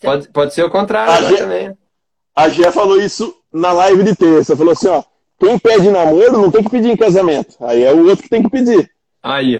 Pode, 0.00 0.28
pode 0.28 0.54
ser 0.54 0.62
o 0.62 0.70
contrário 0.70 1.26
a 1.26 1.38
também. 1.38 1.76
A 2.34 2.48
Gé 2.48 2.70
falou 2.70 3.00
isso 3.00 3.34
na 3.52 3.72
live 3.72 4.02
de 4.02 4.14
terça. 4.14 4.56
Falou 4.56 4.72
assim, 4.72 4.88
ó, 4.88 5.02
quem 5.38 5.58
pede 5.58 5.90
namoro 5.90 6.32
não 6.32 6.50
tem 6.50 6.62
que 6.62 6.70
pedir 6.70 6.90
em 6.90 6.96
casamento. 6.96 7.56
Aí 7.60 7.82
é 7.82 7.92
o 7.92 8.06
outro 8.06 8.22
que 8.22 8.28
tem 8.28 8.42
que 8.42 8.50
pedir. 8.50 8.90
Aí. 9.22 9.58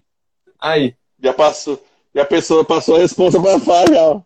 Aí. 0.59 0.95
Já 1.23 1.33
passou. 1.33 1.83
E 2.15 2.21
a 2.21 2.25
pessoa 2.25 2.65
passou 2.65 2.97
a 2.97 2.99
resposta 2.99 3.41
para 3.41 3.59
fora 3.61 3.95
já, 3.95 4.03
ó. 4.03 4.21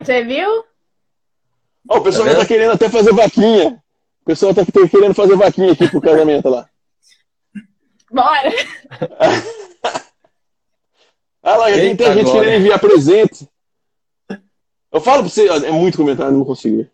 Você 0.00 0.24
viu? 0.24 0.64
Ó, 1.88 1.98
o 1.98 2.00
pessoal 2.02 2.26
tá, 2.26 2.32
já 2.32 2.38
tá 2.40 2.46
querendo 2.46 2.72
até 2.72 2.88
fazer 2.88 3.12
vaquinha. 3.12 3.82
O 4.22 4.24
pessoal 4.24 4.54
tá 4.54 4.62
querendo 4.64 5.14
fazer 5.14 5.36
vaquinha 5.36 5.72
aqui 5.72 5.88
pro 5.88 6.00
casamento 6.00 6.48
lá. 6.48 6.68
Bora! 8.10 8.52
Ah 11.42 11.56
lá, 11.56 11.66
tem, 11.66 11.96
tem 11.96 12.12
gente 12.14 12.30
querendo 12.30 12.60
enviar 12.60 12.78
presente. 12.78 13.48
Eu 14.92 15.00
falo 15.00 15.22
pra 15.22 15.30
você, 15.30 15.48
é 15.48 15.70
muito 15.70 15.96
comentário, 15.96 16.36
não 16.36 16.44
consigo 16.44 16.78
ver. 16.78 16.90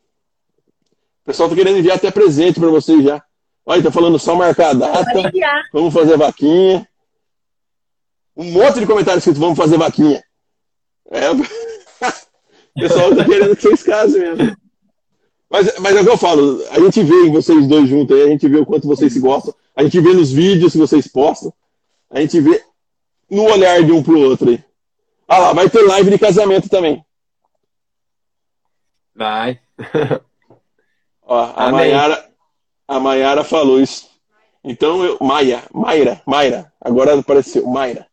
O 1.22 1.24
pessoal 1.24 1.48
tá 1.48 1.54
querendo 1.54 1.78
enviar 1.78 1.96
até 1.96 2.10
presente 2.10 2.60
pra 2.60 2.68
vocês 2.68 3.02
já. 3.02 3.22
Olha, 3.64 3.82
tá 3.82 3.90
falando 3.90 4.18
só 4.18 4.34
marcar 4.34 4.70
a 4.70 4.74
data. 4.74 5.32
Vamos 5.72 5.94
fazer 5.94 6.16
vaquinha. 6.16 6.86
Um 8.36 8.50
monte 8.50 8.80
de 8.80 8.86
comentários 8.86 9.22
escrito, 9.22 9.40
vamos 9.40 9.56
fazer 9.56 9.78
vaquinha. 9.78 10.22
É. 11.10 11.28
O 12.76 12.80
pessoal 12.80 13.14
tá 13.14 13.24
querendo 13.24 13.54
que 13.54 13.62
vocês 13.62 13.84
casem 13.84 14.20
mesmo. 14.20 14.56
Mas, 15.48 15.78
mas 15.78 15.94
é 15.94 16.00
o 16.00 16.04
que 16.04 16.10
eu 16.10 16.18
falo, 16.18 16.60
a 16.70 16.80
gente 16.80 17.04
vê 17.04 17.30
vocês 17.30 17.68
dois 17.68 17.88
juntos 17.88 18.16
aí, 18.16 18.24
a 18.24 18.26
gente 18.26 18.48
vê 18.48 18.56
o 18.56 18.66
quanto 18.66 18.88
vocês 18.88 19.12
se 19.12 19.20
gostam, 19.20 19.54
a 19.74 19.82
gente 19.82 20.00
vê 20.00 20.12
nos 20.12 20.32
vídeos 20.32 20.72
que 20.72 20.78
vocês 20.78 21.06
postam, 21.08 21.52
a 22.10 22.20
gente 22.20 22.40
vê 22.40 22.62
no 23.30 23.44
olhar 23.44 23.82
de 23.82 23.92
um 23.92 24.02
pro 24.02 24.20
outro 24.20 24.50
aí. 24.50 24.62
Ah 25.26 25.38
lá, 25.38 25.52
vai 25.52 25.68
ter 25.68 25.82
live 25.82 26.10
de 26.10 26.18
casamento 26.18 26.68
também. 26.68 27.04
Vai. 29.14 29.60
Ó, 31.22 31.52
a 31.56 31.70
Mayara, 31.70 32.30
a 32.86 33.00
Mayara 33.00 33.44
falou 33.44 33.80
isso. 33.80 34.08
Então 34.62 35.04
eu. 35.04 35.18
Maia, 35.20 35.62
Mayra, 35.72 36.22
Mayra. 36.26 36.72
Agora 36.80 37.18
apareceu, 37.18 37.66
Mayra. 37.66 38.06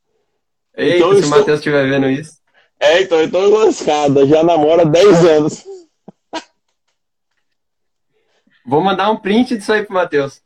Eita, 0.75 0.97
então, 0.97 1.11
se 1.13 1.19
estou... 1.19 1.35
o 1.35 1.39
Matheus 1.39 1.59
estiver 1.59 1.89
vendo 1.89 2.09
isso. 2.09 2.39
É, 2.79 3.01
então 3.01 3.19
eu 3.19 3.29
tô 3.29 3.39
lascada, 3.47 4.25
já 4.25 4.43
namora 4.43 4.85
10 4.85 5.25
anos. 5.25 5.65
Vou 8.65 8.81
mandar 8.81 9.11
um 9.11 9.17
print 9.17 9.57
disso 9.57 9.73
aí 9.73 9.83
pro 9.83 9.93
Matheus. 9.93 10.41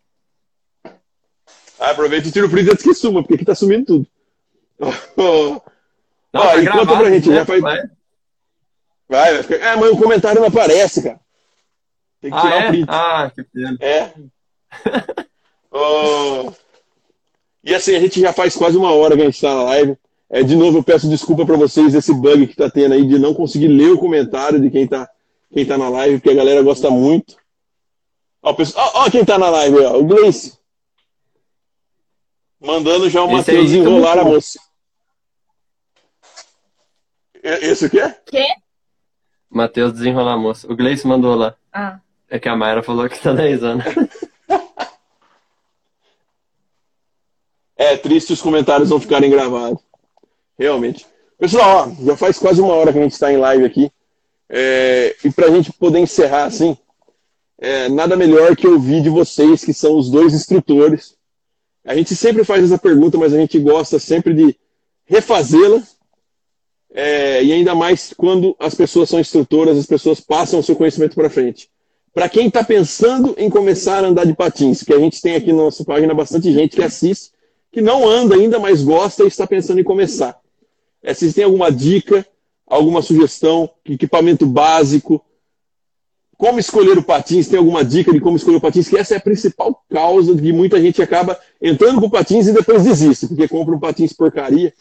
Ah, 1.80 1.92
aproveita 1.92 2.28
e 2.28 2.32
tira 2.32 2.46
o 2.46 2.50
print 2.50 2.70
antes 2.70 2.84
que 2.84 2.94
suma, 2.94 3.22
porque 3.22 3.36
aqui 3.36 3.46
tá 3.46 3.56
sumindo 3.56 3.86
tudo. 3.86 4.08
Não, 6.36 6.42
Ó, 6.42 6.48
tá 6.48 6.58
e 6.62 6.68
conta 6.68 6.98
pra 6.98 7.10
gente, 7.10 7.30
né? 7.30 7.36
já 7.36 7.46
faz. 7.46 7.62
Vai, 7.62 7.88
vai 9.08 9.44
ficar. 9.44 9.56
É, 9.56 9.76
mas 9.78 9.92
o 9.92 9.98
comentário 9.98 10.42
não 10.42 10.48
aparece, 10.50 11.02
cara. 11.02 11.20
Tem 12.20 12.30
que 12.30 12.38
ah, 12.38 12.42
tirar 12.42 12.62
é? 12.62 12.66
o 12.66 12.70
print. 12.70 12.86
Ah, 12.90 13.32
que 13.34 13.44
pena. 13.44 13.78
É. 13.80 14.12
oh. 15.72 16.52
E 17.64 17.74
assim, 17.74 17.96
a 17.96 18.00
gente 18.02 18.20
já 18.20 18.34
faz 18.34 18.54
quase 18.54 18.76
uma 18.76 18.92
hora 18.92 19.16
que 19.16 19.22
a 19.22 19.26
gente 19.26 19.40
tá 19.40 19.56
na 19.56 19.64
live. 19.64 19.98
É, 20.30 20.44
de 20.44 20.56
novo, 20.56 20.80
eu 20.80 20.84
peço 20.84 21.10
desculpa 21.10 21.46
para 21.46 21.56
vocês 21.56 21.94
desse 21.94 22.14
bug 22.14 22.48
que 22.48 22.56
tá 22.56 22.70
tendo 22.70 22.94
aí 22.94 23.06
de 23.08 23.18
não 23.18 23.34
conseguir 23.34 23.68
ler 23.68 23.92
o 23.92 23.98
comentário 23.98 24.60
de 24.60 24.70
quem 24.70 24.86
tá, 24.86 25.10
quem 25.54 25.66
tá 25.66 25.78
na 25.78 25.88
live, 25.88 26.18
porque 26.18 26.32
a 26.32 26.36
galera 26.36 26.62
gosta 26.62 26.90
muito. 26.90 27.38
Ó, 28.42 28.54
pessoal, 28.54 28.92
ó, 28.94 29.06
ó 29.06 29.10
quem 29.10 29.24
tá 29.24 29.38
na 29.38 29.50
live, 29.50 29.80
ó, 29.80 29.98
o 29.98 30.04
Gleice. 30.04 30.58
Mandando 32.60 33.10
já 33.10 33.24
o 33.24 33.32
Matheus 33.32 33.72
enrolar 33.72 34.20
a 34.20 34.24
moça. 34.24 34.60
Esse 37.44 37.86
o 37.86 37.90
quê? 37.90 38.16
Quê? 38.26 38.48
Matheus 39.50 39.94
desenrolar 39.94 40.34
a 40.34 40.38
moça. 40.38 40.72
O 40.72 40.76
Gleice 40.76 41.08
mandou 41.08 41.36
lá. 41.36 41.56
Ah. 41.72 42.00
É 42.30 42.40
que 42.40 42.50
a 42.50 42.56
Mayra 42.56 42.82
falou 42.82 43.08
que 43.08 43.20
tá 43.20 43.32
10 43.32 43.64
anos. 43.64 43.86
é 47.78 47.96
triste 47.98 48.34
os 48.34 48.42
comentários 48.42 48.90
não 48.90 49.00
ficarem 49.00 49.30
gravados. 49.30 49.80
Realmente. 50.58 51.06
Pessoal, 51.38 51.88
ó, 51.88 52.04
já 52.04 52.18
faz 52.18 52.40
quase 52.40 52.60
uma 52.62 52.74
hora 52.74 52.92
que 52.92 52.98
a 53.00 53.02
gente 53.02 53.12
está 53.12 53.32
em 53.32 53.38
live 53.38 53.64
aqui. 53.66 53.92
É, 54.50 55.16
e 55.24 55.32
para 55.32 55.48
a 55.48 55.52
gente 55.52 55.72
poder 55.74 56.00
encerrar 56.00 56.46
assim, 56.46 56.78
é, 57.60 57.90
nada 57.90 58.16
melhor 58.16 58.56
que 58.56 58.68
ouvir 58.68 59.02
de 59.02 59.10
vocês, 59.10 59.64
que 59.64 59.74
são 59.74 59.98
os 59.98 60.10
dois 60.10 60.34
instrutores. 60.34 61.16
A 61.86 61.96
gente 61.96 62.16
sempre 62.16 62.44
faz 62.44 62.64
essa 62.64 62.80
pergunta, 62.80 63.18
mas 63.18 63.34
a 63.34 63.38
gente 63.38 63.60
gosta 63.60 64.00
sempre 64.00 64.34
de 64.34 64.58
refazê-la. 65.06 65.84
É, 66.92 67.44
e 67.44 67.52
ainda 67.52 67.76
mais 67.76 68.14
quando 68.18 68.56
as 68.58 68.74
pessoas 68.74 69.10
são 69.10 69.20
instrutoras, 69.20 69.78
as 69.78 69.86
pessoas 69.86 70.20
passam 70.20 70.60
o 70.60 70.64
seu 70.64 70.76
conhecimento 70.76 71.14
para 71.14 71.30
frente. 71.30 71.70
Para 72.14 72.30
quem 72.30 72.48
está 72.48 72.64
pensando 72.64 73.36
em 73.38 73.50
começar 73.50 74.04
a 74.04 74.08
andar 74.08 74.26
de 74.26 74.34
patins, 74.34 74.82
que 74.82 74.94
a 74.94 75.00
gente 75.00 75.22
tem 75.22 75.36
aqui 75.36 75.52
na 75.52 75.64
nossa 75.64 75.84
página 75.84 76.14
bastante 76.14 76.52
gente 76.52 76.76
que 76.76 76.82
assiste, 76.82 77.32
que 77.72 77.82
não 77.82 78.08
anda 78.08 78.36
ainda, 78.36 78.58
mas 78.58 78.82
gosta 78.82 79.26
e 79.26 79.28
está 79.28 79.46
pensando 79.46 79.82
em 79.82 79.84
começar. 79.84 80.40
É, 81.04 81.14
se 81.14 81.32
tem 81.34 81.44
alguma 81.44 81.70
dica, 81.70 82.26
alguma 82.66 83.02
sugestão, 83.02 83.70
equipamento 83.86 84.46
básico, 84.46 85.22
como 86.38 86.60
escolher 86.60 86.98
o 86.98 87.04
patins, 87.04 87.48
tem 87.48 87.58
alguma 87.58 87.84
dica 87.84 88.12
de 88.12 88.20
como 88.20 88.36
escolher 88.36 88.58
o 88.58 88.62
patins, 88.62 88.88
que 88.88 88.98
essa 88.98 89.14
é 89.14 89.18
a 89.18 89.22
principal 89.22 89.84
causa 89.90 90.36
de 90.36 90.42
que 90.42 90.52
muita 90.52 90.82
gente 90.82 91.02
acaba 91.02 91.40
entrando 91.62 92.00
com 92.02 92.10
patins 92.10 92.48
e 92.48 92.54
depois 92.54 92.84
desiste, 92.84 93.28
porque 93.28 93.48
compra 93.48 93.76
um 93.76 93.80
patins 93.80 94.14
porcaria, 94.14 94.74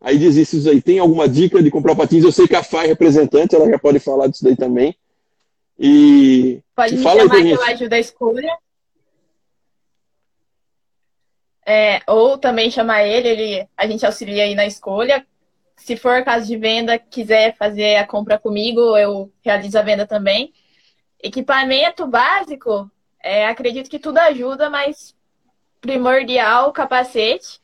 aí 0.00 0.18
desiste 0.18 0.58
isso 0.58 0.68
aí. 0.68 0.80
Tem 0.80 0.98
alguma 0.98 1.28
dica 1.28 1.62
de 1.62 1.70
comprar 1.70 1.94
patins? 1.94 2.24
Eu 2.24 2.32
sei 2.32 2.48
que 2.48 2.56
a 2.56 2.62
FAI 2.62 2.86
é 2.86 2.88
representante, 2.88 3.54
ela 3.54 3.68
já 3.68 3.78
pode 3.78 3.98
falar 3.98 4.26
disso 4.26 4.44
daí 4.44 4.56
também. 4.56 4.96
E 5.78 6.60
pode 6.74 6.96
me 6.96 7.02
fala 7.02 7.20
chamar 7.22 7.42
que 7.42 7.50
eu 7.50 7.62
ajudo 7.62 7.92
a 7.92 7.98
escolha. 7.98 8.58
É, 11.64 12.00
ou 12.08 12.36
também 12.38 12.70
chamar 12.70 13.04
ele, 13.06 13.28
ele, 13.28 13.68
a 13.76 13.86
gente 13.86 14.04
auxilia 14.04 14.42
aí 14.42 14.54
na 14.54 14.66
escolha 14.66 15.24
se 15.82 15.96
for 15.96 16.24
caso 16.24 16.46
de 16.46 16.56
venda, 16.56 16.96
quiser 16.98 17.56
fazer 17.56 17.96
a 17.96 18.06
compra 18.06 18.38
comigo, 18.38 18.96
eu 18.96 19.32
realizo 19.44 19.76
a 19.76 19.82
venda 19.82 20.06
também. 20.06 20.52
Equipamento 21.22 22.06
básico, 22.06 22.90
é, 23.22 23.46
acredito 23.46 23.88
que 23.88 23.98
tudo 23.98 24.18
ajuda, 24.18 24.68
mas 24.68 25.14
primordial 25.80 26.72
capacete. 26.72 27.60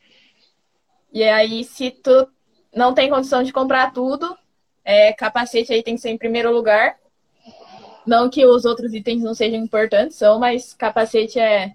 E 1.13 1.25
aí, 1.25 1.65
se 1.65 1.91
tu 1.91 2.29
não 2.75 2.95
tem 2.95 3.11
condição 3.11 3.43
de 3.43 3.53
comprar 3.53 3.93
tudo, 3.93 4.37
é, 4.85 5.13
capacete 5.13 5.73
aí 5.73 5.83
tem 5.83 5.97
que 5.97 6.01
ser 6.01 6.11
em 6.11 6.19
primeiro 6.19 6.53
lugar. 6.53 6.97
Não 8.07 8.31
que 8.31 8.47
os 8.47 8.65
outros 8.65 8.95
itens 8.95 9.23
não 9.23 9.35
sejam 9.35 9.61
importantes, 9.61 10.17
são, 10.17 10.39
mas 10.39 10.73
capacete 10.73 11.39
é. 11.39 11.75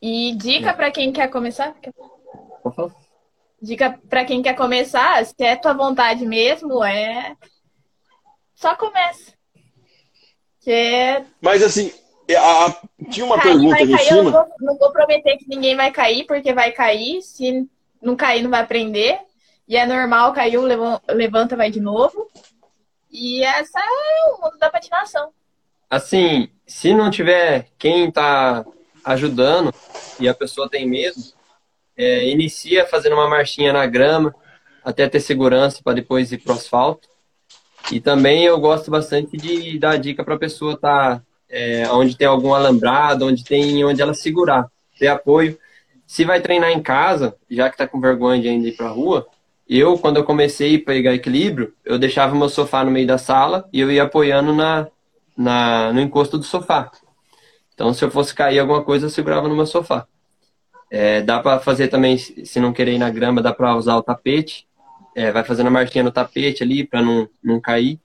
E 0.00 0.34
dica 0.34 0.72
para 0.72 0.90
quem 0.90 1.12
quer 1.12 1.28
começar? 1.28 1.76
Dica 3.60 4.00
para 4.08 4.24
quem 4.24 4.42
quer 4.42 4.54
começar, 4.54 5.24
se 5.24 5.34
é 5.40 5.56
tua 5.56 5.72
vontade 5.72 6.24
mesmo, 6.24 6.82
é 6.82 7.36
só 8.54 8.74
começa. 8.74 9.37
Que... 10.68 10.72
É 10.72 11.24
Mas 11.40 11.62
assim, 11.62 11.90
a, 12.36 12.66
a, 12.66 12.76
tinha 13.10 13.24
uma 13.24 13.40
cair, 13.40 13.52
pergunta 13.52 13.76
aqui 13.76 13.90
em 13.94 13.98
cima. 13.98 14.18
Eu 14.18 14.22
não 14.24 14.32
vou, 14.32 14.46
não 14.60 14.76
vou 14.76 14.92
prometer 14.92 15.38
que 15.38 15.48
ninguém 15.48 15.74
vai 15.74 15.90
cair, 15.90 16.26
porque 16.26 16.52
vai 16.52 16.72
cair. 16.72 17.22
Se 17.22 17.66
não 18.02 18.14
cair, 18.14 18.42
não 18.42 18.50
vai 18.50 18.60
aprender. 18.60 19.18
E 19.66 19.78
é 19.78 19.86
normal, 19.86 20.34
caiu, 20.34 20.62
levanta, 21.08 21.56
vai 21.56 21.70
de 21.70 21.80
novo. 21.80 22.28
E 23.10 23.42
essa 23.42 23.80
é 23.80 24.30
o 24.30 24.42
mundo 24.42 24.58
da 24.58 24.68
patinação. 24.68 25.30
Assim, 25.88 26.50
se 26.66 26.92
não 26.92 27.10
tiver 27.10 27.68
quem 27.78 28.08
está 28.10 28.62
ajudando 29.02 29.72
e 30.20 30.28
a 30.28 30.34
pessoa 30.34 30.68
tem 30.68 30.86
medo, 30.86 31.16
é, 31.96 32.28
inicia 32.28 32.84
fazendo 32.84 33.14
uma 33.14 33.26
marchinha 33.26 33.72
na 33.72 33.86
grama 33.86 34.34
até 34.84 35.08
ter 35.08 35.20
segurança 35.20 35.80
para 35.82 35.94
depois 35.94 36.30
ir 36.30 36.38
para 36.38 36.52
o 36.52 36.56
asfalto. 36.56 37.08
E 37.92 38.00
também 38.00 38.44
eu 38.44 38.58
gosto 38.60 38.90
bastante 38.90 39.36
de 39.36 39.78
dar 39.78 39.96
dica 39.96 40.22
para 40.22 40.34
a 40.34 40.38
pessoa 40.38 40.76
tá, 40.76 41.22
é, 41.48 41.88
onde 41.90 42.16
tem 42.16 42.26
algum 42.26 42.52
alambrado, 42.52 43.26
onde 43.26 43.42
tem 43.42 43.84
onde 43.84 44.02
ela 44.02 44.14
segurar, 44.14 44.70
ter 44.98 45.08
apoio. 45.08 45.58
Se 46.06 46.24
vai 46.24 46.40
treinar 46.40 46.70
em 46.70 46.82
casa, 46.82 47.34
já 47.50 47.68
que 47.68 47.74
está 47.74 47.86
com 47.86 48.00
vergonha 48.00 48.40
de 48.40 48.48
ainda 48.48 48.68
ir 48.68 48.76
para 48.76 48.86
a 48.86 48.92
rua, 48.92 49.26
eu, 49.68 49.98
quando 49.98 50.16
eu 50.16 50.24
comecei 50.24 50.76
a 50.76 50.84
pegar 50.84 51.14
equilíbrio, 51.14 51.74
eu 51.84 51.98
deixava 51.98 52.34
meu 52.34 52.48
sofá 52.48 52.84
no 52.84 52.90
meio 52.90 53.06
da 53.06 53.18
sala 53.18 53.68
e 53.72 53.80
eu 53.80 53.90
ia 53.90 54.04
apoiando 54.04 54.54
na, 54.54 54.88
na, 55.36 55.92
no 55.92 56.00
encosto 56.00 56.38
do 56.38 56.44
sofá. 56.44 56.90
Então, 57.74 57.92
se 57.94 58.04
eu 58.04 58.10
fosse 58.10 58.34
cair 58.34 58.58
alguma 58.58 58.82
coisa, 58.82 59.06
eu 59.06 59.10
segurava 59.10 59.48
no 59.48 59.54
meu 59.54 59.66
sofá. 59.66 60.06
É, 60.90 61.22
dá 61.22 61.40
para 61.40 61.60
fazer 61.60 61.88
também, 61.88 62.18
se 62.18 62.58
não 62.58 62.72
querer 62.72 62.94
ir 62.94 62.98
na 62.98 63.10
grama, 63.10 63.42
dá 63.42 63.52
para 63.52 63.76
usar 63.76 63.96
o 63.96 64.02
tapete. 64.02 64.66
É, 65.18 65.32
vai 65.32 65.42
fazendo 65.42 65.66
a 65.66 65.70
marquinha 65.70 66.04
no 66.04 66.12
tapete 66.12 66.62
ali 66.62 66.86
para 66.86 67.02
não, 67.02 67.28
não 67.42 67.60
cair. 67.60 67.98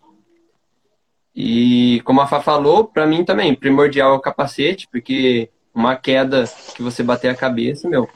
E 1.35 2.01
como 2.05 2.19
a 2.21 2.25
Fá 2.25 2.41
falou, 2.41 2.85
para 2.85 3.05
mim 3.05 3.23
também, 3.23 3.53
primordial 3.53 4.15
é 4.15 4.17
o 4.17 4.19
capacete, 4.19 4.87
porque 4.91 5.47
uma 5.75 5.95
queda 5.95 6.45
que 6.75 6.81
você 6.81 7.03
bater 7.03 7.29
a 7.29 7.35
cabeça, 7.35 7.87
meu, 7.87 8.09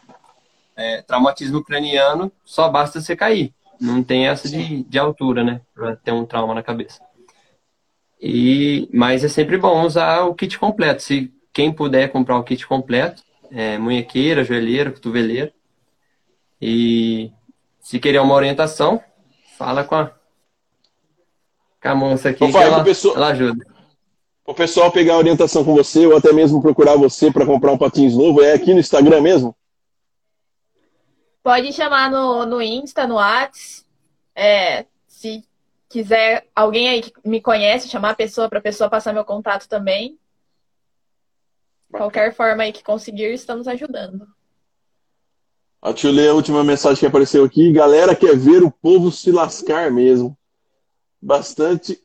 é, 0.76 1.04
traumatismo 1.04 1.64
craniano, 1.64 2.32
só 2.44 2.70
basta 2.70 3.00
você 3.00 3.16
cair. 3.16 3.54
Não 3.80 4.02
tem 4.02 4.28
essa 4.28 4.50
de, 4.50 4.82
de 4.82 4.98
altura, 4.98 5.44
né? 5.44 5.62
Pra 5.76 5.96
ter 5.96 6.12
um 6.12 6.26
trauma 6.26 6.56
na 6.56 6.64
cabeça. 6.64 7.00
E, 8.20 8.90
mas 8.92 9.24
é 9.24 9.28
sempre 9.28 9.60
bom 9.60 9.86
usar 9.86 10.24
o 10.24 10.34
kit 10.34 10.58
completo. 10.58 11.04
Se 11.04 11.32
quem 11.54 11.72
puder 11.72 12.12
comprar 12.12 12.36
o 12.36 12.44
kit 12.44 12.66
completo, 12.66 13.22
é, 13.52 13.78
munhequeira, 13.78 14.44
joelheira, 14.44 14.92
cotoveleira. 14.92 15.54
E 16.60 17.32
se 17.88 18.02
querer 18.02 18.20
uma 18.20 18.36
orientação, 18.36 19.02
fala 19.58 19.82
com 19.82 19.96
a, 19.96 20.12
com 21.82 21.88
a 21.88 21.96
moça 21.96 22.28
aqui 22.28 22.44
Ô, 22.44 22.52
que 22.52 22.58
ela, 22.58 22.84
pessoal, 22.84 23.16
ela 23.16 23.28
ajuda. 23.30 23.66
O 24.46 24.54
pessoal 24.54 24.92
pegar 24.92 25.14
a 25.14 25.18
orientação 25.18 25.64
com 25.64 25.74
você 25.74 26.06
ou 26.06 26.18
até 26.18 26.34
mesmo 26.34 26.62
procurar 26.62 26.98
você 26.98 27.32
para 27.32 27.46
comprar 27.46 27.72
um 27.72 27.78
patins 27.78 28.14
novo, 28.14 28.44
é 28.44 28.52
aqui 28.52 28.74
no 28.74 28.82
Instagram 28.82 29.22
mesmo? 29.22 29.56
Pode 31.42 31.72
chamar 31.72 32.12
no, 32.12 32.46
no 32.46 32.62
Insta, 32.62 33.08
no 33.08 33.16
Whats. 33.16 33.86
É, 34.36 34.86
se 35.08 35.46
quiser 35.88 36.46
alguém 36.54 36.90
aí 36.90 37.02
que 37.02 37.14
me 37.24 37.40
conhece, 37.40 37.88
chamar 37.88 38.10
a 38.10 38.16
pessoa 38.16 38.50
para 38.50 38.60
a 38.60 38.64
pessoa 38.64 38.90
passar 38.90 39.14
meu 39.14 39.24
contato 39.24 39.66
também. 39.70 40.20
Qualquer 41.90 42.36
forma 42.36 42.64
aí 42.64 42.74
que 42.74 42.84
conseguir, 42.84 43.32
estamos 43.32 43.66
ajudando. 43.66 44.28
Deixa 45.92 46.08
eu 46.08 46.12
ler 46.12 46.30
a 46.30 46.34
última 46.34 46.64
mensagem 46.64 47.00
que 47.00 47.06
apareceu 47.06 47.44
aqui. 47.44 47.72
Galera 47.72 48.16
quer 48.16 48.36
ver 48.36 48.64
o 48.64 48.72
povo 48.72 49.12
se 49.12 49.32
lascar 49.32 49.92
mesmo. 49.92 50.38
Bastante 51.22 52.00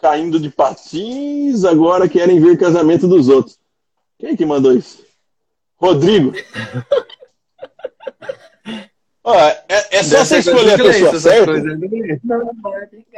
caindo 0.00 0.40
de 0.40 0.48
patins, 0.48 1.64
agora 1.64 2.08
querem 2.08 2.40
ver 2.40 2.58
casamento 2.58 3.06
dos 3.06 3.28
outros. 3.28 3.58
Quem 4.18 4.30
é 4.30 4.36
que 4.36 4.46
mandou 4.46 4.72
isso? 4.72 5.04
Rodrigo. 5.76 6.32
Ó, 9.22 9.34
é, 9.34 9.62
é 9.68 10.02
só 10.02 10.24
você 10.24 10.38
escolher 10.38 10.74
a 10.74 10.78
pessoa 10.78 11.20
certa. 11.20 11.52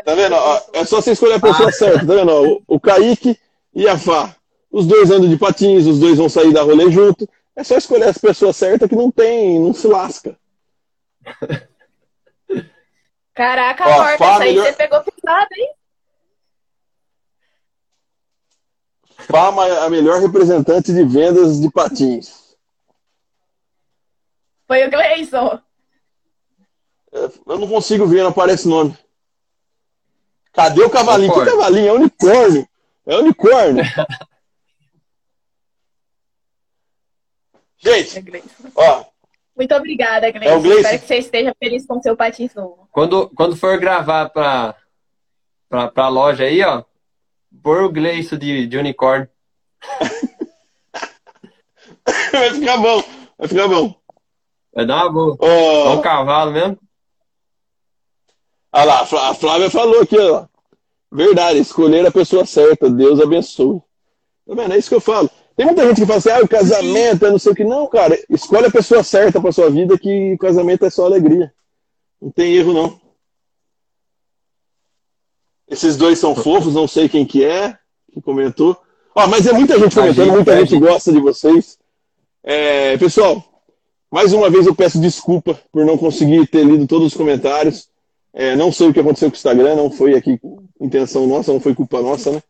Tá 0.05 0.15
vendo? 0.15 0.35
Ó, 0.35 0.61
é 0.73 0.85
só 0.85 1.01
você 1.01 1.13
escolher 1.13 1.35
a 1.35 1.41
pessoa 1.41 1.69
ah. 1.69 1.73
certa, 1.73 2.05
tá 2.07 2.15
vendo? 2.15 2.31
Ó, 2.31 2.43
o, 2.45 2.63
o 2.67 2.81
Kaique 2.81 3.39
e 3.75 3.87
a 3.89 3.97
Fá. 3.97 4.35
Os 4.71 4.87
dois 4.87 5.11
andam 5.11 5.29
de 5.29 5.37
patins, 5.37 5.87
os 5.87 6.01
dois 6.01 6.19
vão 6.19 6.29
sair 6.29 6.53
da 6.53 6.63
rolê 6.63 6.91
junto. 6.91 7.29
É 7.55 7.63
só 7.63 7.77
escolher 7.77 8.09
as 8.09 8.19
pessoas 8.19 8.57
certas 8.57 8.89
que 8.89 8.97
não 8.97 9.11
tem, 9.11 9.59
não 9.61 9.75
se 9.75 9.87
lasca. 9.87 10.39
Caraca, 13.35 13.87
Ó, 13.87 13.97
Morta, 13.97 14.19
Fá, 14.19 14.39
melhor... 14.39 14.65
aí 14.67 14.73
você 14.73 14.77
pegou 14.77 15.03
pesado, 15.03 15.49
hein? 15.57 15.75
Fama 19.19 19.65
a 19.85 19.91
melhor 19.91 20.21
representante 20.21 20.93
de 20.93 21.05
vendas 21.05 21.61
de 21.61 21.71
patins. 21.71 22.57
Foi 24.67 24.87
o 24.87 24.91
Gleison. 24.91 25.61
Eu 27.13 27.59
não 27.59 27.69
consigo 27.69 28.07
ver, 28.07 28.23
não 28.23 28.31
aparece 28.31 28.67
nome. 28.67 28.97
Cadê 30.53 30.83
o 30.83 30.91
cavalinho? 30.91 31.33
Que 31.33 31.45
cavalinho? 31.45 31.89
É 31.89 31.93
unicórnio. 31.93 32.69
É 33.07 33.17
unicórnio. 33.17 33.85
Gente, 37.83 38.19
é 38.19 38.23
ó. 38.77 39.05
Muito 39.57 39.75
obrigada, 39.75 40.31
Gleice. 40.31 40.49
É 40.49 40.57
o 40.57 40.61
Gleice. 40.61 40.83
Espero 40.83 41.01
que 41.01 41.07
você 41.07 41.17
esteja 41.17 41.57
feliz 41.59 41.87
com 41.87 41.99
o 41.99 42.03
seu 42.03 42.17
patins 42.17 42.55
novo. 42.55 42.89
Quando, 42.93 43.29
quando 43.31 43.57
for 43.57 43.79
gravar 43.79 44.31
pra, 44.31 44.77
pra, 45.69 45.89
pra 45.89 46.09
loja 46.09 46.45
aí, 46.45 46.63
ó, 46.63 46.85
por 47.63 47.83
o 47.83 47.91
Gleice 47.91 48.39
de, 48.39 48.67
de 48.67 48.79
unicórnio. 48.79 49.29
vai 52.33 52.55
ficar 52.55 52.77
bom. 52.79 53.03
Vai 53.37 53.49
ficar 53.49 53.69
bom. 53.69 53.95
Vai 54.75 54.87
dar 54.87 55.05
uma 55.05 55.13
boa. 55.13 55.37
Oh. 55.41 55.47
É 55.47 55.91
um 55.91 56.01
cavalo 56.01 56.53
mesmo. 56.53 56.79
Olha 58.73 58.85
lá, 58.85 59.03
a 59.03 59.35
Flávia 59.35 59.69
falou 59.69 60.01
aqui, 60.01 60.19
ó. 60.19 60.47
Verdade, 61.11 61.59
escolher 61.59 62.07
a 62.07 62.13
pessoa 62.13 62.47
certa. 62.47 62.89
Deus 62.89 63.21
abençoe. 63.21 63.83
Tá 64.47 64.55
vendo? 64.55 64.73
É 64.73 64.79
isso 64.79 64.89
que 64.89 64.95
eu 64.95 65.01
falo. 65.01 65.29
Tem 65.63 65.67
muita 65.67 65.87
gente 65.87 66.01
que 66.01 66.07
fala 66.07 66.19
assim, 66.19 66.31
ah, 66.31 66.41
o 66.41 66.49
casamento 66.49 67.25
é 67.25 67.31
não 67.31 67.39
sei 67.39 67.53
o 67.53 67.55
que. 67.55 67.63
Não, 67.63 67.87
cara, 67.87 68.19
escolhe 68.29 68.67
a 68.67 68.71
pessoa 68.71 69.05
certa 69.05 69.41
pra 69.41 69.53
sua 69.53 69.71
vida 69.71 69.97
que 69.97 70.35
o 70.35 70.39
casamento 70.39 70.85
é 70.85 70.91
só 70.91 71.05
alegria. 71.05 71.55
Não 72.21 72.33
tem 72.33 72.55
erro, 72.55 72.73
não. 72.73 73.01
Esses 75.69 75.97
dois 75.97 76.19
são 76.19 76.35
fofos, 76.35 76.75
não 76.75 76.89
sei 76.89 77.09
quem 77.09 77.25
que 77.25 77.45
é, 77.45 77.79
que 78.13 78.21
comentou. 78.21 78.77
Ó, 79.15 79.29
mas 79.29 79.47
é 79.47 79.53
muita 79.53 79.79
gente 79.79 79.95
comentando, 79.95 80.25
gente, 80.25 80.35
muita 80.35 80.59
gente 80.59 80.79
gosta 80.81 81.13
de 81.13 81.21
vocês. 81.21 81.79
É, 82.43 82.99
pessoal, 82.99 83.45
mais 84.11 84.33
uma 84.33 84.51
vez 84.51 84.67
eu 84.67 84.75
peço 84.75 85.01
desculpa 85.01 85.57
por 85.71 85.87
não 85.87 85.97
conseguir 85.97 86.45
ter 86.49 86.65
lido 86.65 86.89
todos 86.89 87.07
os 87.07 87.15
comentários. 87.17 87.89
É, 88.35 88.57
não 88.57 88.73
sei 88.73 88.89
o 88.89 88.93
que 88.93 88.99
aconteceu 88.99 89.31
com 89.31 89.35
o 89.35 89.39
Instagram, 89.39 89.77
não 89.77 89.93
foi 89.93 90.17
aqui 90.17 90.41
intenção 90.81 91.25
nossa, 91.29 91.53
não 91.53 91.61
foi 91.61 91.73
culpa 91.73 92.03
nossa, 92.03 92.33
né? 92.33 92.43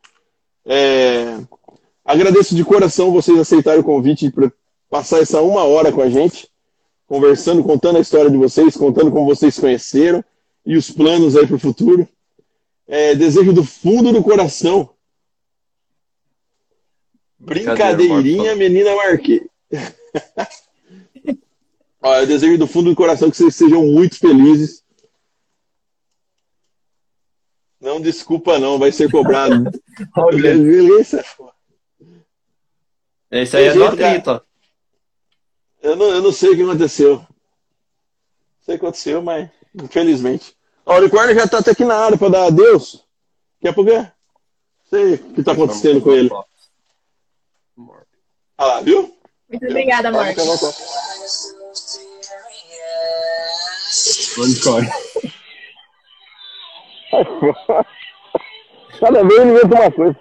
É, 0.65 1.37
agradeço 2.05 2.55
de 2.55 2.65
coração 2.65 3.11
vocês 3.13 3.39
aceitarem 3.39 3.81
o 3.81 3.85
convite 3.85 4.31
para 4.31 4.53
passar 4.89 5.21
essa 5.21 5.41
uma 5.41 5.65
hora 5.65 5.91
com 5.93 6.03
a 6.03 6.09
gente, 6.09 6.49
conversando, 7.07 7.63
contando 7.63 7.99
a 7.99 8.01
história 8.01 8.31
de 8.31 8.37
vocês, 8.37 8.77
contando 8.77 9.11
como 9.11 9.27
vocês 9.27 9.59
conheceram 9.59 10.25
e 10.65 10.77
os 10.77 10.91
planos 10.91 11.37
aí 11.37 11.47
para 11.47 11.57
o 11.57 11.61
futuro. 11.61 12.09
É, 12.87 13.15
desejo 13.15 13.53
do 13.53 13.65
fundo 13.65 14.13
do 14.13 14.23
coração. 14.23 14.91
Brincadeirinha, 17.39 18.55
menina 18.55 18.95
Marquês. 18.95 19.43
eu 22.03 22.27
desejo 22.27 22.59
do 22.59 22.67
fundo 22.67 22.91
do 22.91 22.97
coração 22.97 23.31
que 23.31 23.37
vocês 23.37 23.55
sejam 23.55 23.85
muito 23.87 24.19
felizes 24.19 24.83
Não, 27.83 28.01
desculpa 28.01 28.61
não, 28.61 28.79
vai 28.79 28.93
ser 28.93 29.11
cobrado. 29.11 29.69
Beleza. 30.31 31.25
Esse 33.33 33.57
aí 33.57 33.65
é 33.65 33.73
do 33.73 33.83
atrito, 33.83 34.45
Eu 35.83 35.97
não, 35.97 36.11
eu 36.11 36.21
não 36.21 36.31
sei 36.31 36.51
o 36.51 36.57
que 36.57 36.63
aconteceu. 36.63 37.15
Não 37.17 37.27
sei 38.61 38.77
o 38.77 38.79
que 38.79 38.85
aconteceu, 38.85 39.23
mas 39.23 39.49
infelizmente. 39.75 40.55
Ó, 40.85 40.97
o 40.97 40.99
unicórnio 40.99 41.35
já 41.35 41.49
tá 41.49 41.61
até 41.61 41.71
aqui 41.71 41.83
na 41.83 41.97
área 41.97 42.19
para 42.19 42.29
dar 42.29 42.45
adeus. 42.49 43.03
Daqui 43.55 43.69
a 43.69 43.73
pouco 43.73 43.91
é. 43.91 44.13
Sei 44.91 45.15
o 45.15 45.19
que 45.33 45.41
está 45.41 45.53
acontecendo 45.53 46.03
com 46.03 46.13
ele. 46.13 46.29
Ah 48.59 48.67
lá, 48.67 48.83
viu? 48.83 49.17
Muito 49.49 49.67
obrigada, 49.67 50.11
Marcos. 50.11 50.45
Unicórnio. 54.37 54.93
Cada 59.01 59.25
vez 59.25 59.41
ele 59.41 59.51
inventa 59.53 59.75
uma 59.75 59.91
coisa. 59.91 60.17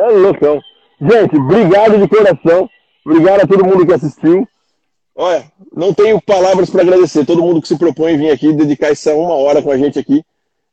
É 0.00 0.08
loucão. 0.08 0.62
Gente, 0.98 1.36
obrigado 1.36 1.98
de 1.98 2.08
coração. 2.08 2.68
Obrigado 3.04 3.40
a 3.42 3.46
todo 3.46 3.64
mundo 3.64 3.86
que 3.86 3.92
assistiu. 3.92 4.48
Olha, 5.14 5.44
não 5.74 5.92
tenho 5.92 6.20
palavras 6.22 6.70
para 6.70 6.80
agradecer. 6.80 7.26
Todo 7.26 7.42
mundo 7.42 7.60
que 7.60 7.68
se 7.68 7.76
propõe 7.76 8.16
vir 8.16 8.30
aqui 8.30 8.50
dedicar 8.52 8.88
essa 8.88 9.14
uma 9.14 9.34
hora 9.34 9.60
com 9.60 9.70
a 9.70 9.76
gente 9.76 9.98
aqui. 9.98 10.24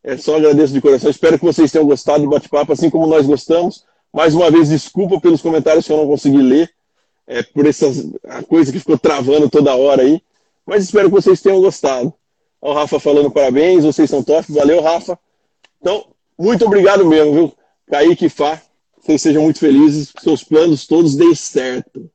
É 0.01 0.15
só 0.15 0.37
agradeço 0.37 0.71
de 0.71 0.79
coração. 0.79 1.09
Espero 1.09 1.37
que 1.37 1.43
vocês 1.43 1.69
tenham 1.69 1.85
gostado 1.85 2.23
do 2.23 2.29
bate-papo, 2.29 2.71
assim 2.71 2.89
como 2.89 3.05
nós 3.05 3.25
gostamos. 3.25 3.83
Mais 4.13 4.33
uma 4.33 4.49
vez, 4.49 4.69
desculpa 4.69 5.19
pelos 5.19 5.41
comentários 5.41 5.85
que 5.85 5.91
eu 5.91 5.97
não 5.97 6.07
consegui 6.07 6.41
ler, 6.41 6.69
é, 7.27 7.43
por 7.43 7.65
essa 7.65 7.87
a 8.29 8.41
coisa 8.43 8.71
que 8.71 8.79
ficou 8.79 8.97
travando 8.97 9.49
toda 9.49 9.75
hora 9.75 10.03
aí. 10.03 10.21
Mas 10.65 10.85
espero 10.85 11.09
que 11.09 11.15
vocês 11.15 11.41
tenham 11.41 11.59
gostado. 11.59 12.13
Olha 12.61 12.71
o 12.71 12.75
Rafa 12.75 12.99
falando 12.99 13.29
parabéns, 13.29 13.83
vocês 13.83 14.09
são 14.09 14.23
top. 14.23 14.49
Valeu, 14.53 14.81
Rafa. 14.81 15.19
Então, 15.81 16.05
muito 16.39 16.65
obrigado 16.65 17.05
mesmo, 17.05 17.33
viu? 17.33 17.53
Kaique 17.89 18.29
Fá, 18.29 18.61
vocês 19.07 19.21
sejam 19.21 19.43
muito 19.43 19.59
felizes, 19.59 20.11
que 20.11 20.21
seus 20.21 20.43
planos 20.43 20.85
todos 20.85 21.15
deem 21.15 21.33
certo. 21.33 22.11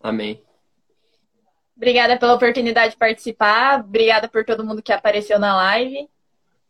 Amém. 0.00 0.42
Obrigada 1.76 2.18
pela 2.18 2.34
oportunidade 2.34 2.92
de 2.92 2.96
participar. 2.96 3.80
Obrigada 3.80 4.28
por 4.28 4.44
todo 4.44 4.64
mundo 4.64 4.82
que 4.82 4.92
apareceu 4.92 5.38
na 5.38 5.54
live. 5.56 6.08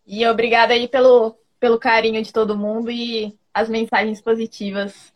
E 0.06 0.26
obrigada 0.26 0.74
aí 0.74 0.88
pelo, 0.88 1.36
pelo 1.60 1.78
carinho 1.78 2.22
de 2.22 2.32
todo 2.32 2.56
mundo 2.58 2.90
e 2.90 3.36
as 3.54 3.68
mensagens 3.68 4.20
positivas. 4.20 5.12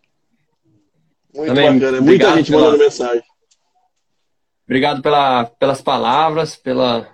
Muito 1.35 1.49
Também, 1.49 1.73
bacana. 1.75 2.01
Muita 2.01 2.03
obrigado 2.03 2.37
gente 2.37 2.51
pela- 2.51 2.63
mandando 2.63 2.85
mensagem. 2.85 3.25
Obrigado 4.65 5.03
pela, 5.03 5.47
pelas 5.47 5.83
palavras, 5.83 6.55
pela, 6.55 7.09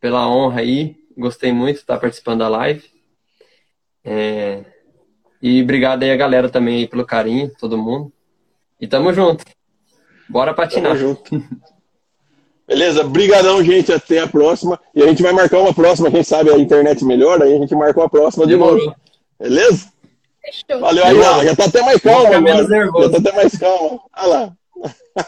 pela 0.00 0.28
honra 0.28 0.60
aí. 0.60 0.96
Gostei 1.18 1.52
muito 1.52 1.76
de 1.76 1.82
estar 1.82 1.98
participando 1.98 2.38
da 2.40 2.48
live. 2.48 2.88
É, 4.04 4.64
E 5.42 5.60
obrigado 5.60 6.04
aí 6.04 6.12
a 6.12 6.16
galera 6.16 6.48
também 6.48 6.76
aí 6.76 6.86
pelo 6.86 7.04
carinho, 7.04 7.50
todo 7.58 7.76
mundo. 7.76 8.12
E 8.80 8.86
tamo 8.86 9.12
junto. 9.12 9.44
Bora 10.28 10.54
patinar. 10.54 10.96
Tamo 10.96 11.00
junto. 11.00 11.44
Beleza? 12.66 13.02
Brigadão, 13.04 13.62
gente. 13.62 13.92
Até 13.92 14.20
a 14.20 14.28
próxima. 14.28 14.80
E 14.94 15.02
a 15.02 15.06
gente 15.06 15.22
vai 15.22 15.32
marcar 15.32 15.58
uma 15.58 15.74
próxima. 15.74 16.10
Quem 16.10 16.22
sabe 16.22 16.50
a 16.50 16.58
internet 16.58 17.04
melhora, 17.04 17.44
aí 17.44 17.54
a 17.54 17.58
gente 17.58 17.74
marca 17.74 18.00
uma 18.00 18.08
próxima 18.08 18.46
de 18.46 18.52
Demorou. 18.52 18.78
novo. 18.78 18.96
Beleza? 19.38 19.88
Fechou. 20.40 20.80
Valeu 20.80 21.04
aí. 21.04 21.44
Já 21.44 21.56
tá 21.56 21.64
até 21.64 21.82
mais 21.82 22.00
calmo 22.00 22.26
Fica 22.26 22.38
agora. 22.38 23.02
Já 23.02 23.10
tá 23.10 23.18
até 23.18 23.32
mais 23.32 23.58
calmo. 23.58 24.00
Olha 24.16 24.26
lá. 24.26 24.52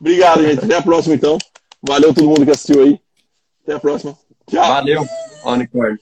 Obrigado, 0.00 0.42
gente. 0.42 0.64
Até 0.64 0.74
a 0.76 0.82
próxima, 0.82 1.14
então. 1.14 1.38
Valeu 1.82 2.14
todo 2.14 2.28
mundo 2.28 2.44
que 2.44 2.50
assistiu 2.50 2.82
aí. 2.82 3.00
Até 3.62 3.74
a 3.74 3.80
próxima. 3.80 4.16
Tchau. 4.46 4.66
Valeu, 4.66 5.06
unicórnio. 5.44 5.98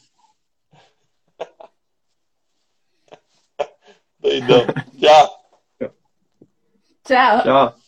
Doidão. 4.27 4.67
Tchau. 4.99 5.41
Tchau. 7.05 7.43
Tchau. 7.43 7.86